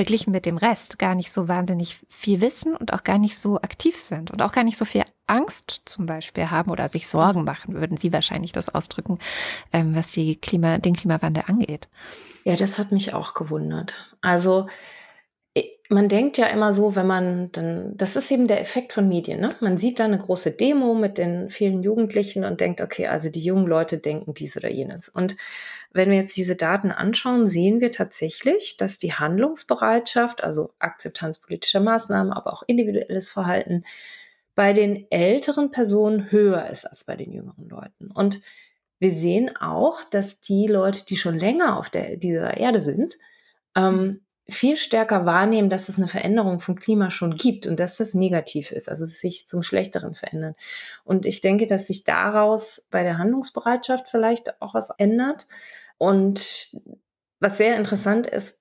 verglichen 0.00 0.32
mit 0.32 0.46
dem 0.46 0.56
Rest 0.56 0.98
gar 0.98 1.14
nicht 1.14 1.30
so 1.30 1.46
wahnsinnig 1.46 1.98
viel 2.08 2.40
wissen 2.40 2.74
und 2.74 2.94
auch 2.94 3.04
gar 3.04 3.18
nicht 3.18 3.36
so 3.36 3.60
aktiv 3.60 3.98
sind 3.98 4.30
und 4.30 4.40
auch 4.40 4.52
gar 4.52 4.64
nicht 4.64 4.78
so 4.78 4.86
viel 4.86 5.02
Angst 5.26 5.82
zum 5.84 6.06
Beispiel 6.06 6.50
haben 6.50 6.70
oder 6.70 6.88
sich 6.88 7.06
Sorgen 7.06 7.44
machen, 7.44 7.74
würden 7.74 7.98
Sie 7.98 8.10
wahrscheinlich 8.10 8.52
das 8.52 8.74
ausdrücken, 8.74 9.18
ähm, 9.74 9.94
was 9.94 10.10
die 10.12 10.36
Klima, 10.36 10.78
den 10.78 10.96
Klimawandel 10.96 11.44
angeht. 11.46 11.88
Ja, 12.44 12.56
das 12.56 12.78
hat 12.78 12.92
mich 12.92 13.12
auch 13.12 13.34
gewundert. 13.34 14.14
Also 14.22 14.68
man 15.90 16.08
denkt 16.08 16.38
ja 16.38 16.46
immer 16.46 16.72
so, 16.72 16.96
wenn 16.96 17.06
man 17.06 17.52
dann, 17.52 17.94
das 17.98 18.16
ist 18.16 18.30
eben 18.30 18.46
der 18.46 18.62
Effekt 18.62 18.94
von 18.94 19.06
Medien, 19.06 19.40
ne? 19.40 19.50
Man 19.60 19.76
sieht 19.76 19.98
da 19.98 20.04
eine 20.04 20.18
große 20.18 20.52
Demo 20.52 20.94
mit 20.94 21.18
den 21.18 21.50
vielen 21.50 21.82
Jugendlichen 21.82 22.46
und 22.46 22.60
denkt, 22.62 22.80
okay, 22.80 23.08
also 23.08 23.28
die 23.28 23.42
jungen 23.42 23.66
Leute 23.66 23.98
denken 23.98 24.32
dies 24.32 24.56
oder 24.56 24.70
jenes. 24.70 25.10
Und 25.10 25.36
wenn 25.92 26.10
wir 26.10 26.18
jetzt 26.18 26.36
diese 26.36 26.56
Daten 26.56 26.92
anschauen, 26.92 27.46
sehen 27.46 27.80
wir 27.80 27.90
tatsächlich, 27.90 28.76
dass 28.76 28.98
die 28.98 29.14
Handlungsbereitschaft, 29.14 30.44
also 30.44 30.72
Akzeptanz 30.78 31.38
politischer 31.38 31.80
Maßnahmen, 31.80 32.32
aber 32.32 32.52
auch 32.52 32.62
individuelles 32.66 33.30
Verhalten 33.30 33.84
bei 34.54 34.72
den 34.72 35.10
älteren 35.10 35.70
Personen 35.70 36.30
höher 36.30 36.68
ist 36.70 36.84
als 36.84 37.04
bei 37.04 37.16
den 37.16 37.32
jüngeren 37.32 37.68
Leuten. 37.68 38.10
Und 38.12 38.40
wir 38.98 39.12
sehen 39.12 39.56
auch, 39.56 40.04
dass 40.04 40.40
die 40.40 40.66
Leute, 40.66 41.04
die 41.06 41.16
schon 41.16 41.38
länger 41.38 41.78
auf 41.78 41.90
der, 41.90 42.16
dieser 42.16 42.56
Erde 42.56 42.80
sind, 42.80 43.18
ähm, 43.74 44.20
viel 44.50 44.76
stärker 44.76 45.26
wahrnehmen, 45.26 45.70
dass 45.70 45.88
es 45.88 45.96
eine 45.96 46.08
Veränderung 46.08 46.60
vom 46.60 46.76
Klima 46.76 47.10
schon 47.10 47.36
gibt 47.36 47.66
und 47.66 47.80
dass 47.80 47.96
das 47.96 48.14
negativ 48.14 48.72
ist, 48.72 48.88
also 48.88 49.06
sich 49.06 49.46
zum 49.46 49.62
Schlechteren 49.62 50.14
verändert. 50.14 50.56
Und 51.04 51.26
ich 51.26 51.40
denke, 51.40 51.66
dass 51.66 51.86
sich 51.86 52.04
daraus 52.04 52.86
bei 52.90 53.02
der 53.02 53.18
Handlungsbereitschaft 53.18 54.08
vielleicht 54.08 54.60
auch 54.60 54.74
was 54.74 54.90
ändert. 54.98 55.46
Und 55.98 56.76
was 57.40 57.58
sehr 57.58 57.76
interessant 57.76 58.26
ist 58.26 58.60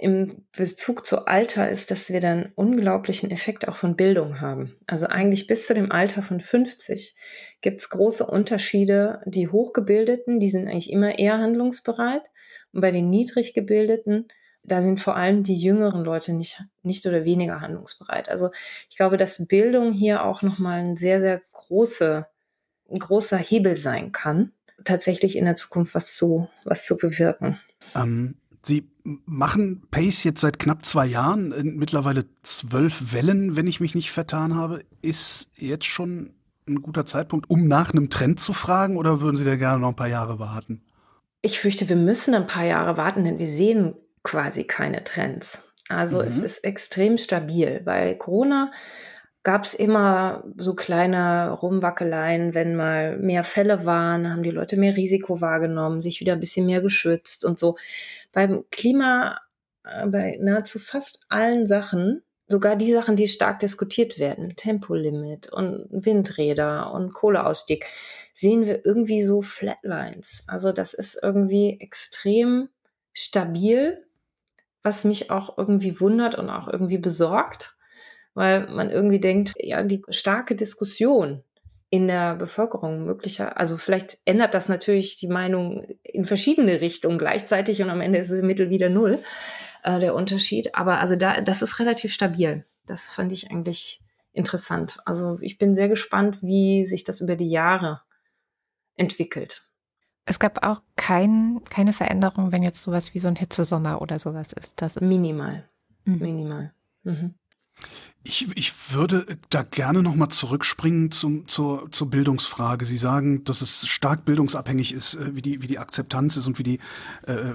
im 0.00 0.46
Bezug 0.56 1.04
zu 1.04 1.26
Alter, 1.26 1.68
ist, 1.68 1.90
dass 1.90 2.08
wir 2.08 2.20
dann 2.20 2.52
unglaublichen 2.54 3.30
Effekt 3.30 3.68
auch 3.68 3.76
von 3.76 3.96
Bildung 3.96 4.40
haben. 4.40 4.74
Also 4.86 5.06
eigentlich 5.06 5.46
bis 5.46 5.66
zu 5.66 5.74
dem 5.74 5.92
Alter 5.92 6.22
von 6.22 6.40
50 6.40 7.14
gibt 7.60 7.82
es 7.82 7.90
große 7.90 8.26
Unterschiede. 8.26 9.20
Die 9.26 9.48
Hochgebildeten, 9.48 10.40
die 10.40 10.48
sind 10.48 10.68
eigentlich 10.68 10.90
immer 10.90 11.18
eher 11.18 11.36
handlungsbereit. 11.38 12.22
Und 12.72 12.80
bei 12.80 12.92
den 12.92 13.10
Niedriggebildeten, 13.10 14.28
da 14.62 14.82
sind 14.82 15.00
vor 15.00 15.16
allem 15.16 15.42
die 15.42 15.56
jüngeren 15.56 16.04
Leute 16.04 16.32
nicht, 16.32 16.62
nicht 16.82 17.06
oder 17.06 17.24
weniger 17.24 17.60
handlungsbereit. 17.60 18.28
Also 18.28 18.50
ich 18.88 18.96
glaube, 18.96 19.16
dass 19.16 19.46
Bildung 19.46 19.92
hier 19.92 20.24
auch 20.24 20.42
nochmal 20.42 20.80
ein 20.80 20.96
sehr, 20.96 21.20
sehr 21.20 21.42
große, 21.52 22.26
ein 22.90 22.98
großer 22.98 23.38
Hebel 23.38 23.76
sein 23.76 24.12
kann, 24.12 24.52
tatsächlich 24.84 25.36
in 25.36 25.44
der 25.44 25.56
Zukunft 25.56 25.94
was 25.94 26.14
zu, 26.14 26.48
was 26.64 26.86
zu 26.86 26.96
bewirken. 26.96 27.58
Ähm, 27.94 28.36
Sie 28.62 28.90
machen 29.02 29.86
Pace 29.90 30.24
jetzt 30.24 30.42
seit 30.42 30.58
knapp 30.58 30.84
zwei 30.84 31.06
Jahren, 31.06 31.54
mittlerweile 31.76 32.26
zwölf 32.42 33.14
Wellen, 33.14 33.56
wenn 33.56 33.66
ich 33.66 33.80
mich 33.80 33.94
nicht 33.94 34.10
vertan 34.10 34.54
habe. 34.54 34.84
Ist 35.00 35.50
jetzt 35.56 35.86
schon 35.86 36.34
ein 36.68 36.82
guter 36.82 37.06
Zeitpunkt, 37.06 37.48
um 37.48 37.66
nach 37.66 37.92
einem 37.92 38.10
Trend 38.10 38.38
zu 38.38 38.52
fragen 38.52 38.98
oder 38.98 39.20
würden 39.22 39.36
Sie 39.36 39.46
da 39.46 39.56
gerne 39.56 39.80
noch 39.80 39.88
ein 39.88 39.96
paar 39.96 40.08
Jahre 40.08 40.38
warten? 40.38 40.82
Ich 41.40 41.58
fürchte, 41.58 41.88
wir 41.88 41.96
müssen 41.96 42.34
ein 42.34 42.46
paar 42.46 42.66
Jahre 42.66 42.98
warten, 42.98 43.24
denn 43.24 43.38
wir 43.38 43.48
sehen 43.48 43.94
quasi 44.22 44.64
keine 44.64 45.04
Trends. 45.04 45.64
Also 45.88 46.20
mhm. 46.20 46.28
es 46.28 46.38
ist 46.38 46.64
extrem 46.64 47.18
stabil. 47.18 47.80
Bei 47.84 48.14
Corona 48.14 48.72
gab 49.42 49.64
es 49.64 49.74
immer 49.74 50.44
so 50.56 50.74
kleine 50.74 51.50
Rumwackeleien, 51.50 52.54
wenn 52.54 52.76
mal 52.76 53.16
mehr 53.18 53.44
Fälle 53.44 53.84
waren, 53.84 54.30
haben 54.30 54.42
die 54.42 54.50
Leute 54.50 54.76
mehr 54.76 54.96
Risiko 54.96 55.40
wahrgenommen, 55.40 56.02
sich 56.02 56.20
wieder 56.20 56.34
ein 56.34 56.40
bisschen 56.40 56.66
mehr 56.66 56.82
geschützt 56.82 57.44
und 57.44 57.58
so. 57.58 57.76
Beim 58.32 58.64
Klima, 58.70 59.40
äh, 59.84 60.06
bei 60.06 60.38
nahezu 60.40 60.78
fast 60.78 61.24
allen 61.28 61.66
Sachen, 61.66 62.22
sogar 62.48 62.76
die 62.76 62.92
Sachen, 62.92 63.16
die 63.16 63.28
stark 63.28 63.60
diskutiert 63.60 64.18
werden, 64.18 64.56
Tempolimit 64.56 65.50
und 65.52 65.86
Windräder 65.90 66.92
und 66.92 67.14
Kohleausstieg, 67.14 67.86
sehen 68.34 68.66
wir 68.66 68.84
irgendwie 68.84 69.22
so 69.22 69.40
Flatlines. 69.40 70.42
Also 70.46 70.72
das 70.72 70.92
ist 70.92 71.18
irgendwie 71.22 71.78
extrem 71.80 72.68
stabil, 73.12 74.04
was 74.82 75.04
mich 75.04 75.30
auch 75.30 75.58
irgendwie 75.58 76.00
wundert 76.00 76.36
und 76.36 76.50
auch 76.50 76.68
irgendwie 76.68 76.98
besorgt 76.98 77.76
weil 78.34 78.68
man 78.68 78.90
irgendwie 78.90 79.20
denkt, 79.20 79.54
ja, 79.58 79.82
die 79.82 80.02
starke 80.08 80.54
Diskussion 80.54 81.42
in 81.90 82.06
der 82.06 82.36
Bevölkerung 82.36 83.04
möglicher, 83.04 83.58
also 83.58 83.76
vielleicht 83.76 84.18
ändert 84.24 84.54
das 84.54 84.68
natürlich 84.68 85.16
die 85.16 85.26
Meinung 85.26 85.84
in 86.04 86.24
verschiedene 86.24 86.80
Richtungen 86.80 87.18
gleichzeitig 87.18 87.82
und 87.82 87.90
am 87.90 88.00
Ende 88.00 88.20
ist 88.20 88.30
es 88.30 88.40
im 88.40 88.46
Mittel 88.46 88.70
wieder 88.70 88.88
null, 88.88 89.22
äh, 89.82 89.98
der 89.98 90.14
Unterschied. 90.14 90.74
Aber 90.74 91.00
also 91.00 91.16
da, 91.16 91.40
das 91.40 91.62
ist 91.62 91.80
relativ 91.80 92.12
stabil. 92.12 92.64
Das 92.86 93.12
fand 93.12 93.32
ich 93.32 93.50
eigentlich 93.50 94.00
interessant. 94.32 94.98
Also 95.04 95.38
ich 95.40 95.58
bin 95.58 95.74
sehr 95.74 95.88
gespannt, 95.88 96.42
wie 96.42 96.84
sich 96.84 97.02
das 97.02 97.20
über 97.20 97.34
die 97.34 97.50
Jahre 97.50 98.02
entwickelt. 98.94 99.64
Es 100.30 100.38
gab 100.38 100.64
auch 100.64 100.80
kein, 100.94 101.60
keine 101.70 101.92
Veränderung, 101.92 102.52
wenn 102.52 102.62
jetzt 102.62 102.84
sowas 102.84 103.14
wie 103.14 103.18
so 103.18 103.26
ein 103.26 103.34
Hitzesommer 103.34 104.00
oder 104.00 104.20
sowas 104.20 104.52
ist. 104.52 104.80
Das 104.80 104.96
ist 104.96 105.08
minimal. 105.08 105.68
Mhm. 106.04 106.18
Minimal. 106.18 106.72
Mhm. 107.02 107.34
Ich, 108.22 108.46
ich 108.56 108.94
würde 108.94 109.26
da 109.48 109.62
gerne 109.64 110.04
nochmal 110.04 110.28
zurückspringen 110.28 111.10
zum, 111.10 111.48
zur, 111.48 111.90
zur 111.90 112.10
Bildungsfrage. 112.10 112.86
Sie 112.86 112.96
sagen, 112.96 113.42
dass 113.42 113.60
es 113.60 113.88
stark 113.88 114.24
bildungsabhängig 114.24 114.94
ist, 114.94 115.16
äh, 115.16 115.34
wie 115.34 115.42
die, 115.42 115.62
wie 115.62 115.66
die 115.66 115.80
Akzeptanz 115.80 116.36
ist 116.36 116.46
und 116.46 116.60
wie 116.60 116.62
die 116.62 116.78
äh, 117.26 117.54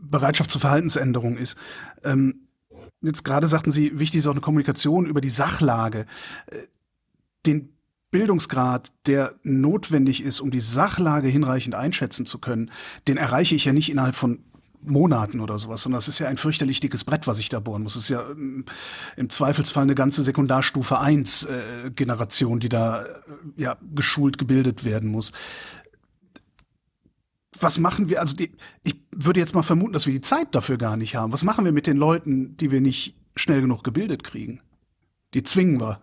Bereitschaft 0.00 0.52
zur 0.52 0.60
Verhaltensänderung 0.60 1.36
ist. 1.36 1.58
Ähm, 2.04 2.46
jetzt 3.00 3.24
gerade 3.24 3.48
sagten 3.48 3.72
Sie, 3.72 3.98
wichtig 3.98 4.18
ist 4.18 4.28
auch 4.28 4.32
eine 4.32 4.40
Kommunikation 4.40 5.06
über 5.06 5.20
die 5.20 5.28
Sachlage. 5.28 6.06
Äh, 6.46 6.58
den 7.46 7.72
Bildungsgrad, 8.12 8.92
der 9.06 9.34
notwendig 9.42 10.22
ist, 10.22 10.40
um 10.40 10.52
die 10.52 10.60
Sachlage 10.60 11.28
hinreichend 11.28 11.74
einschätzen 11.74 12.26
zu 12.26 12.38
können, 12.38 12.70
den 13.08 13.16
erreiche 13.16 13.56
ich 13.56 13.64
ja 13.64 13.72
nicht 13.72 13.90
innerhalb 13.90 14.14
von 14.14 14.44
Monaten 14.84 15.40
oder 15.40 15.58
sowas, 15.58 15.82
sondern 15.82 15.96
das 15.96 16.08
ist 16.08 16.18
ja 16.18 16.28
ein 16.28 16.36
fürchterlich 16.36 16.80
dickes 16.80 17.04
Brett, 17.04 17.26
was 17.26 17.38
ich 17.38 17.48
da 17.48 17.60
bohren 17.60 17.82
muss. 17.82 17.96
Es 17.96 18.02
ist 18.02 18.08
ja 18.10 18.28
ähm, 18.30 18.64
im 19.16 19.30
Zweifelsfall 19.30 19.84
eine 19.84 19.94
ganze 19.94 20.22
Sekundarstufe 20.22 20.98
1 20.98 21.44
äh, 21.44 21.90
Generation, 21.94 22.60
die 22.60 22.68
da 22.68 23.04
äh, 23.04 23.08
ja 23.56 23.76
geschult 23.94 24.38
gebildet 24.38 24.84
werden 24.84 25.08
muss. 25.08 25.32
Was 27.58 27.78
machen 27.78 28.08
wir, 28.08 28.20
also 28.20 28.34
die, 28.34 28.52
ich 28.82 28.96
würde 29.10 29.40
jetzt 29.40 29.54
mal 29.54 29.62
vermuten, 29.62 29.92
dass 29.92 30.06
wir 30.06 30.12
die 30.12 30.20
Zeit 30.20 30.54
dafür 30.54 30.78
gar 30.78 30.96
nicht 30.96 31.14
haben. 31.16 31.32
Was 31.32 31.44
machen 31.44 31.64
wir 31.64 31.72
mit 31.72 31.86
den 31.86 31.96
Leuten, 31.96 32.56
die 32.56 32.70
wir 32.70 32.80
nicht 32.80 33.14
schnell 33.36 33.60
genug 33.60 33.84
gebildet 33.84 34.24
kriegen? 34.24 34.60
Die 35.34 35.42
zwingen 35.42 35.80
wir. 35.80 36.02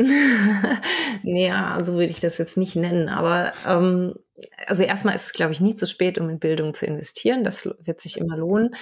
naja, 1.22 1.82
so 1.84 1.94
würde 1.94 2.06
ich 2.06 2.20
das 2.20 2.38
jetzt 2.38 2.56
nicht 2.56 2.76
nennen, 2.76 3.08
aber 3.08 3.52
ähm, 3.66 4.14
also 4.66 4.82
erstmal 4.82 5.14
ist 5.14 5.26
es, 5.26 5.32
glaube 5.32 5.52
ich, 5.52 5.60
nie 5.60 5.76
zu 5.76 5.86
spät, 5.86 6.18
um 6.18 6.28
in 6.28 6.38
Bildung 6.38 6.74
zu 6.74 6.86
investieren. 6.86 7.44
Das 7.44 7.66
wird 7.66 8.00
sich 8.00 8.18
immer 8.18 8.36
lohnen. 8.36 8.74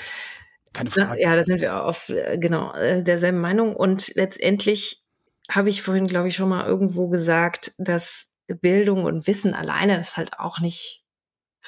Keine 0.73 0.91
Frage. 0.91 1.21
Ja, 1.21 1.35
da 1.35 1.45
sind 1.45 1.61
wir 1.61 1.85
auf 1.85 2.09
äh, 2.09 2.39
genau 2.39 2.73
äh, 2.75 3.03
derselben 3.03 3.41
Meinung. 3.41 3.75
Und 3.75 4.15
letztendlich 4.15 5.03
habe 5.51 5.71
ich 5.71 5.83
vorhin, 5.83 6.07
glaube 6.07 6.29
ich, 6.29 6.37
schon 6.37 6.49
mal 6.49 6.67
irgendwo 6.67 7.09
gesagt, 7.09 7.73
dass 7.79 8.27
Bildung 8.47 9.05
und 9.05 9.27
Wissen 9.27 9.55
alleine 9.55 9.99
das 9.99 10.17
halt 10.17 10.39
auch 10.39 10.61
nicht 10.61 11.03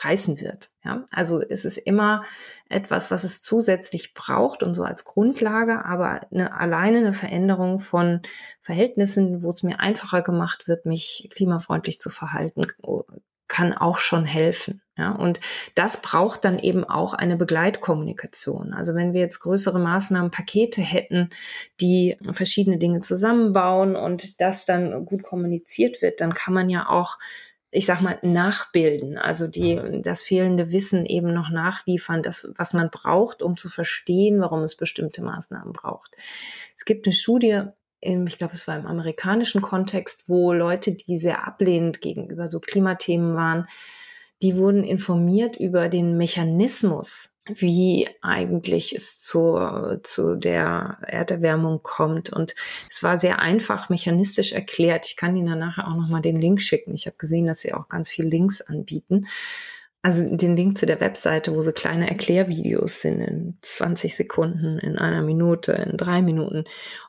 reißen 0.05 0.41
wird. 0.41 0.71
Ja? 0.85 1.07
Also 1.11 1.41
es 1.41 1.65
ist 1.65 1.77
immer 1.79 2.25
etwas, 2.69 3.11
was 3.11 3.25
es 3.25 3.43
zusätzlich 3.43 4.15
braucht 4.15 4.63
und 4.63 4.75
so 4.75 4.83
als 4.83 5.05
Grundlage, 5.05 5.85
aber 5.85 6.27
eine, 6.31 6.55
alleine 6.59 6.99
eine 6.99 7.15
Veränderung 7.15 7.81
von 7.81 8.23
Verhältnissen, 8.61 9.43
wo 9.43 9.51
es 9.51 9.63
mir 9.63 9.81
einfacher 9.81 10.23
gemacht 10.23 10.69
wird, 10.69 10.87
mich 10.87 11.29
klimafreundlich 11.33 12.01
zu 12.01 12.11
verhalten, 12.11 12.67
kann 13.51 13.75
auch 13.75 13.99
schon 13.99 14.25
helfen. 14.25 14.81
Ja, 14.97 15.13
und 15.13 15.41
das 15.75 16.01
braucht 16.01 16.45
dann 16.45 16.59
eben 16.59 16.85
auch 16.85 17.15
eine 17.15 17.37
Begleitkommunikation. 17.37 18.73
Also 18.73 18.95
wenn 18.95 19.13
wir 19.13 19.21
jetzt 19.21 19.41
größere 19.41 19.81
Maßnahmenpakete 19.81 20.81
hätten, 20.81 21.31
die 21.81 22.17
verschiedene 22.33 22.79
Dinge 22.79 23.01
zusammenbauen 23.01 23.97
und 23.97 24.41
das 24.41 24.67
dann 24.67 25.05
gut 25.05 25.23
kommuniziert 25.23 26.01
wird, 26.01 26.21
dann 26.21 26.35
kann 26.35 26.55
man 26.55 26.71
ja 26.71 26.89
auch 26.89 27.19
ich 27.71 27.87
sag 27.87 28.01
mal, 28.01 28.19
nachbilden, 28.23 29.17
also 29.17 29.47
die, 29.47 30.01
das 30.03 30.23
fehlende 30.23 30.73
Wissen 30.73 31.07
eben 31.07 31.33
noch 31.33 31.51
nachliefern, 31.51 32.23
das, 32.23 32.51
was 32.57 32.73
man 32.73 32.91
braucht, 32.91 33.43
um 33.43 33.57
zu 33.57 33.69
verstehen, 33.69 34.41
warum 34.41 34.63
es 34.63 34.77
bestimmte 34.77 35.23
Maßnahmen 35.23 35.73
braucht. 35.73 36.11
Es 36.77 36.85
gibt 36.85 37.07
eine 37.07 37.15
Studie 37.15 37.63
ich 38.03 38.39
glaube, 38.39 38.55
es 38.55 38.67
war 38.67 38.79
im 38.79 38.87
amerikanischen 38.87 39.61
Kontext, 39.61 40.25
wo 40.27 40.53
Leute, 40.53 40.93
die 40.93 41.19
sehr 41.19 41.47
ablehnend 41.47 42.01
gegenüber 42.01 42.49
so 42.49 42.59
Klimathemen 42.59 43.35
waren, 43.35 43.69
die 44.43 44.57
wurden 44.57 44.85
informiert 44.85 45.57
über 45.57 45.89
den 45.91 46.17
Mechanismus, 46.17 47.35
wie 47.57 48.09
eigentlich 48.23 48.95
es 48.95 49.19
zu, 49.19 49.59
zu 50.03 50.37
der 50.37 50.99
Erderwärmung 51.07 51.83
kommt. 51.83 52.31
Und 52.31 52.55
es 52.91 53.03
war 53.03 53.19
sehr 53.19 53.41
einfach 53.41 53.89
mechanistisch 53.89 54.53
erklärt. 54.53 55.07
Ich 55.07 55.17
kann 55.17 55.37
Ihnen 55.37 55.59
nachher 55.59 55.89
auch 55.89 55.97
nochmal 55.97 56.23
den 56.23 56.41
Link 56.41 56.61
schicken. 56.61 56.95
Ich 56.95 57.07
habe 57.07 57.17
gesehen, 57.17 57.47
dass 57.47 57.61
Sie 57.61 57.73
auch 57.73 57.89
ganz 57.89 58.09
viel 58.09 58.27
Links 58.27 58.61
anbieten. 58.61 59.27
Also 60.03 60.23
den 60.35 60.57
Link 60.57 60.79
zu 60.79 60.87
der 60.87 61.01
Webseite, 61.01 61.55
wo 61.55 61.61
so 61.61 61.73
kleine 61.73 62.09
Erklärvideos 62.09 63.03
sind 63.03 63.21
in 63.21 63.59
20 63.61 64.17
Sekunden, 64.17 64.79
in 64.79 64.97
einer 64.97 65.21
Minute, 65.21 65.73
in 65.73 65.99
drei 65.99 66.23
Minuten. 66.23 66.65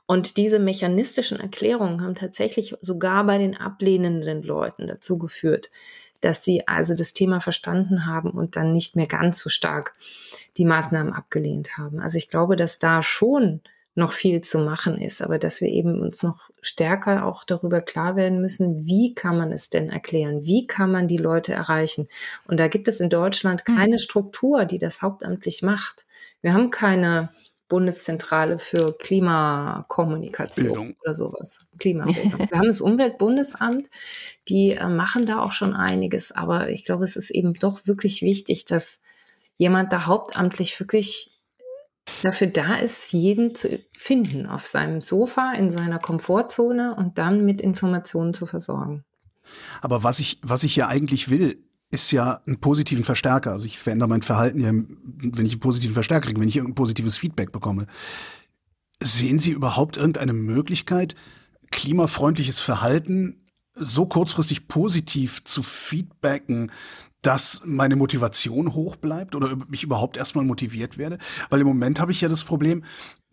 Und 0.08 0.36
diese 0.36 0.60
mechanistischen 0.60 1.40
Erklärungen 1.40 2.02
haben 2.02 2.16
tatsächlich 2.16 2.76
sogar 2.82 3.26
bei 3.26 3.38
den 3.38 3.56
ablehnenden 3.56 4.44
Leuten 4.44 4.88
dazu 4.88 5.18
geführt, 5.18 5.72
dass 6.20 6.44
sie 6.44 6.68
also 6.68 6.94
das 6.94 7.14
Thema 7.14 7.40
verstanden 7.40 8.06
haben 8.06 8.32
und 8.32 8.58
dann 8.58 8.74
nicht 8.74 8.98
mehr 8.98 9.08
ganz 9.08 9.40
so 9.40 9.50
stark 9.50 9.96
die 10.58 10.66
Maßnahmen 10.66 11.14
abgelehnt 11.14 11.78
haben. 11.78 12.00
Also 12.00 12.18
ich 12.18 12.30
glaube, 12.30 12.56
dass 12.56 12.80
da 12.80 13.04
schon 13.04 13.62
noch 13.94 14.14
viel 14.14 14.42
zu 14.42 14.60
machen 14.60 14.98
ist, 14.98 15.22
aber 15.22 15.38
dass 15.38 15.60
wir 15.60 15.68
eben 15.68 16.02
uns 16.02 16.24
noch 16.24 16.50
stärker 16.62 17.26
auch 17.26 17.44
darüber 17.44 17.82
klar 17.82 18.16
werden 18.16 18.40
müssen, 18.40 18.86
wie 18.86 19.14
kann 19.14 19.38
man 19.38 19.52
es 19.52 19.70
denn 19.70 19.90
erklären? 19.90 20.44
Wie 20.44 20.66
kann 20.66 20.92
man 20.92 21.10
die 21.10 21.18
Leute 21.18 21.54
erreichen? 21.54 22.08
Und 22.48 22.58
da 22.58 22.70
gibt 22.70 22.88
es 22.88 23.02
in 23.02 23.10
Deutschland 23.10 23.64
hm. 23.66 23.76
keine 23.76 24.00
Struktur, 24.00 24.66
die 24.66 24.78
das 24.78 25.02
hauptamtlich 25.02 25.62
macht. 25.62 26.06
Wir 26.42 26.54
haben 26.54 26.70
keine 26.70 27.30
Bundeszentrale 27.68 28.60
für 28.60 28.98
Klimakommunikation 28.98 30.68
Bildung. 30.68 30.96
oder 31.04 31.14
sowas. 31.14 31.60
Klimabildung. 31.80 32.40
Wir 32.50 32.58
haben 32.58 32.68
das 32.68 32.82
Umweltbundesamt, 32.82 33.90
die 34.50 34.72
äh, 34.72 34.90
machen 34.90 35.26
da 35.26 35.42
auch 35.42 35.54
schon 35.54 35.74
einiges, 35.74 36.34
aber 36.34 36.70
ich 36.70 36.84
glaube, 36.84 37.06
es 37.06 37.16
ist 37.16 37.30
eben 37.30 37.54
doch 37.54 37.88
wirklich 37.88 38.24
wichtig, 38.24 38.66
dass 38.66 39.00
jemand 39.62 39.94
da 39.94 40.08
hauptamtlich 40.08 40.80
wirklich 40.80 41.40
dafür 42.24 42.48
da 42.48 42.78
ist, 42.78 43.14
jeden 43.14 43.54
zu 43.54 43.80
finden 43.96 44.48
auf 44.48 44.66
seinem 44.66 45.02
Sofa, 45.02 45.54
in 45.54 45.70
seiner 45.70 46.00
Komfortzone 46.00 46.96
und 46.96 47.20
dann 47.20 47.46
mit 47.46 47.62
Informationen 47.62 48.34
zu 48.34 48.48
versorgen. 48.48 49.06
Aber 49.80 50.04
was 50.04 50.20
ich, 50.20 50.38
was 50.42 50.64
ich 50.64 50.76
ja 50.76 50.88
eigentlich 50.88 51.30
will, 51.30 51.64
ist 51.92 52.10
ja 52.10 52.42
einen 52.48 52.60
positiven 52.60 53.04
Verstärker. 53.04 53.52
Also 53.52 53.68
ich 53.68 53.78
verändere 53.78 54.10
mein 54.10 54.24
Verhalten 54.24 54.62
ja, 54.62 54.72
wenn 54.72 55.46
ich 55.46 55.52
einen 55.52 55.60
positiven 55.60 55.94
Verstärker 55.94 56.26
kriege, 56.26 56.42
wenn 56.42 56.50
ich 56.50 56.60
ein 56.60 56.74
positives 56.74 57.18
Feedback 57.18 57.52
bekomme. 57.52 57.86
Sehen 59.00 59.38
Sie 59.38 59.52
überhaupt 59.52 59.96
irgendeine 59.96 60.34
Möglichkeit, 60.34 61.14
klimafreundliches 61.70 62.60
Verhalten 62.60 63.46
so 63.76 64.08
kurzfristig 64.08 64.68
positiv 64.68 65.44
zu 65.44 65.62
feedbacken, 65.62 66.72
dass 67.22 67.62
meine 67.66 67.96
Motivation 67.96 68.74
hoch 68.74 68.96
bleibt 68.96 69.36
oder 69.36 69.56
mich 69.68 69.84
überhaupt 69.84 70.18
erstmal 70.18 70.46
motiviert 70.46 70.98
werde. 70.98 71.18
Weil 71.50 71.62
im 71.62 71.68
Moment 71.68 72.00
habe 72.00 72.12
ich 72.12 72.22
ja 72.22 72.30
das 72.30 72.44
Problem, 72.44 72.84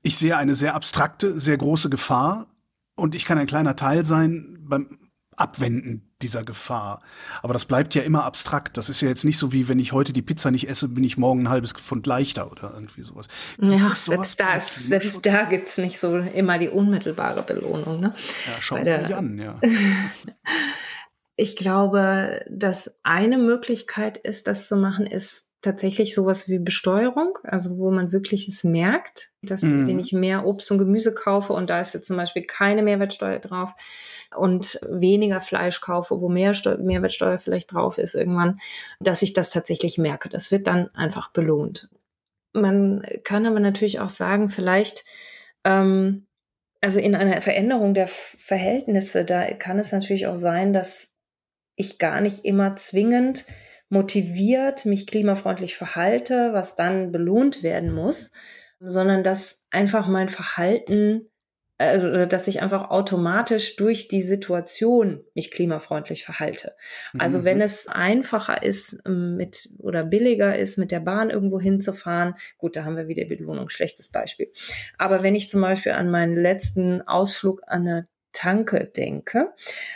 ich 0.03 0.17
sehe 0.17 0.37
eine 0.37 0.55
sehr 0.55 0.75
abstrakte, 0.75 1.39
sehr 1.41 1.57
große 1.57 1.91
Gefahr 1.91 2.47
und 2.95 3.15
ich 3.15 3.25
kann 3.25 3.39
ein 3.39 3.47
kleiner 3.47 3.77
Teil 3.77 4.05
sein 4.05 4.59
beim 4.61 4.99
Abwenden 5.37 6.13
dieser 6.21 6.43
Gefahr. 6.43 7.01
Aber 7.43 7.53
das 7.53 7.65
bleibt 7.65 7.95
ja 7.95 8.03
immer 8.03 8.25
abstrakt. 8.25 8.77
Das 8.77 8.89
ist 8.89 9.01
ja 9.01 9.09
jetzt 9.09 9.25
nicht 9.25 9.39
so 9.39 9.53
wie, 9.53 9.69
wenn 9.69 9.79
ich 9.79 9.93
heute 9.93 10.13
die 10.13 10.23
Pizza 10.23 10.51
nicht 10.51 10.69
esse, 10.69 10.89
bin 10.89 11.05
ich 11.05 11.17
morgen 11.17 11.43
ein 11.43 11.49
halbes 11.49 11.73
Pfund 11.73 12.07
leichter 12.07 12.51
oder 12.51 12.73
irgendwie 12.75 13.03
sowas. 13.03 13.29
ja, 13.61 13.95
selbst 13.95 14.41
da, 14.41 14.55
ist, 14.57 14.89
selbst 14.89 15.25
da 15.25 15.45
gibt's 15.45 15.79
nicht 15.79 16.01
so 16.01 16.19
immer 16.19 16.59
die 16.59 16.69
unmittelbare 16.69 17.43
Belohnung. 17.43 18.01
Ne? 18.01 18.15
Ja, 18.47 18.53
schau 18.61 18.79
mich 18.79 19.15
an, 19.15 19.39
ja. 19.39 19.61
Ich 21.41 21.55
glaube, 21.55 22.45
dass 22.51 22.91
eine 23.05 23.39
Möglichkeit 23.39 24.19
ist, 24.19 24.49
das 24.49 24.67
zu 24.67 24.75
machen, 24.75 25.07
ist 25.07 25.47
tatsächlich 25.61 26.13
sowas 26.13 26.49
wie 26.49 26.59
Besteuerung, 26.59 27.39
also 27.45 27.79
wo 27.79 27.93
man 27.93 28.11
wirklich 28.11 28.49
es 28.49 28.65
merkt, 28.65 29.31
dass 29.43 29.63
mhm. 29.63 29.87
wenn 29.87 30.01
ich 30.01 30.13
mehr 30.13 30.45
Obst 30.45 30.69
und 30.73 30.79
Gemüse 30.79 31.15
kaufe 31.15 31.53
und 31.53 31.71
da 31.71 31.81
ist 31.81 31.95
jetzt 31.95 32.09
zum 32.09 32.17
Beispiel 32.17 32.43
keine 32.43 32.83
Mehrwertsteuer 32.83 33.39
drauf 33.39 33.71
und 34.37 34.81
weniger 34.89 35.41
Fleisch 35.41 35.81
kaufe, 35.81 36.21
wo 36.21 36.29
mehr 36.29 36.55
Steu 36.55 36.77
Mehrwertsteuer 36.77 37.39
vielleicht 37.39 37.73
drauf 37.73 37.99
ist 37.99 38.17
irgendwann, 38.17 38.59
dass 38.99 39.23
ich 39.23 39.33
das 39.33 39.51
tatsächlich 39.51 39.97
merke. 39.97 40.29
Das 40.29 40.51
wird 40.51 40.67
dann 40.67 40.93
einfach 40.93 41.31
belohnt. 41.31 41.89
Man 42.53 43.07
kann 43.23 43.47
aber 43.47 43.61
natürlich 43.61 44.01
auch 44.01 44.09
sagen, 44.09 44.51
vielleicht, 44.51 45.05
ähm, 45.63 46.27
also 46.81 46.99
in 46.99 47.15
einer 47.15 47.43
Veränderung 47.43 47.95
der 47.95 48.09
Verhältnisse, 48.09 49.25
da 49.25 49.53
kann 49.55 49.79
es 49.79 49.93
natürlich 49.93 50.27
auch 50.27 50.35
sein, 50.35 50.73
dass 50.73 51.08
ich 51.79 51.99
gar 51.99 52.21
nicht 52.21 52.45
immer 52.45 52.77
zwingend 52.77 53.47
motiviert 53.89 54.85
mich 54.85 55.07
klimafreundlich 55.07 55.77
verhalte, 55.77 56.51
was 56.53 56.77
dann 56.77 57.11
belohnt 57.11 57.63
werden 57.63 57.93
muss, 57.93 58.33
sondern 58.81 59.23
dass 59.23 59.63
einfach 59.71 60.07
mein 60.07 60.29
Verhalten, 60.29 61.31
äh, 61.79 62.27
dass 62.27 62.49
ich 62.49 62.61
einfach 62.61 62.91
automatisch 62.91 63.77
durch 63.77 64.09
die 64.09 64.21
Situation 64.21 65.25
mich 65.35 65.51
klimafreundlich 65.51 66.25
verhalte. 66.25 66.75
Also 67.17 67.39
mhm. 67.39 67.45
wenn 67.45 67.61
es 67.61 67.89
einfacher 67.89 68.63
ist 68.63 68.99
ähm, 69.07 69.37
mit 69.37 69.71
oder 69.79 70.05
billiger 70.05 70.59
ist, 70.59 70.77
mit 70.77 70.91
der 70.91 71.01
Bahn 71.01 71.31
irgendwo 71.31 71.59
hinzufahren, 71.59 72.35
gut, 72.59 72.77
da 72.77 72.85
haben 72.85 72.97
wir 72.97 73.09
wieder 73.09 73.25
Belohnung, 73.25 73.71
schlechtes 73.71 74.11
Beispiel. 74.11 74.53
Aber 74.99 75.23
wenn 75.23 75.35
ich 75.35 75.49
zum 75.49 75.63
Beispiel 75.63 75.93
an 75.93 76.11
meinen 76.11 76.37
letzten 76.37 77.01
Ausflug 77.03 77.63
an 77.67 77.89
eine 77.89 78.09
Tanke 78.33 78.85
denke, 78.85 79.53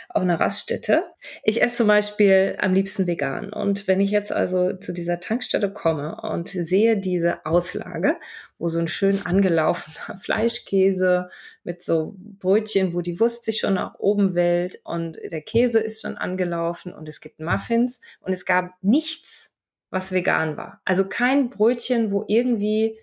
auf 0.09 0.21
einer 0.21 0.39
Raststätte. 0.39 1.03
Ich 1.43 1.61
esse 1.61 1.77
zum 1.77 1.87
Beispiel 1.87 2.57
am 2.59 2.73
liebsten 2.73 3.07
vegan. 3.07 3.53
Und 3.53 3.87
wenn 3.87 4.01
ich 4.01 4.11
jetzt 4.11 4.31
also 4.31 4.73
zu 4.73 4.91
dieser 4.91 5.19
Tankstelle 5.19 5.71
komme 5.71 6.19
und 6.21 6.49
sehe 6.49 6.97
diese 6.97 7.45
Auslage, 7.45 8.17
wo 8.57 8.69
so 8.69 8.79
ein 8.79 8.87
schön 8.87 9.25
angelaufener 9.25 10.17
Fleischkäse 10.21 11.29
mit 11.63 11.83
so 11.83 12.15
Brötchen, 12.17 12.93
wo 12.93 13.01
die 13.01 13.19
Wurst 13.19 13.45
sich 13.45 13.59
schon 13.59 13.75
nach 13.75 13.95
oben 13.99 14.35
wellt 14.35 14.81
und 14.83 15.17
der 15.23 15.41
Käse 15.41 15.79
ist 15.79 16.01
schon 16.01 16.17
angelaufen 16.17 16.93
und 16.93 17.07
es 17.07 17.21
gibt 17.21 17.39
Muffins 17.39 18.01
und 18.19 18.33
es 18.33 18.45
gab 18.45 18.71
nichts, 18.81 19.51
was 19.89 20.11
vegan 20.11 20.57
war. 20.57 20.81
Also 20.85 21.07
kein 21.07 21.49
Brötchen, 21.49 22.11
wo 22.11 22.25
irgendwie 22.27 22.97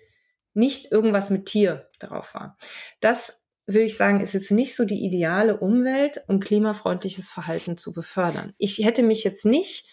nicht 0.53 0.91
irgendwas 0.91 1.29
mit 1.29 1.45
Tier 1.45 1.89
drauf 1.99 2.35
war. 2.35 2.57
Das 2.99 3.40
würde 3.67 3.83
ich 3.83 3.97
sagen, 3.97 4.21
ist 4.21 4.33
jetzt 4.33 4.51
nicht 4.51 4.75
so 4.75 4.85
die 4.85 5.05
ideale 5.05 5.57
Umwelt, 5.57 6.23
um 6.27 6.39
klimafreundliches 6.39 7.29
Verhalten 7.29 7.77
zu 7.77 7.93
befördern. 7.93 8.53
Ich 8.57 8.79
hätte 8.79 9.03
mich 9.03 9.23
jetzt 9.23 9.45
nicht, 9.45 9.89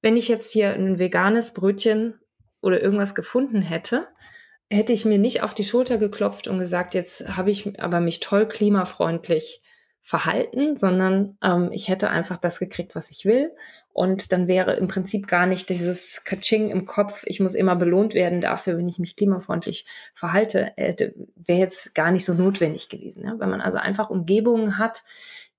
wenn 0.00 0.16
ich 0.16 0.28
jetzt 0.28 0.52
hier 0.52 0.72
ein 0.72 0.98
veganes 0.98 1.52
Brötchen 1.52 2.18
oder 2.60 2.80
irgendwas 2.82 3.14
gefunden 3.14 3.62
hätte, 3.62 4.08
hätte 4.70 4.92
ich 4.92 5.04
mir 5.04 5.18
nicht 5.18 5.42
auf 5.42 5.54
die 5.54 5.64
Schulter 5.64 5.98
geklopft 5.98 6.48
und 6.48 6.58
gesagt, 6.58 6.94
jetzt 6.94 7.36
habe 7.36 7.50
ich 7.50 7.80
aber 7.80 8.00
mich 8.00 8.20
toll 8.20 8.48
klimafreundlich 8.48 9.61
verhalten, 10.02 10.76
sondern 10.76 11.38
ähm, 11.42 11.70
ich 11.72 11.88
hätte 11.88 12.10
einfach 12.10 12.36
das 12.36 12.58
gekriegt, 12.58 12.94
was 12.94 13.10
ich 13.10 13.24
will. 13.24 13.52
Und 13.92 14.32
dann 14.32 14.48
wäre 14.48 14.74
im 14.74 14.88
Prinzip 14.88 15.28
gar 15.28 15.46
nicht 15.46 15.68
dieses 15.68 16.24
Katsching 16.24 16.70
im 16.70 16.86
Kopf, 16.86 17.24
ich 17.26 17.40
muss 17.40 17.54
immer 17.54 17.76
belohnt 17.76 18.14
werden 18.14 18.40
dafür, 18.40 18.76
wenn 18.76 18.88
ich 18.88 18.98
mich 18.98 19.16
klimafreundlich 19.16 19.86
verhalte, 20.14 20.72
hätte, 20.76 21.14
wäre 21.36 21.60
jetzt 21.60 21.94
gar 21.94 22.10
nicht 22.10 22.24
so 22.24 22.34
notwendig 22.34 22.88
gewesen. 22.88 23.24
Ja? 23.24 23.38
Wenn 23.38 23.50
man 23.50 23.60
also 23.60 23.78
einfach 23.78 24.10
Umgebungen 24.10 24.78
hat, 24.78 25.02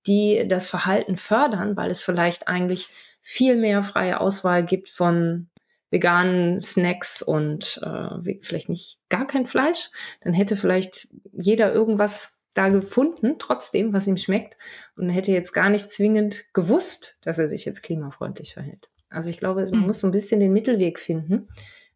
die 0.07 0.45
das 0.47 0.67
Verhalten 0.67 1.15
fördern, 1.15 1.77
weil 1.77 1.89
es 1.89 2.01
vielleicht 2.01 2.47
eigentlich 2.47 2.89
viel 3.21 3.55
mehr 3.55 3.83
freie 3.83 4.19
Auswahl 4.19 4.65
gibt 4.65 4.89
von 4.89 5.47
veganen 5.89 6.59
Snacks 6.59 7.21
und 7.21 7.79
äh, 7.83 8.39
vielleicht 8.41 8.67
nicht 8.67 8.97
gar 9.09 9.25
kein 9.25 9.45
Fleisch, 9.45 9.91
dann 10.21 10.33
hätte 10.33 10.57
vielleicht 10.57 11.07
jeder 11.31 11.71
irgendwas 11.71 12.33
da 12.53 12.69
gefunden, 12.69 13.35
trotzdem, 13.39 13.93
was 13.93 14.07
ihm 14.07 14.17
schmeckt 14.17 14.57
und 14.95 15.09
hätte 15.09 15.31
jetzt 15.31 15.53
gar 15.53 15.69
nicht 15.69 15.91
zwingend 15.91 16.45
gewusst, 16.53 17.17
dass 17.21 17.37
er 17.37 17.49
sich 17.49 17.65
jetzt 17.65 17.83
klimafreundlich 17.83 18.53
verhält. 18.53 18.89
Also 19.09 19.29
ich 19.29 19.37
glaube, 19.37 19.65
man 19.71 19.81
mhm. 19.81 19.85
muss 19.85 19.99
so 19.99 20.07
ein 20.07 20.11
bisschen 20.11 20.39
den 20.39 20.53
Mittelweg 20.53 20.99
finden. 20.99 21.47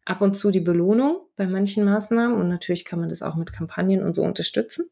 Ab 0.04 0.22
und 0.22 0.34
zu 0.34 0.50
die 0.50 0.60
Belohnung 0.60 1.20
bei 1.36 1.46
manchen 1.46 1.84
Maßnahmen 1.84 2.40
und 2.40 2.48
natürlich 2.48 2.84
kann 2.84 2.98
man 2.98 3.10
das 3.10 3.22
auch 3.22 3.36
mit 3.36 3.52
Kampagnen 3.52 4.02
und 4.02 4.14
so 4.14 4.22
unterstützen. 4.22 4.88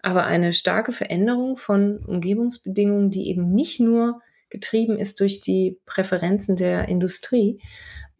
Aber 0.00 0.24
eine 0.24 0.52
starke 0.52 0.92
Veränderung 0.92 1.56
von 1.56 1.98
Umgebungsbedingungen, 1.98 3.10
die 3.10 3.28
eben 3.28 3.52
nicht 3.52 3.80
nur 3.80 4.22
getrieben 4.48 4.96
ist 4.96 5.20
durch 5.20 5.40
die 5.40 5.78
Präferenzen 5.84 6.56
der 6.56 6.88
Industrie, 6.88 7.60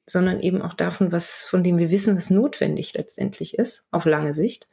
sondern 0.06 0.40
eben 0.40 0.62
auch 0.62 0.74
davon, 0.74 1.12
was, 1.12 1.44
von 1.44 1.62
dem 1.62 1.78
wir 1.78 1.90
wissen, 1.90 2.16
was 2.16 2.30
notwendig 2.30 2.94
letztendlich 2.94 3.58
ist, 3.58 3.84
auf 3.90 4.04
lange 4.04 4.34
Sicht, 4.34 4.68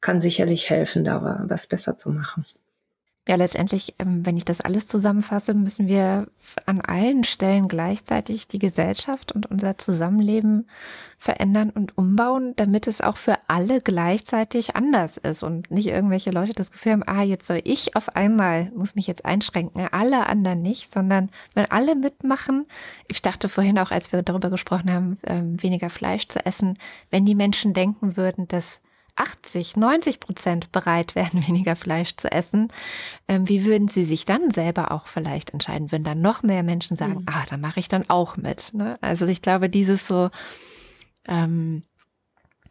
kann 0.00 0.20
sicherlich 0.20 0.70
helfen, 0.70 1.04
da 1.04 1.44
was 1.48 1.66
besser 1.66 1.98
zu 1.98 2.10
machen. 2.10 2.44
Ja, 3.28 3.36
letztendlich, 3.36 3.94
ähm, 3.98 4.24
wenn 4.24 4.38
ich 4.38 4.46
das 4.46 4.62
alles 4.62 4.86
zusammenfasse, 4.86 5.52
müssen 5.52 5.86
wir 5.86 6.28
an 6.64 6.80
allen 6.80 7.24
Stellen 7.24 7.68
gleichzeitig 7.68 8.48
die 8.48 8.58
Gesellschaft 8.58 9.32
und 9.32 9.44
unser 9.44 9.76
Zusammenleben 9.76 10.66
verändern 11.18 11.68
und 11.68 11.98
umbauen, 11.98 12.54
damit 12.56 12.86
es 12.86 13.02
auch 13.02 13.18
für 13.18 13.36
alle 13.46 13.82
gleichzeitig 13.82 14.76
anders 14.76 15.18
ist 15.18 15.42
und 15.42 15.70
nicht 15.70 15.88
irgendwelche 15.88 16.30
Leute 16.30 16.54
das 16.54 16.70
Gefühl 16.70 16.92
haben, 16.92 17.02
ah, 17.06 17.22
jetzt 17.22 17.46
soll 17.46 17.60
ich 17.64 17.94
auf 17.96 18.16
einmal, 18.16 18.72
muss 18.74 18.94
mich 18.94 19.06
jetzt 19.06 19.26
einschränken, 19.26 19.86
alle 19.92 20.26
anderen 20.26 20.62
nicht, 20.62 20.90
sondern 20.90 21.28
wenn 21.52 21.70
alle 21.70 21.96
mitmachen, 21.96 22.64
ich 23.08 23.20
dachte 23.20 23.50
vorhin 23.50 23.78
auch, 23.78 23.90
als 23.90 24.10
wir 24.10 24.22
darüber 24.22 24.48
gesprochen 24.48 24.90
haben, 24.90 25.18
ähm, 25.26 25.62
weniger 25.62 25.90
Fleisch 25.90 26.28
zu 26.28 26.46
essen, 26.46 26.78
wenn 27.10 27.26
die 27.26 27.34
Menschen 27.34 27.74
denken 27.74 28.16
würden, 28.16 28.48
dass 28.48 28.80
80, 29.18 29.76
90 29.76 30.20
Prozent 30.20 30.72
bereit 30.72 31.14
wären, 31.14 31.46
weniger 31.46 31.76
Fleisch 31.76 32.16
zu 32.16 32.30
essen, 32.30 32.68
ähm, 33.26 33.48
wie 33.48 33.64
würden 33.64 33.88
sie 33.88 34.04
sich 34.04 34.24
dann 34.24 34.50
selber 34.50 34.92
auch 34.92 35.06
vielleicht 35.06 35.50
entscheiden? 35.50 35.92
Würden 35.92 36.04
dann 36.04 36.20
noch 36.20 36.42
mehr 36.42 36.62
Menschen 36.62 36.96
sagen, 36.96 37.14
mhm. 37.14 37.26
ah, 37.26 37.44
da 37.48 37.56
mache 37.56 37.80
ich 37.80 37.88
dann 37.88 38.08
auch 38.08 38.36
mit. 38.36 38.72
Ne? 38.74 38.98
Also 39.00 39.26
ich 39.26 39.42
glaube, 39.42 39.68
dieses 39.68 40.06
so, 40.06 40.30
ähm, 41.26 41.82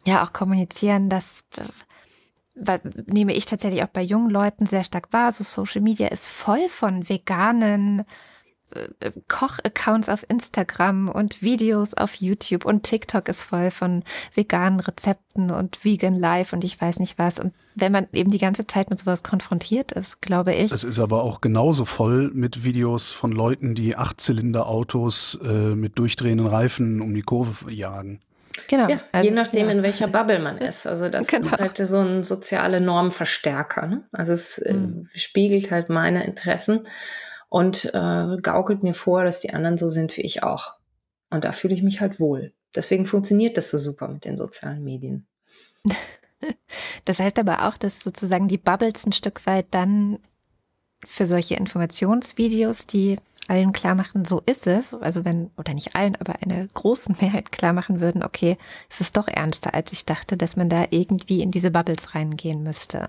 ja, 0.06 0.24
auch 0.24 0.32
kommunizieren, 0.32 1.08
das 1.08 1.44
äh, 1.56 2.78
nehme 3.06 3.34
ich 3.34 3.46
tatsächlich 3.46 3.82
auch 3.82 3.88
bei 3.88 4.02
jungen 4.02 4.30
Leuten 4.30 4.66
sehr 4.66 4.84
stark 4.84 5.12
wahr. 5.12 5.32
So 5.32 5.44
Social 5.44 5.80
Media 5.80 6.08
ist 6.08 6.28
voll 6.28 6.68
von 6.68 7.08
veganen 7.08 8.04
Kochaccounts 9.28 10.08
auf 10.08 10.24
Instagram 10.28 11.08
und 11.08 11.42
Videos 11.42 11.94
auf 11.94 12.16
YouTube 12.16 12.64
und 12.64 12.82
TikTok 12.82 13.28
ist 13.28 13.42
voll 13.42 13.70
von 13.70 14.02
veganen 14.34 14.80
Rezepten 14.80 15.50
und 15.50 15.84
Vegan 15.84 16.14
Life 16.14 16.54
und 16.54 16.64
ich 16.64 16.80
weiß 16.80 16.98
nicht 16.98 17.18
was. 17.18 17.40
Und 17.40 17.54
wenn 17.74 17.92
man 17.92 18.08
eben 18.12 18.30
die 18.30 18.38
ganze 18.38 18.66
Zeit 18.66 18.90
mit 18.90 18.98
sowas 18.98 19.22
konfrontiert 19.22 19.92
ist, 19.92 20.20
glaube 20.20 20.54
ich. 20.54 20.70
Es 20.70 20.84
ist 20.84 20.98
aber 20.98 21.22
auch 21.22 21.40
genauso 21.40 21.84
voll 21.84 22.30
mit 22.34 22.64
Videos 22.64 23.12
von 23.12 23.32
Leuten, 23.32 23.74
die 23.74 23.96
Achtzylinder-Autos 23.96 25.38
äh, 25.42 25.46
mit 25.46 25.98
durchdrehenden 25.98 26.46
Reifen 26.46 27.00
um 27.00 27.14
die 27.14 27.22
Kurve 27.22 27.72
jagen. 27.72 28.20
Genau. 28.66 28.88
Ja, 28.88 29.00
also, 29.12 29.28
je 29.28 29.34
nachdem, 29.34 29.68
ja. 29.68 29.74
in 29.74 29.82
welcher 29.82 30.08
Bubble 30.08 30.40
man 30.40 30.58
ist. 30.58 30.86
Also 30.86 31.08
das 31.08 31.26
genau. 31.28 31.46
ist 31.46 31.58
halt 31.58 31.76
so 31.76 31.98
ein 31.98 32.24
soziale 32.24 32.80
Normverstärker. 32.80 33.86
Ne? 33.86 34.02
Also 34.12 34.32
es 34.32 34.60
mhm. 34.66 35.08
äh, 35.14 35.18
spiegelt 35.18 35.70
halt 35.70 35.88
meine 35.88 36.24
Interessen 36.24 36.80
und 37.48 37.86
äh, 37.94 38.36
gaukelt 38.42 38.82
mir 38.82 38.94
vor, 38.94 39.24
dass 39.24 39.40
die 39.40 39.52
anderen 39.52 39.78
so 39.78 39.88
sind 39.88 40.16
wie 40.16 40.22
ich 40.22 40.42
auch. 40.42 40.74
Und 41.30 41.44
da 41.44 41.52
fühle 41.52 41.74
ich 41.74 41.82
mich 41.82 42.00
halt 42.00 42.20
wohl. 42.20 42.52
Deswegen 42.74 43.06
funktioniert 43.06 43.56
das 43.56 43.70
so 43.70 43.78
super 43.78 44.08
mit 44.08 44.24
den 44.24 44.38
sozialen 44.38 44.82
Medien. 44.82 45.26
Das 47.04 47.18
heißt 47.18 47.38
aber 47.40 47.66
auch, 47.66 47.76
dass 47.76 48.00
sozusagen 48.00 48.46
die 48.46 48.58
Bubbles 48.58 49.04
ein 49.04 49.12
Stück 49.12 49.44
weit 49.46 49.66
dann 49.72 50.20
für 51.04 51.26
solche 51.26 51.56
Informationsvideos, 51.56 52.86
die 52.86 53.18
allen 53.48 53.72
klar 53.72 53.94
machen, 53.94 54.24
so 54.24 54.40
ist 54.44 54.66
es, 54.66 54.94
also 54.94 55.24
wenn, 55.24 55.50
oder 55.56 55.74
nicht 55.74 55.96
allen, 55.96 56.16
aber 56.16 56.42
eine 56.42 56.68
großen 56.68 57.16
Mehrheit 57.20 57.50
klar 57.50 57.72
machen 57.72 58.00
würden, 58.00 58.22
okay, 58.22 58.58
es 58.90 59.00
ist 59.00 59.16
doch 59.16 59.26
ernster, 59.26 59.74
als 59.74 59.92
ich 59.92 60.04
dachte, 60.04 60.36
dass 60.36 60.54
man 60.54 60.68
da 60.68 60.86
irgendwie 60.90 61.42
in 61.42 61.50
diese 61.50 61.70
Bubbles 61.70 62.14
reingehen 62.14 62.62
müsste. 62.62 63.08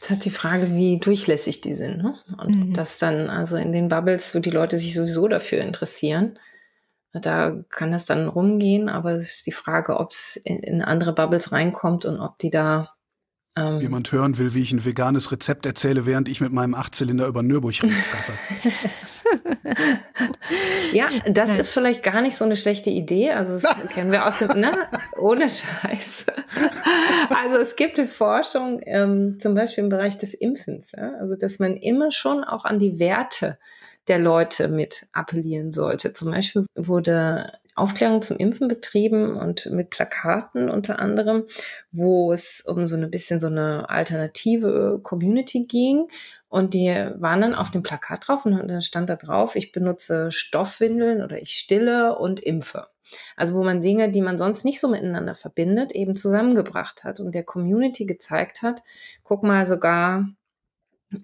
Es 0.00 0.10
hat 0.10 0.24
die 0.24 0.30
Frage, 0.30 0.74
wie 0.74 0.98
durchlässig 0.98 1.60
die 1.60 1.74
sind. 1.74 1.98
Ne? 1.98 2.18
Und 2.36 2.68
mhm. 2.68 2.72
das 2.74 2.98
dann 2.98 3.30
also 3.30 3.56
in 3.56 3.72
den 3.72 3.88
Bubbles, 3.88 4.34
wo 4.34 4.38
die 4.38 4.50
Leute 4.50 4.78
sich 4.78 4.94
sowieso 4.94 5.28
dafür 5.28 5.60
interessieren, 5.60 6.38
da 7.12 7.62
kann 7.70 7.92
das 7.92 8.06
dann 8.06 8.28
rumgehen, 8.28 8.88
aber 8.88 9.12
es 9.12 9.30
ist 9.30 9.46
die 9.46 9.52
Frage, 9.52 9.98
ob 9.98 10.10
es 10.10 10.36
in, 10.36 10.58
in, 10.58 10.82
andere 10.82 11.14
Bubbles 11.14 11.52
reinkommt 11.52 12.04
und 12.04 12.18
ob 12.18 12.38
die 12.38 12.50
da 12.50 12.94
ähm, 13.56 13.80
jemand 13.80 14.10
hören 14.10 14.36
will, 14.36 14.52
wie 14.52 14.62
ich 14.62 14.72
ein 14.72 14.84
veganes 14.84 15.30
Rezept 15.30 15.64
erzähle, 15.64 16.06
während 16.06 16.28
ich 16.28 16.40
mit 16.40 16.52
meinem 16.52 16.74
Achtzylinder 16.74 17.26
über 17.28 17.44
Nürburgring 17.44 17.92
Ja, 20.92 21.08
das 21.26 21.50
Nein. 21.50 21.60
ist 21.60 21.72
vielleicht 21.72 22.02
gar 22.02 22.20
nicht 22.20 22.36
so 22.36 22.44
eine 22.44 22.56
schlechte 22.56 22.90
Idee. 22.90 23.32
Also 23.32 23.58
das 23.58 23.88
kennen 23.94 24.12
wir 24.12 24.26
aus 24.26 24.38
dem, 24.38 24.60
ne? 24.60 24.72
ohne 25.18 25.48
Scheiß. 25.48 26.24
Also 27.34 27.56
es 27.56 27.76
gibt 27.76 27.98
eine 27.98 28.08
Forschung, 28.08 28.80
ähm, 28.84 29.38
zum 29.40 29.54
Beispiel 29.54 29.84
im 29.84 29.90
Bereich 29.90 30.18
des 30.18 30.34
Impfens, 30.34 30.92
ja? 30.92 31.14
also 31.20 31.34
dass 31.34 31.58
man 31.58 31.76
immer 31.76 32.12
schon 32.12 32.44
auch 32.44 32.64
an 32.64 32.78
die 32.78 32.98
Werte 32.98 33.58
der 34.08 34.18
Leute 34.18 34.68
mit 34.68 35.06
appellieren 35.12 35.72
sollte. 35.72 36.12
Zum 36.12 36.30
Beispiel 36.30 36.66
wurde 36.74 37.52
Aufklärung 37.74 38.22
zum 38.22 38.36
Impfen 38.36 38.68
betrieben 38.68 39.36
und 39.36 39.66
mit 39.66 39.90
Plakaten 39.90 40.70
unter 40.70 41.00
anderem, 41.00 41.44
wo 41.90 42.32
es 42.32 42.62
um 42.64 42.86
so 42.86 42.96
ein 42.96 43.10
bisschen 43.10 43.40
so 43.40 43.48
eine 43.48 43.88
alternative 43.88 45.00
Community 45.02 45.64
ging. 45.64 46.06
Und 46.54 46.72
die 46.72 46.86
waren 46.86 47.40
dann 47.40 47.56
auf 47.56 47.72
dem 47.72 47.82
Plakat 47.82 48.28
drauf 48.28 48.46
und 48.46 48.68
dann 48.68 48.80
stand 48.80 49.10
da 49.10 49.16
drauf, 49.16 49.56
ich 49.56 49.72
benutze 49.72 50.30
Stoffwindeln 50.30 51.20
oder 51.20 51.42
ich 51.42 51.50
stille 51.50 52.16
und 52.16 52.38
impfe. 52.38 52.86
Also 53.34 53.56
wo 53.56 53.64
man 53.64 53.82
Dinge, 53.82 54.12
die 54.12 54.22
man 54.22 54.38
sonst 54.38 54.64
nicht 54.64 54.78
so 54.78 54.86
miteinander 54.86 55.34
verbindet, 55.34 55.90
eben 55.90 56.14
zusammengebracht 56.14 57.02
hat 57.02 57.18
und 57.18 57.34
der 57.34 57.42
Community 57.42 58.06
gezeigt 58.06 58.62
hat, 58.62 58.84
guck 59.24 59.42
mal, 59.42 59.66
sogar 59.66 60.28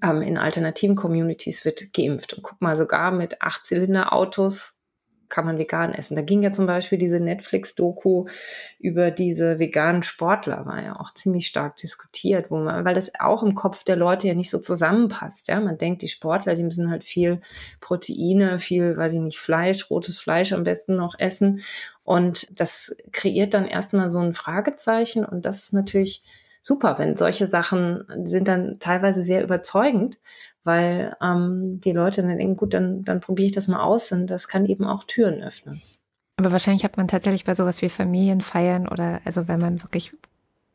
ähm, 0.02 0.20
in 0.20 0.36
alternativen 0.36 0.96
Communities 0.96 1.64
wird 1.64 1.92
geimpft. 1.92 2.34
Und 2.34 2.42
guck 2.42 2.60
mal, 2.60 2.76
sogar 2.76 3.12
mit 3.12 3.40
Achtzylinder-Autos 3.40 4.79
kann 5.30 5.46
man 5.46 5.58
vegan 5.58 5.94
essen. 5.94 6.16
Da 6.16 6.22
ging 6.22 6.42
ja 6.42 6.52
zum 6.52 6.66
Beispiel 6.66 6.98
diese 6.98 7.20
Netflix-Doku 7.20 8.26
über 8.78 9.10
diese 9.10 9.58
veganen 9.58 10.02
Sportler, 10.02 10.66
war 10.66 10.82
ja 10.82 11.00
auch 11.00 11.14
ziemlich 11.14 11.46
stark 11.46 11.76
diskutiert, 11.76 12.50
wo 12.50 12.58
man, 12.58 12.84
weil 12.84 12.94
das 12.94 13.12
auch 13.18 13.42
im 13.42 13.54
Kopf 13.54 13.84
der 13.84 13.96
Leute 13.96 14.28
ja 14.28 14.34
nicht 14.34 14.50
so 14.50 14.58
zusammenpasst. 14.58 15.48
Ja, 15.48 15.60
man 15.60 15.78
denkt, 15.78 16.02
die 16.02 16.08
Sportler, 16.08 16.54
die 16.54 16.64
müssen 16.64 16.90
halt 16.90 17.04
viel 17.04 17.40
Proteine, 17.80 18.58
viel, 18.58 18.96
weiß 18.96 19.14
ich 19.14 19.20
nicht, 19.20 19.38
Fleisch, 19.38 19.88
rotes 19.90 20.18
Fleisch 20.18 20.52
am 20.52 20.64
besten 20.64 20.96
noch 20.96 21.18
essen. 21.18 21.62
Und 22.04 22.48
das 22.58 22.96
kreiert 23.12 23.54
dann 23.54 23.66
erstmal 23.66 24.10
so 24.10 24.18
ein 24.18 24.34
Fragezeichen. 24.34 25.24
Und 25.24 25.44
das 25.44 25.62
ist 25.62 25.72
natürlich 25.72 26.22
super, 26.62 26.98
wenn 26.98 27.16
solche 27.16 27.46
Sachen 27.46 28.04
sind 28.24 28.48
dann 28.48 28.78
teilweise 28.78 29.22
sehr 29.22 29.42
überzeugend, 29.42 30.18
weil 30.64 31.16
ähm, 31.22 31.80
die 31.80 31.92
Leute 31.92 32.22
dann 32.22 32.36
denken, 32.36 32.56
gut, 32.56 32.74
dann, 32.74 33.02
dann 33.04 33.20
probiere 33.20 33.46
ich 33.46 33.52
das 33.52 33.68
mal 33.68 33.82
aus 33.82 34.12
und 34.12 34.26
das 34.26 34.48
kann 34.48 34.66
eben 34.66 34.84
auch 34.84 35.04
Türen 35.04 35.42
öffnen. 35.42 35.80
Aber 36.36 36.52
wahrscheinlich 36.52 36.84
hat 36.84 36.96
man 36.96 37.08
tatsächlich 37.08 37.44
bei 37.44 37.54
sowas 37.54 37.82
wie 37.82 37.88
Familienfeiern 37.88 38.88
oder 38.88 39.20
also 39.24 39.48
wenn 39.48 39.60
man 39.60 39.82
wirklich 39.82 40.12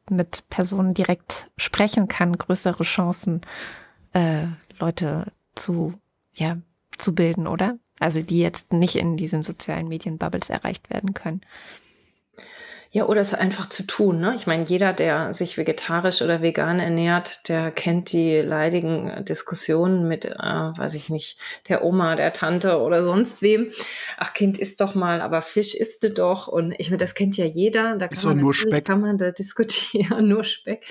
mit 0.09 0.43
Personen 0.49 0.93
direkt 0.93 1.49
sprechen 1.57 2.07
kann, 2.07 2.37
größere 2.37 2.83
Chancen, 2.83 3.41
äh, 4.13 4.45
Leute 4.79 5.31
zu, 5.55 5.93
ja, 6.33 6.57
zu 6.97 7.15
bilden, 7.15 7.47
oder? 7.47 7.77
Also 7.99 8.21
die 8.21 8.39
jetzt 8.39 8.73
nicht 8.73 8.95
in 8.95 9.17
diesen 9.17 9.41
sozialen 9.41 9.87
Medien-Bubbles 9.87 10.49
erreicht 10.49 10.89
werden 10.89 11.13
können. 11.13 11.41
Ja, 12.95 13.07
oder 13.07 13.19
es 13.19 13.33
einfach 13.33 13.67
zu 13.67 13.83
tun. 13.83 14.21
Ne? 14.21 14.35
Ich 14.37 14.47
meine, 14.47 14.63
jeder, 14.63 14.93
der 14.93 15.33
sich 15.33 15.57
vegetarisch 15.57 16.21
oder 16.21 16.41
vegan 16.41 16.79
ernährt, 16.79 17.49
der 17.49 17.69
kennt 17.69 18.13
die 18.13 18.37
leidigen 18.37 19.25
Diskussionen 19.25 20.07
mit, 20.07 20.23
äh, 20.23 20.31
weiß 20.37 20.93
ich 20.93 21.09
nicht, 21.09 21.37
der 21.67 21.83
Oma, 21.83 22.15
der 22.15 22.31
Tante 22.31 22.79
oder 22.79 23.03
sonst 23.03 23.41
wem. 23.41 23.73
Ach, 24.15 24.33
Kind, 24.33 24.57
isst 24.57 24.79
doch 24.79 24.95
mal, 24.95 25.19
aber 25.19 25.41
Fisch 25.41 25.75
isst 25.75 26.03
du 26.05 26.09
doch. 26.09 26.47
Und 26.47 26.73
ich 26.77 26.89
meine, 26.89 26.99
das 26.99 27.15
kennt 27.15 27.35
ja 27.35 27.43
jeder. 27.43 27.97
Da 27.97 28.07
kann 28.07 28.13
ist 28.13 28.23
man 28.23 28.37
nur 28.37 28.53
Speck. 28.53 28.85
kann 28.85 29.01
man 29.01 29.17
da 29.17 29.31
diskutieren, 29.31 30.25
nur 30.29 30.45
Speck 30.45 30.85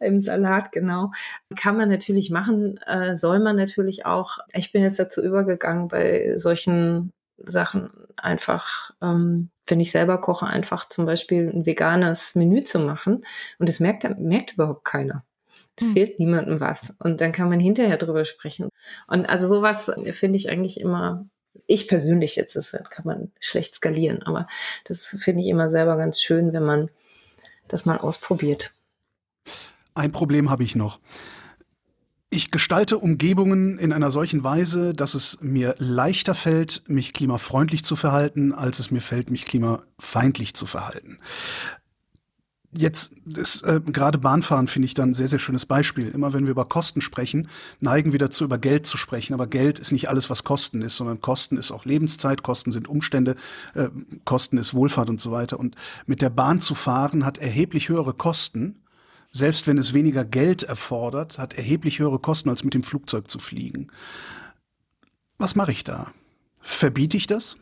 im 0.00 0.20
Salat, 0.20 0.72
genau. 0.72 1.10
Kann 1.54 1.76
man 1.76 1.90
natürlich 1.90 2.30
machen, 2.30 2.78
äh, 2.86 3.14
soll 3.14 3.40
man 3.40 3.56
natürlich 3.56 4.06
auch. 4.06 4.38
Ich 4.54 4.72
bin 4.72 4.82
jetzt 4.82 4.98
dazu 4.98 5.22
übergegangen, 5.22 5.88
bei 5.88 6.32
solchen 6.36 7.12
Sachen 7.44 7.90
einfach, 8.16 8.92
ähm, 9.02 9.50
wenn 9.72 9.80
ich 9.80 9.90
selber 9.90 10.18
koche, 10.18 10.46
einfach 10.46 10.86
zum 10.86 11.06
Beispiel 11.06 11.48
ein 11.48 11.64
veganes 11.64 12.34
Menü 12.34 12.62
zu 12.62 12.78
machen. 12.78 13.24
Und 13.58 13.70
das 13.70 13.80
merkt, 13.80 14.04
merkt 14.20 14.52
überhaupt 14.52 14.84
keiner. 14.84 15.24
Es 15.76 15.86
hm. 15.86 15.92
fehlt 15.94 16.18
niemandem 16.18 16.60
was. 16.60 16.92
Und 16.98 17.22
dann 17.22 17.32
kann 17.32 17.48
man 17.48 17.58
hinterher 17.58 17.96
drüber 17.96 18.26
sprechen. 18.26 18.68
Und 19.06 19.24
also 19.24 19.46
sowas 19.46 19.90
finde 20.10 20.36
ich 20.36 20.50
eigentlich 20.50 20.78
immer, 20.78 21.24
ich 21.66 21.88
persönlich 21.88 22.36
jetzt, 22.36 22.54
das 22.54 22.72
kann 22.90 23.06
man 23.06 23.32
schlecht 23.40 23.76
skalieren, 23.76 24.22
aber 24.22 24.46
das 24.84 25.16
finde 25.18 25.40
ich 25.40 25.48
immer 25.48 25.70
selber 25.70 25.96
ganz 25.96 26.20
schön, 26.20 26.52
wenn 26.52 26.64
man 26.64 26.90
das 27.66 27.86
mal 27.86 27.96
ausprobiert. 27.96 28.74
Ein 29.94 30.12
Problem 30.12 30.50
habe 30.50 30.64
ich 30.64 30.76
noch. 30.76 31.00
Ich 32.34 32.50
gestalte 32.50 32.96
Umgebungen 32.96 33.76
in 33.76 33.92
einer 33.92 34.10
solchen 34.10 34.42
Weise, 34.42 34.94
dass 34.94 35.12
es 35.12 35.36
mir 35.42 35.74
leichter 35.76 36.34
fällt, 36.34 36.82
mich 36.88 37.12
klimafreundlich 37.12 37.84
zu 37.84 37.94
verhalten, 37.94 38.54
als 38.54 38.78
es 38.78 38.90
mir 38.90 39.02
fällt, 39.02 39.30
mich 39.30 39.44
klimafeindlich 39.44 40.54
zu 40.54 40.64
verhalten. 40.64 41.18
Jetzt 42.74 43.12
ist 43.36 43.64
äh, 43.64 43.82
gerade 43.84 44.16
Bahnfahren 44.16 44.66
finde 44.66 44.86
ich 44.86 44.94
dann 44.94 45.10
ein 45.10 45.14
sehr, 45.14 45.28
sehr 45.28 45.38
schönes 45.38 45.66
Beispiel. 45.66 46.08
Immer 46.08 46.32
wenn 46.32 46.44
wir 46.44 46.52
über 46.52 46.64
Kosten 46.64 47.02
sprechen, 47.02 47.48
neigen 47.80 48.12
wir 48.12 48.18
dazu, 48.18 48.44
über 48.44 48.56
Geld 48.56 48.86
zu 48.86 48.96
sprechen. 48.96 49.34
Aber 49.34 49.46
Geld 49.46 49.78
ist 49.78 49.92
nicht 49.92 50.08
alles, 50.08 50.30
was 50.30 50.42
Kosten 50.42 50.80
ist, 50.80 50.96
sondern 50.96 51.20
Kosten 51.20 51.58
ist 51.58 51.70
auch 51.70 51.84
Lebenszeit, 51.84 52.42
Kosten 52.42 52.72
sind 52.72 52.88
Umstände, 52.88 53.36
äh, 53.74 53.88
Kosten 54.24 54.56
ist 54.56 54.72
Wohlfahrt 54.72 55.10
und 55.10 55.20
so 55.20 55.32
weiter. 55.32 55.60
Und 55.60 55.76
mit 56.06 56.22
der 56.22 56.30
Bahn 56.30 56.62
zu 56.62 56.74
fahren 56.74 57.26
hat 57.26 57.36
erheblich 57.36 57.90
höhere 57.90 58.14
Kosten, 58.14 58.81
selbst 59.32 59.66
wenn 59.66 59.78
es 59.78 59.94
weniger 59.94 60.24
Geld 60.24 60.62
erfordert, 60.62 61.38
hat 61.38 61.54
erheblich 61.54 61.98
höhere 61.98 62.18
Kosten, 62.18 62.50
als 62.50 62.64
mit 62.64 62.74
dem 62.74 62.82
Flugzeug 62.82 63.30
zu 63.30 63.38
fliegen. 63.38 63.88
Was 65.38 65.56
mache 65.56 65.72
ich 65.72 65.84
da? 65.84 66.12
Verbiete 66.60 67.16
ich 67.16 67.26
das? 67.26 67.56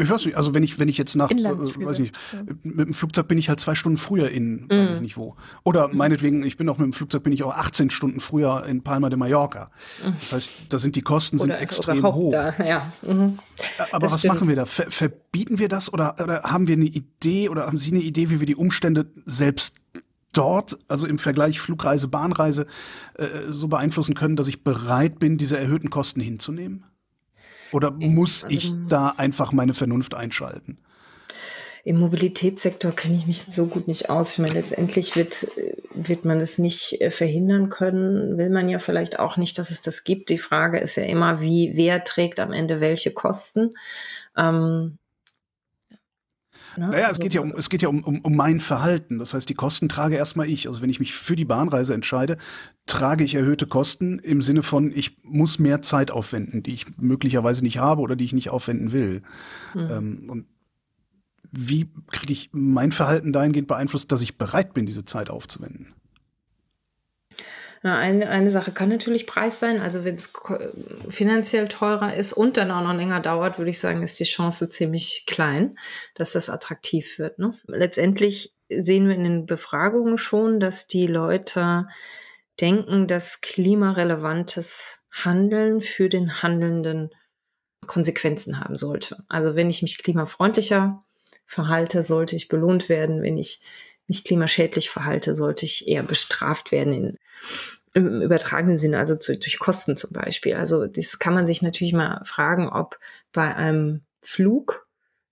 Ich 0.00 0.08
weiß 0.08 0.26
nicht, 0.26 0.36
also 0.36 0.54
wenn 0.54 0.62
ich, 0.62 0.78
wenn 0.78 0.88
ich 0.88 0.96
jetzt 0.96 1.16
nach, 1.16 1.30
äh, 1.30 1.34
weiß 1.34 1.98
nicht, 1.98 2.14
mit 2.62 2.86
dem 2.86 2.94
Flugzeug 2.94 3.26
bin 3.26 3.36
ich 3.36 3.48
halt 3.48 3.58
zwei 3.58 3.74
Stunden 3.74 3.96
früher 3.96 4.30
in, 4.30 4.62
mhm. 4.62 4.68
weiß 4.70 4.90
ich 4.92 5.00
nicht 5.00 5.16
wo. 5.16 5.34
Oder 5.64 5.88
meinetwegen, 5.92 6.44
ich 6.44 6.56
bin 6.56 6.68
auch 6.68 6.78
mit 6.78 6.84
dem 6.84 6.92
Flugzeug, 6.92 7.24
bin 7.24 7.32
ich 7.32 7.42
auch 7.42 7.52
18 7.52 7.90
Stunden 7.90 8.20
früher 8.20 8.64
in 8.66 8.82
Palma 8.82 9.10
de 9.10 9.18
Mallorca. 9.18 9.72
Mhm. 10.04 10.14
Das 10.20 10.32
heißt, 10.32 10.50
da 10.68 10.78
sind 10.78 10.94
die 10.94 11.02
Kosten 11.02 11.38
sind 11.38 11.50
extrem 11.50 12.06
hoch. 12.06 12.30
Da, 12.30 12.54
ja. 12.64 12.92
Mhm. 13.02 13.40
Aber 13.90 13.98
das 13.98 14.12
was 14.12 14.20
stimmt. 14.20 14.34
machen 14.34 14.48
wir 14.48 14.54
da? 14.54 14.66
Ver 14.66 14.88
verbieten 14.88 15.58
wir 15.58 15.68
das 15.68 15.92
oder, 15.92 16.14
oder 16.22 16.42
haben 16.44 16.68
wir 16.68 16.76
eine 16.76 16.84
Idee 16.84 17.48
oder 17.48 17.66
haben 17.66 17.76
Sie 17.76 17.90
eine 17.90 18.00
Idee, 18.00 18.30
wie 18.30 18.38
wir 18.38 18.46
die 18.46 18.56
Umstände 18.56 19.10
selbst 19.26 19.80
dort, 20.32 20.78
also 20.88 21.06
im 21.06 21.18
Vergleich 21.18 21.60
Flugreise, 21.60 22.08
Bahnreise, 22.08 22.66
äh, 23.14 23.26
so 23.48 23.68
beeinflussen 23.68 24.14
können, 24.14 24.36
dass 24.36 24.48
ich 24.48 24.64
bereit 24.64 25.18
bin, 25.18 25.38
diese 25.38 25.58
erhöhten 25.58 25.90
Kosten 25.90 26.20
hinzunehmen? 26.20 26.84
Oder 27.72 27.90
muss 27.90 28.46
ich 28.48 28.72
da 28.88 29.10
einfach 29.10 29.52
meine 29.52 29.74
Vernunft 29.74 30.14
einschalten? 30.14 30.78
Im 31.84 32.00
Mobilitätssektor 32.00 32.92
kenne 32.92 33.16
ich 33.16 33.26
mich 33.26 33.42
so 33.42 33.66
gut 33.66 33.88
nicht 33.88 34.10
aus. 34.10 34.32
Ich 34.32 34.38
meine, 34.40 34.54
letztendlich 34.54 35.16
wird, 35.16 35.46
wird 35.94 36.24
man 36.24 36.40
es 36.40 36.58
nicht 36.58 37.00
äh, 37.00 37.10
verhindern 37.10 37.70
können. 37.70 38.36
Will 38.36 38.50
man 38.50 38.68
ja 38.68 38.78
vielleicht 38.78 39.18
auch 39.18 39.36
nicht, 39.36 39.58
dass 39.58 39.70
es 39.70 39.80
das 39.80 40.04
gibt. 40.04 40.28
Die 40.28 40.38
Frage 40.38 40.78
ist 40.78 40.96
ja 40.96 41.04
immer, 41.04 41.40
wie, 41.40 41.72
wer 41.74 42.04
trägt 42.04 42.40
am 42.40 42.52
Ende 42.52 42.80
welche 42.80 43.12
Kosten? 43.12 43.74
Ähm, 44.36 44.98
Ne? 46.78 46.88
Naja, 46.88 47.04
es 47.04 47.08
also 47.08 47.22
geht 47.22 47.34
ja, 47.34 47.40
um, 47.40 47.52
es 47.56 47.68
geht 47.68 47.82
ja 47.82 47.88
um, 47.88 48.04
um, 48.04 48.20
um 48.20 48.36
mein 48.36 48.60
Verhalten. 48.60 49.18
Das 49.18 49.34
heißt, 49.34 49.48
die 49.48 49.54
Kosten 49.54 49.88
trage 49.88 50.16
erstmal 50.16 50.48
ich. 50.48 50.68
Also 50.68 50.80
wenn 50.82 50.90
ich 50.90 51.00
mich 51.00 51.12
für 51.12 51.36
die 51.36 51.44
Bahnreise 51.44 51.94
entscheide, 51.94 52.36
trage 52.86 53.24
ich 53.24 53.34
erhöhte 53.34 53.66
Kosten 53.66 54.18
im 54.18 54.42
Sinne 54.42 54.62
von, 54.62 54.92
ich 54.94 55.22
muss 55.22 55.58
mehr 55.58 55.82
Zeit 55.82 56.10
aufwenden, 56.10 56.62
die 56.62 56.72
ich 56.72 56.86
möglicherweise 56.98 57.62
nicht 57.62 57.78
habe 57.78 58.00
oder 58.00 58.16
die 58.16 58.24
ich 58.24 58.32
nicht 58.32 58.50
aufwenden 58.50 58.92
will. 58.92 59.22
Mhm. 59.74 59.88
Ähm, 59.90 60.24
und 60.28 60.46
wie 61.50 61.88
kriege 62.08 62.32
ich 62.32 62.50
mein 62.52 62.92
Verhalten 62.92 63.32
dahingehend 63.32 63.68
beeinflusst, 63.68 64.12
dass 64.12 64.22
ich 64.22 64.38
bereit 64.38 64.74
bin, 64.74 64.86
diese 64.86 65.04
Zeit 65.04 65.30
aufzuwenden? 65.30 65.94
Eine, 67.82 68.28
eine 68.28 68.50
Sache 68.50 68.72
kann 68.72 68.88
natürlich 68.88 69.26
Preis 69.26 69.60
sein. 69.60 69.80
Also 69.80 70.04
wenn 70.04 70.16
es 70.16 70.32
finanziell 71.08 71.68
teurer 71.68 72.14
ist 72.14 72.32
und 72.32 72.56
dann 72.56 72.70
auch 72.70 72.82
noch 72.82 72.94
länger 72.94 73.20
dauert, 73.20 73.58
würde 73.58 73.70
ich 73.70 73.78
sagen, 73.78 74.02
ist 74.02 74.18
die 74.18 74.24
Chance 74.24 74.68
ziemlich 74.68 75.24
klein, 75.26 75.78
dass 76.14 76.32
das 76.32 76.50
attraktiv 76.50 77.18
wird. 77.18 77.38
Ne? 77.38 77.54
Letztendlich 77.66 78.54
sehen 78.68 79.08
wir 79.08 79.14
in 79.14 79.24
den 79.24 79.46
Befragungen 79.46 80.18
schon, 80.18 80.60
dass 80.60 80.86
die 80.86 81.06
Leute 81.06 81.86
denken, 82.60 83.06
dass 83.06 83.40
klimarelevantes 83.40 84.98
Handeln 85.10 85.80
für 85.80 86.08
den 86.08 86.42
Handelnden 86.42 87.10
Konsequenzen 87.86 88.60
haben 88.60 88.76
sollte. 88.76 89.24
Also 89.28 89.54
wenn 89.56 89.70
ich 89.70 89.82
mich 89.82 89.98
klimafreundlicher 89.98 91.04
verhalte, 91.46 92.02
sollte 92.02 92.36
ich 92.36 92.48
belohnt 92.48 92.88
werden. 92.88 93.22
Wenn 93.22 93.38
ich 93.38 93.60
mich 94.06 94.24
klimaschädlich 94.24 94.90
verhalte, 94.90 95.34
sollte 95.34 95.64
ich 95.64 95.88
eher 95.88 96.02
bestraft 96.02 96.72
werden 96.72 96.92
in, 96.92 97.18
im 97.94 98.22
übertragenen 98.22 98.78
Sinne, 98.78 98.98
also 98.98 99.16
zu, 99.16 99.36
durch 99.36 99.58
Kosten 99.58 99.96
zum 99.96 100.12
Beispiel. 100.12 100.54
Also 100.54 100.86
das 100.86 101.18
kann 101.18 101.34
man 101.34 101.46
sich 101.46 101.62
natürlich 101.62 101.92
mal 101.92 102.22
fragen, 102.24 102.68
ob 102.68 102.98
bei 103.32 103.54
einem 103.54 104.02
Flug 104.22 104.86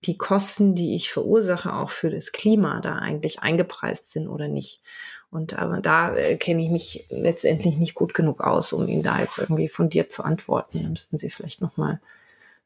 die 0.05 0.17
Kosten, 0.17 0.75
die 0.75 0.95
ich 0.95 1.11
verursache, 1.11 1.73
auch 1.73 1.91
für 1.91 2.09
das 2.09 2.31
Klima 2.31 2.81
da 2.81 2.95
eigentlich 2.95 3.39
eingepreist 3.39 4.11
sind 4.11 4.27
oder 4.27 4.47
nicht. 4.47 4.81
Und 5.29 5.57
aber 5.57 5.81
da 5.81 6.15
äh, 6.15 6.37
kenne 6.37 6.63
ich 6.63 6.69
mich 6.69 7.05
letztendlich 7.09 7.75
nicht 7.75 7.95
gut 7.95 8.13
genug 8.13 8.41
aus, 8.41 8.73
um 8.73 8.87
Ihnen 8.87 9.03
da 9.03 9.19
jetzt 9.19 9.39
irgendwie 9.39 9.67
von 9.67 9.89
dir 9.89 10.09
zu 10.09 10.23
antworten. 10.23 10.83
Da 10.83 10.89
müssten 10.89 11.17
Sie 11.19 11.29
vielleicht 11.29 11.61
nochmal 11.61 11.99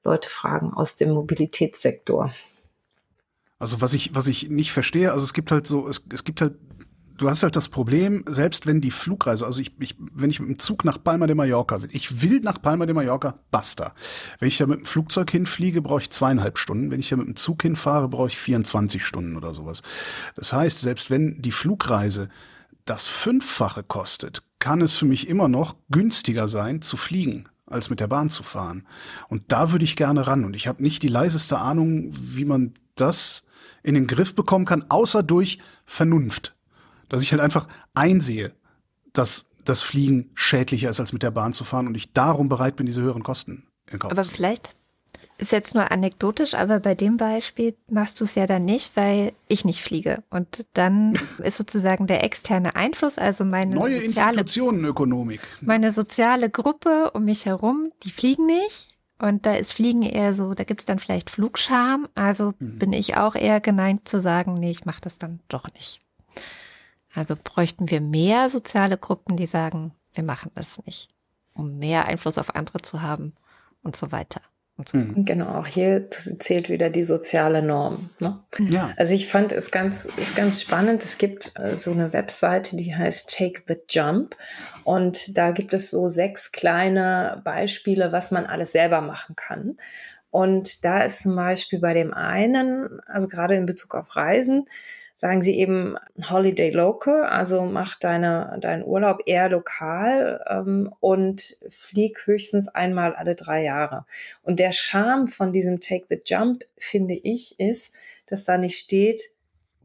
Leute 0.03 0.29
fragen 0.29 0.73
aus 0.73 0.95
dem 0.95 1.11
Mobilitätssektor. 1.11 2.33
Also 3.59 3.81
was 3.81 3.93
ich, 3.93 4.13
was 4.15 4.27
ich 4.27 4.49
nicht 4.49 4.71
verstehe, 4.71 5.11
also 5.11 5.23
es 5.23 5.33
gibt 5.33 5.51
halt 5.51 5.67
so, 5.67 5.87
es, 5.87 6.03
es 6.11 6.23
gibt 6.23 6.41
halt 6.41 6.53
du 7.21 7.29
hast 7.29 7.43
halt 7.43 7.55
das 7.55 7.69
Problem, 7.69 8.23
selbst 8.27 8.65
wenn 8.65 8.81
die 8.81 8.91
Flugreise, 8.91 9.45
also 9.45 9.61
ich, 9.61 9.71
ich, 9.79 9.95
wenn 10.13 10.29
ich 10.29 10.39
mit 10.39 10.49
dem 10.49 10.59
Zug 10.59 10.83
nach 10.83 11.01
Palma 11.01 11.27
de 11.27 11.35
Mallorca 11.35 11.81
will, 11.81 11.89
ich 11.93 12.21
will 12.21 12.39
nach 12.39 12.61
Palma 12.61 12.85
de 12.85 12.95
Mallorca, 12.95 13.35
basta. 13.51 13.93
Wenn 14.39 14.47
ich 14.47 14.57
da 14.57 14.65
mit 14.65 14.79
dem 14.79 14.85
Flugzeug 14.85 15.29
hinfliege, 15.29 15.81
brauche 15.81 16.01
ich 16.01 16.09
zweieinhalb 16.09 16.57
Stunden. 16.57 16.89
Wenn 16.89 16.99
ich 16.99 17.09
da 17.09 17.17
mit 17.17 17.27
dem 17.27 17.35
Zug 17.35 17.61
hinfahre, 17.61 18.09
brauche 18.09 18.29
ich 18.29 18.37
24 18.37 19.05
Stunden 19.05 19.37
oder 19.37 19.53
sowas. 19.53 19.83
Das 20.35 20.51
heißt, 20.51 20.81
selbst 20.81 21.11
wenn 21.11 21.41
die 21.41 21.51
Flugreise 21.51 22.29
das 22.85 23.07
Fünffache 23.07 23.83
kostet, 23.83 24.41
kann 24.57 24.81
es 24.81 24.95
für 24.95 25.05
mich 25.05 25.27
immer 25.29 25.47
noch 25.47 25.75
günstiger 25.89 26.47
sein, 26.47 26.81
zu 26.81 26.97
fliegen 26.97 27.47
als 27.67 27.89
mit 27.89 28.01
der 28.01 28.07
Bahn 28.07 28.29
zu 28.29 28.43
fahren. 28.43 28.85
Und 29.29 29.43
da 29.47 29.71
würde 29.71 29.85
ich 29.85 29.95
gerne 29.95 30.27
ran. 30.27 30.43
Und 30.43 30.55
ich 30.55 30.67
habe 30.67 30.83
nicht 30.83 31.03
die 31.03 31.07
leiseste 31.07 31.59
Ahnung, 31.59 32.09
wie 32.11 32.43
man 32.43 32.73
das 32.95 33.45
in 33.81 33.93
den 33.93 34.07
Griff 34.07 34.35
bekommen 34.35 34.65
kann, 34.65 34.85
außer 34.89 35.23
durch 35.23 35.59
Vernunft. 35.85 36.53
Dass 37.11 37.21
ich 37.23 37.31
halt 37.31 37.41
einfach 37.41 37.67
einsehe, 37.93 38.53
dass 39.13 39.47
das 39.65 39.83
Fliegen 39.83 40.31
schädlicher 40.33 40.89
ist, 40.89 40.99
als 40.99 41.13
mit 41.13 41.23
der 41.23 41.31
Bahn 41.31 41.53
zu 41.53 41.63
fahren 41.63 41.85
und 41.87 41.95
ich 41.95 42.13
darum 42.13 42.49
bereit 42.49 42.75
bin, 42.77 42.85
diese 42.85 43.01
höheren 43.01 43.21
Kosten 43.23 43.67
in 43.91 43.99
Kauf 43.99 44.11
Aber 44.11 44.23
zu 44.23 44.29
nehmen. 44.29 44.35
vielleicht 44.37 44.75
ist 45.37 45.51
jetzt 45.51 45.73
nur 45.75 45.91
anekdotisch, 45.91 46.53
aber 46.53 46.79
bei 46.79 46.93
dem 46.95 47.17
Beispiel 47.17 47.75
machst 47.89 48.19
du 48.19 48.25
es 48.25 48.35
ja 48.35 48.45
dann 48.45 48.63
nicht, 48.63 48.95
weil 48.95 49.33
ich 49.47 49.65
nicht 49.65 49.81
fliege. 49.81 50.23
Und 50.29 50.65
dann 50.73 51.17
ist 51.43 51.57
sozusagen 51.57 52.05
der 52.07 52.23
externe 52.23 52.75
Einfluss, 52.75 53.17
also 53.17 53.43
meine 53.43 53.73
Neue 53.75 54.01
soziale, 54.05 54.41
Institutionenökonomik. 54.41 55.41
meine 55.61 55.91
soziale 55.91 56.49
Gruppe 56.49 57.11
um 57.13 57.25
mich 57.25 57.45
herum, 57.45 57.91
die 58.03 58.11
fliegen 58.11 58.45
nicht. 58.45 58.87
Und 59.19 59.45
da 59.45 59.53
ist 59.55 59.73
Fliegen 59.73 60.01
eher 60.03 60.33
so, 60.33 60.53
da 60.55 60.63
gibt 60.63 60.79
es 60.81 60.85
dann 60.85 60.97
vielleicht 60.99 61.29
Flugscham. 61.29 62.07
Also 62.15 62.53
Mhm. 62.59 62.79
bin 62.79 62.93
ich 62.93 63.17
auch 63.17 63.35
eher 63.35 63.59
geneigt 63.61 64.07
zu 64.07 64.19
sagen, 64.19 64.55
nee, 64.55 64.71
ich 64.71 64.85
mache 64.85 65.01
das 65.01 65.17
dann 65.19 65.39
doch 65.47 65.65
nicht. 65.73 66.01
Also 67.13 67.35
bräuchten 67.41 67.89
wir 67.89 68.01
mehr 68.01 68.49
soziale 68.49 68.97
Gruppen, 68.97 69.37
die 69.37 69.45
sagen, 69.45 69.93
wir 70.13 70.23
machen 70.23 70.51
das 70.55 70.83
nicht, 70.85 71.09
um 71.53 71.77
mehr 71.77 72.05
Einfluss 72.05 72.37
auf 72.37 72.55
andere 72.55 72.81
zu 72.81 73.01
haben 73.01 73.33
und 73.83 73.95
so 73.95 74.11
weiter. 74.11 74.41
Und 74.77 74.89
so. 74.89 74.97
Mhm. 74.97 75.25
Genau, 75.25 75.59
auch 75.59 75.67
hier 75.67 76.09
zählt 76.09 76.69
wieder 76.69 76.89
die 76.89 77.03
soziale 77.03 77.61
Norm. 77.61 78.09
Ne? 78.19 78.39
Ja. 78.57 78.93
Also 78.97 79.13
ich 79.13 79.27
fand 79.27 79.51
es 79.51 79.69
ganz, 79.69 80.07
ist 80.17 80.35
ganz 80.35 80.61
spannend. 80.61 81.03
Es 81.03 81.17
gibt 81.17 81.51
äh, 81.59 81.75
so 81.75 81.91
eine 81.91 82.13
Webseite, 82.13 82.77
die 82.77 82.95
heißt 82.95 83.35
Take 83.35 83.63
the 83.67 83.75
Jump. 83.89 84.35
Und 84.83 85.37
da 85.37 85.51
gibt 85.51 85.73
es 85.73 85.91
so 85.91 86.09
sechs 86.09 86.51
kleine 86.51 87.41
Beispiele, 87.43 88.11
was 88.11 88.31
man 88.31 88.45
alles 88.45 88.71
selber 88.71 89.01
machen 89.01 89.35
kann. 89.35 89.77
Und 90.31 90.85
da 90.85 91.03
ist 91.03 91.23
zum 91.23 91.35
Beispiel 91.35 91.79
bei 91.79 91.93
dem 91.93 92.13
einen, 92.13 93.01
also 93.01 93.27
gerade 93.27 93.55
in 93.55 93.65
Bezug 93.65 93.93
auf 93.93 94.15
Reisen, 94.15 94.65
sagen 95.21 95.43
sie 95.43 95.59
eben 95.59 95.97
Holiday 96.31 96.71
Local, 96.71 97.25
also 97.25 97.61
mach 97.65 97.95
deine, 97.95 98.57
deinen 98.59 98.83
Urlaub 98.83 99.19
eher 99.27 99.49
lokal 99.49 100.43
ähm, 100.49 100.91
und 100.99 101.57
flieg 101.69 102.25
höchstens 102.25 102.67
einmal 102.67 103.13
alle 103.13 103.35
drei 103.35 103.61
Jahre. 103.61 104.07
Und 104.41 104.57
der 104.57 104.71
Charme 104.71 105.27
von 105.27 105.53
diesem 105.53 105.79
Take 105.79 106.07
the 106.09 106.19
Jump, 106.25 106.63
finde 106.75 107.13
ich, 107.13 107.59
ist, 107.59 107.93
dass 108.25 108.45
da 108.45 108.57
nicht 108.57 108.79
steht, 108.79 109.21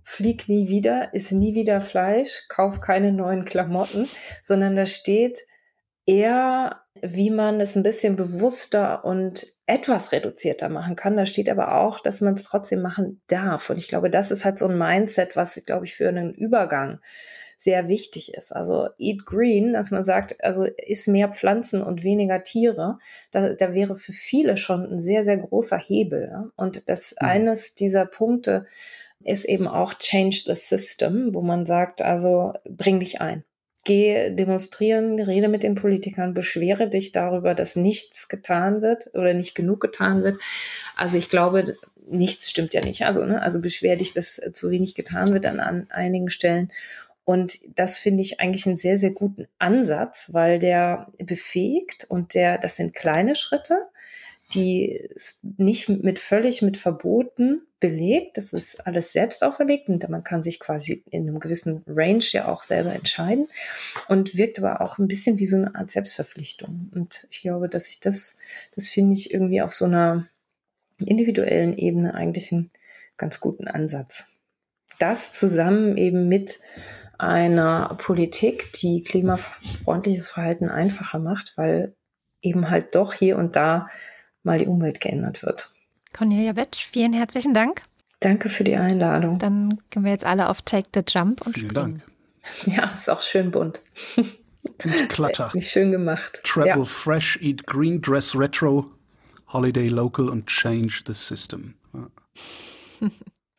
flieg 0.04 0.48
nie 0.48 0.70
wieder, 0.70 1.12
iss 1.12 1.32
nie 1.32 1.54
wieder 1.54 1.82
Fleisch, 1.82 2.48
kauf 2.48 2.80
keine 2.80 3.12
neuen 3.12 3.44
Klamotten, 3.44 4.08
sondern 4.42 4.74
da 4.74 4.86
steht 4.86 5.40
eher, 6.06 6.82
wie 7.02 7.30
man 7.30 7.60
es 7.60 7.76
ein 7.76 7.82
bisschen 7.82 8.16
bewusster 8.16 9.04
und 9.04 9.46
etwas 9.66 10.12
reduzierter 10.12 10.68
machen 10.68 10.96
kann. 10.96 11.16
Da 11.16 11.26
steht 11.26 11.50
aber 11.50 11.76
auch, 11.76 12.00
dass 12.00 12.20
man 12.20 12.34
es 12.34 12.44
trotzdem 12.44 12.80
machen 12.80 13.20
darf. 13.26 13.68
Und 13.68 13.76
ich 13.78 13.88
glaube, 13.88 14.08
das 14.08 14.30
ist 14.30 14.44
halt 14.44 14.58
so 14.58 14.68
ein 14.68 14.78
Mindset, 14.78 15.36
was, 15.36 15.60
glaube 15.66 15.84
ich, 15.84 15.94
für 15.96 16.08
einen 16.08 16.32
Übergang 16.32 17.00
sehr 17.58 17.88
wichtig 17.88 18.34
ist. 18.34 18.52
Also 18.54 18.88
eat 18.98 19.24
green, 19.26 19.72
dass 19.72 19.90
man 19.90 20.04
sagt, 20.04 20.42
also 20.44 20.64
isst 20.64 21.08
mehr 21.08 21.28
Pflanzen 21.28 21.82
und 21.82 22.02
weniger 22.02 22.42
Tiere. 22.42 22.98
Da, 23.32 23.54
da 23.54 23.72
wäre 23.72 23.96
für 23.96 24.12
viele 24.12 24.56
schon 24.56 24.84
ein 24.84 25.00
sehr, 25.00 25.24
sehr 25.24 25.38
großer 25.38 25.78
Hebel. 25.78 26.28
Ja? 26.30 26.50
Und 26.56 26.88
das 26.88 27.14
Mhm. 27.20 27.28
eines 27.28 27.74
dieser 27.74 28.06
Punkte 28.06 28.66
ist 29.24 29.44
eben 29.44 29.66
auch 29.66 29.94
Change 29.94 30.42
the 30.46 30.54
System, 30.54 31.34
wo 31.34 31.42
man 31.42 31.66
sagt, 31.66 32.02
also 32.02 32.52
bring 32.68 33.00
dich 33.00 33.20
ein. 33.20 33.44
Geh 33.86 34.30
demonstrieren, 34.30 35.20
rede 35.20 35.46
mit 35.46 35.62
den 35.62 35.76
Politikern, 35.76 36.34
beschwere 36.34 36.88
dich 36.88 37.12
darüber, 37.12 37.54
dass 37.54 37.76
nichts 37.76 38.28
getan 38.28 38.82
wird 38.82 39.10
oder 39.14 39.32
nicht 39.32 39.54
genug 39.54 39.80
getan 39.80 40.24
wird. 40.24 40.40
Also 40.96 41.18
ich 41.18 41.30
glaube, 41.30 41.76
nichts 42.08 42.50
stimmt 42.50 42.74
ja 42.74 42.84
nicht. 42.84 43.06
Also, 43.06 43.24
ne, 43.24 43.40
also 43.40 43.60
beschwer 43.60 43.94
dich, 43.94 44.10
dass 44.10 44.40
zu 44.52 44.72
wenig 44.72 44.96
getan 44.96 45.32
wird 45.32 45.46
an, 45.46 45.60
an 45.60 45.86
einigen 45.90 46.30
Stellen. 46.30 46.72
Und 47.24 47.60
das 47.78 47.98
finde 47.98 48.22
ich 48.22 48.40
eigentlich 48.40 48.66
einen 48.66 48.76
sehr, 48.76 48.98
sehr 48.98 49.10
guten 49.12 49.46
Ansatz, 49.60 50.30
weil 50.32 50.58
der 50.58 51.12
befähigt 51.18 52.06
und 52.08 52.34
der, 52.34 52.58
das 52.58 52.74
sind 52.74 52.92
kleine 52.92 53.36
Schritte, 53.36 53.82
die 54.52 55.08
nicht 55.58 55.88
mit 55.88 56.18
völlig 56.18 56.60
mit 56.60 56.76
Verboten 56.76 57.62
belegt. 57.80 58.36
Das 58.36 58.52
ist 58.52 58.86
alles 58.86 59.12
selbst 59.12 59.44
auferlegt 59.44 59.88
und 59.88 60.08
man 60.08 60.24
kann 60.24 60.42
sich 60.42 60.60
quasi 60.60 61.02
in 61.10 61.28
einem 61.28 61.40
gewissen 61.40 61.82
Range 61.86 62.24
ja 62.30 62.48
auch 62.48 62.62
selber 62.62 62.94
entscheiden 62.94 63.48
und 64.08 64.36
wirkt 64.36 64.58
aber 64.58 64.80
auch 64.80 64.98
ein 64.98 65.08
bisschen 65.08 65.38
wie 65.38 65.46
so 65.46 65.56
eine 65.56 65.74
Art 65.74 65.90
Selbstverpflichtung. 65.90 66.90
Und 66.94 67.26
ich 67.30 67.42
glaube, 67.42 67.68
dass 67.68 67.88
ich 67.88 68.00
das, 68.00 68.36
das 68.74 68.88
finde 68.88 69.12
ich 69.12 69.32
irgendwie 69.32 69.62
auf 69.62 69.72
so 69.72 69.84
einer 69.84 70.26
individuellen 71.04 71.76
Ebene 71.76 72.14
eigentlich 72.14 72.52
einen 72.52 72.70
ganz 73.16 73.40
guten 73.40 73.68
Ansatz. 73.68 74.26
Das 74.98 75.34
zusammen 75.34 75.96
eben 75.98 76.28
mit 76.28 76.60
einer 77.18 77.96
Politik, 77.98 78.72
die 78.74 79.02
klimafreundliches 79.02 80.28
Verhalten 80.28 80.68
einfacher 80.68 81.18
macht, 81.18 81.52
weil 81.56 81.94
eben 82.40 82.70
halt 82.70 82.94
doch 82.94 83.12
hier 83.12 83.36
und 83.36 83.56
da 83.56 83.88
mal 84.42 84.58
die 84.58 84.66
Umwelt 84.66 85.00
geändert 85.00 85.42
wird. 85.42 85.70
Cornelia 86.16 86.52
Betsch, 86.52 86.86
vielen 86.86 87.12
herzlichen 87.12 87.52
Dank. 87.54 87.82
Danke 88.20 88.48
für 88.48 88.64
die 88.64 88.76
Einladung. 88.76 89.38
Dann 89.38 89.78
gehen 89.90 90.04
wir 90.04 90.10
jetzt 90.12 90.24
alle 90.24 90.48
auf 90.48 90.62
Take 90.62 90.88
the 90.94 91.02
Jump 91.06 91.46
und 91.46 91.52
Vielen 91.54 91.70
springen. 91.70 92.02
Dank. 92.64 92.76
Ja, 92.76 92.94
ist 92.94 93.10
auch 93.10 93.20
schön 93.20 93.50
bunt. 93.50 93.80
Entklatter. 94.78 95.50
Nicht 95.54 95.70
schön 95.70 95.90
gemacht. 95.90 96.40
Travel 96.44 96.68
Ja. 96.78 96.84
fresh, 96.84 97.38
eat 97.42 97.66
green, 97.66 98.00
dress 98.00 98.34
retro, 98.34 98.90
holiday 99.52 99.88
local 99.88 100.28
und 100.30 100.46
change 100.46 101.02
the 101.06 101.12
system. 101.14 101.74
Ja. 101.92 102.08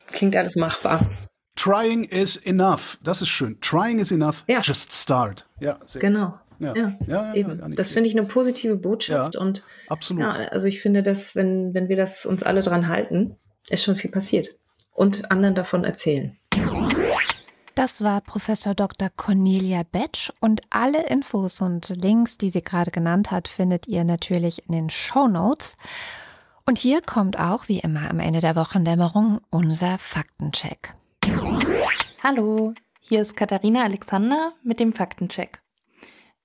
Klingt 0.08 0.34
alles 0.34 0.56
machbar. 0.56 1.08
Trying 1.54 2.04
is 2.04 2.36
enough. 2.36 2.98
Das 3.02 3.20
ist 3.22 3.28
schön. 3.28 3.60
Trying 3.60 3.98
is 3.98 4.10
enough. 4.10 4.44
Ja. 4.48 4.60
Just 4.60 4.92
start. 4.92 5.46
Ja, 5.60 5.78
sehr 5.84 6.00
Genau. 6.00 6.38
Ja. 6.58 6.74
Ja, 6.74 6.98
Ja, 7.06 7.06
ja, 7.06 7.34
eben. 7.34 7.56
nicht 7.56 7.78
Das 7.78 7.92
finde 7.92 8.08
ich 8.08 8.18
eine 8.18 8.26
positive 8.26 8.76
Botschaft 8.76 9.34
Ja, 9.34 9.40
und 9.40 9.62
Absolut. 9.88 10.22
ja, 10.22 10.30
also 10.48 10.66
ich 10.66 10.80
finde, 10.80 11.02
dass 11.02 11.36
wenn, 11.36 11.74
wenn 11.74 11.88
wir 11.88 11.96
das 11.96 12.26
uns 12.26 12.42
alle 12.42 12.62
dran 12.62 12.88
halten, 12.88 13.36
ist 13.68 13.84
schon 13.84 13.96
viel 13.96 14.10
passiert 14.10 14.48
und 14.92 15.30
anderen 15.30 15.54
davon 15.54 15.84
erzählen. 15.84 16.36
Das 17.74 18.02
war 18.02 18.20
Professor 18.20 18.74
Dr. 18.74 19.08
Cornelia 19.14 19.84
Betsch 19.84 20.32
und 20.40 20.62
alle 20.68 21.06
Infos 21.06 21.60
und 21.60 21.88
Links, 21.90 22.36
die 22.36 22.50
sie 22.50 22.62
gerade 22.62 22.90
genannt 22.90 23.30
hat, 23.30 23.46
findet 23.46 23.86
ihr 23.86 24.02
natürlich 24.02 24.66
in 24.66 24.72
den 24.72 24.90
Show 24.90 25.28
Notes. 25.28 25.76
Und 26.66 26.76
hier 26.78 27.00
kommt 27.00 27.38
auch, 27.38 27.68
wie 27.68 27.78
immer 27.78 28.10
am 28.10 28.18
Ende 28.18 28.40
der 28.40 28.56
Wochendämmerung, 28.56 29.40
unser 29.50 29.96
Faktencheck. 29.96 30.94
Hallo, 32.20 32.74
hier 33.00 33.22
ist 33.22 33.36
Katharina 33.36 33.84
Alexander 33.84 34.54
mit 34.64 34.80
dem 34.80 34.92
Faktencheck. 34.92 35.60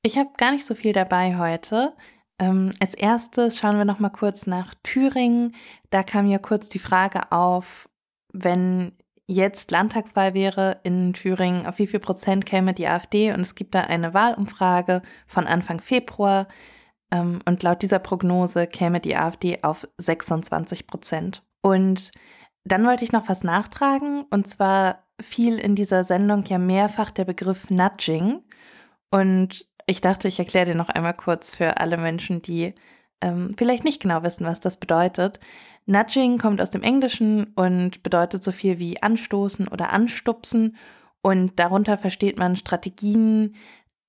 Ich 0.05 0.17
habe 0.17 0.31
gar 0.37 0.51
nicht 0.51 0.65
so 0.65 0.75
viel 0.75 0.91
dabei 0.91 1.37
heute. 1.37 1.93
Ähm, 2.37 2.73
als 2.81 2.93
erstes 2.93 3.57
schauen 3.57 3.77
wir 3.77 3.85
noch 3.85 3.99
mal 3.99 4.09
kurz 4.09 4.45
nach 4.45 4.73
Thüringen. 4.83 5.55
Da 5.91 6.03
kam 6.03 6.27
ja 6.27 6.39
kurz 6.39 6.67
die 6.67 6.79
Frage 6.79 7.31
auf, 7.31 7.89
wenn 8.33 8.91
jetzt 9.27 9.71
Landtagswahl 9.71 10.33
wäre 10.33 10.81
in 10.83 11.13
Thüringen, 11.13 11.65
auf 11.65 11.79
wie 11.79 11.87
viel 11.87 12.01
Prozent 12.01 12.45
käme 12.45 12.73
die 12.73 12.87
AfD? 12.87 13.31
Und 13.31 13.39
es 13.39 13.55
gibt 13.55 13.73
da 13.75 13.81
eine 13.81 14.13
Wahlumfrage 14.13 15.01
von 15.25 15.47
Anfang 15.47 15.79
Februar. 15.79 16.49
Ähm, 17.09 17.39
und 17.45 17.63
laut 17.63 17.81
dieser 17.81 17.99
Prognose 17.99 18.67
käme 18.67 18.99
die 18.99 19.15
AfD 19.15 19.59
auf 19.61 19.87
26 19.99 20.85
Prozent. 20.85 21.43
Und 21.61 22.11
dann 22.65 22.85
wollte 22.85 23.05
ich 23.05 23.13
noch 23.13 23.29
was 23.29 23.45
nachtragen. 23.45 24.25
Und 24.31 24.47
zwar 24.47 25.03
fiel 25.21 25.59
in 25.59 25.75
dieser 25.75 26.03
Sendung 26.03 26.43
ja 26.45 26.57
mehrfach 26.57 27.11
der 27.11 27.23
Begriff 27.23 27.69
Nudging. 27.69 28.43
Und 29.11 29.65
ich 29.85 30.01
dachte, 30.01 30.27
ich 30.27 30.39
erkläre 30.39 30.67
dir 30.67 30.75
noch 30.75 30.89
einmal 30.89 31.13
kurz 31.13 31.55
für 31.55 31.77
alle 31.77 31.97
Menschen, 31.97 32.41
die 32.41 32.73
ähm, 33.21 33.53
vielleicht 33.57 33.83
nicht 33.83 34.01
genau 34.01 34.23
wissen, 34.23 34.45
was 34.45 34.59
das 34.59 34.77
bedeutet. 34.77 35.39
Nudging 35.85 36.37
kommt 36.37 36.61
aus 36.61 36.69
dem 36.69 36.83
Englischen 36.83 37.53
und 37.55 38.03
bedeutet 38.03 38.43
so 38.43 38.51
viel 38.51 38.79
wie 38.79 39.01
anstoßen 39.01 39.67
oder 39.67 39.91
anstupsen. 39.91 40.77
Und 41.21 41.57
darunter 41.59 41.97
versteht 41.97 42.37
man 42.37 42.55
Strategien, 42.55 43.55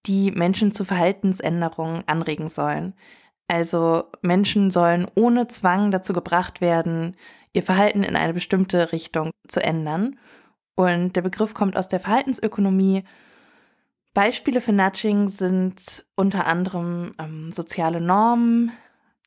die 0.07 0.31
Menschen 0.31 0.71
zu 0.73 0.85
Verhaltensänderungen 0.85 2.03
anregen 2.07 2.49
sollen. 2.49 2.95
Also 3.49 4.05
Menschen 4.23 4.71
sollen 4.71 5.07
ohne 5.15 5.49
Zwang 5.49 5.91
dazu 5.91 6.13
gebracht 6.13 6.61
werden, 6.61 7.17
ihr 7.53 7.63
Verhalten 7.63 8.03
in 8.03 8.17
eine 8.17 8.35
bestimmte 8.35 8.93
Richtung 8.93 9.31
zu 9.49 9.63
ändern. 9.63 10.19
Und 10.77 11.15
der 11.15 11.23
Begriff 11.23 11.55
kommt 11.55 11.77
aus 11.77 11.89
der 11.89 12.01
Verhaltensökonomie. 12.01 13.05
Beispiele 14.15 14.61
für 14.61 14.73
Nudging 14.73 15.29
sind 15.29 16.05
unter 16.15 16.47
anderem 16.47 17.15
ähm, 17.19 17.51
soziale 17.51 18.01
Normen, 18.01 18.73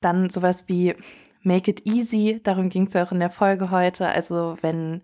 dann 0.02 0.30
sowas 0.30 0.68
wie 0.68 0.96
Make 1.44 1.72
it 1.72 1.86
easy, 1.86 2.40
darum 2.44 2.70
ging 2.70 2.88
es 2.88 2.94
ja 2.94 3.04
auch 3.04 3.12
in 3.12 3.20
der 3.20 3.30
Folge 3.30 3.70
heute. 3.70 4.08
Also 4.08 4.58
wenn 4.62 5.02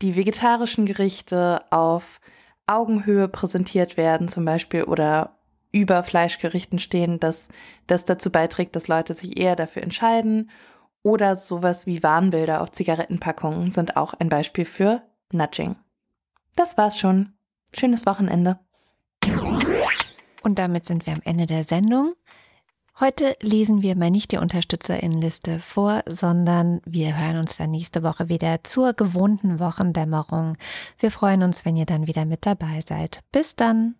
die 0.00 0.16
vegetarischen 0.16 0.86
Gerichte 0.86 1.62
auf 1.70 2.20
Augenhöhe 2.66 3.28
präsentiert 3.28 3.96
werden 3.96 4.28
zum 4.28 4.44
Beispiel 4.44 4.84
oder 4.84 5.36
über 5.72 6.02
Fleischgerichten 6.02 6.78
stehen, 6.78 7.18
dass 7.18 7.48
das 7.86 8.04
dazu 8.04 8.30
beiträgt, 8.30 8.76
dass 8.76 8.88
Leute 8.88 9.14
sich 9.14 9.38
eher 9.38 9.56
dafür 9.56 9.82
entscheiden. 9.82 10.50
Oder 11.02 11.34
sowas 11.34 11.86
wie 11.86 12.02
Warnbilder 12.02 12.60
auf 12.60 12.70
Zigarettenpackungen 12.70 13.72
sind 13.72 13.96
auch 13.96 14.14
ein 14.14 14.28
Beispiel 14.28 14.64
für 14.64 15.02
Nudging. 15.32 15.76
Das 16.54 16.76
war's 16.76 16.98
schon. 16.98 17.32
Schönes 17.74 18.06
Wochenende. 18.06 18.60
Und 20.42 20.58
damit 20.58 20.86
sind 20.86 21.06
wir 21.06 21.12
am 21.12 21.22
Ende 21.24 21.46
der 21.46 21.64
Sendung. 21.64 22.14
Heute 23.00 23.36
lesen 23.40 23.80
wir 23.80 23.96
mal 23.96 24.10
nicht 24.10 24.32
die 24.32 24.36
Unterstützerinnenliste 24.36 25.60
vor, 25.60 26.02
sondern 26.06 26.80
wir 26.84 27.18
hören 27.18 27.38
uns 27.38 27.56
dann 27.56 27.70
nächste 27.70 28.02
Woche 28.02 28.28
wieder 28.28 28.62
zur 28.64 28.92
gewohnten 28.92 29.58
Wochendämmerung. 29.58 30.58
Wir 30.98 31.10
freuen 31.10 31.42
uns, 31.42 31.64
wenn 31.64 31.76
ihr 31.76 31.86
dann 31.86 32.06
wieder 32.06 32.26
mit 32.26 32.44
dabei 32.44 32.80
seid. 32.86 33.20
Bis 33.32 33.56
dann. 33.56 33.94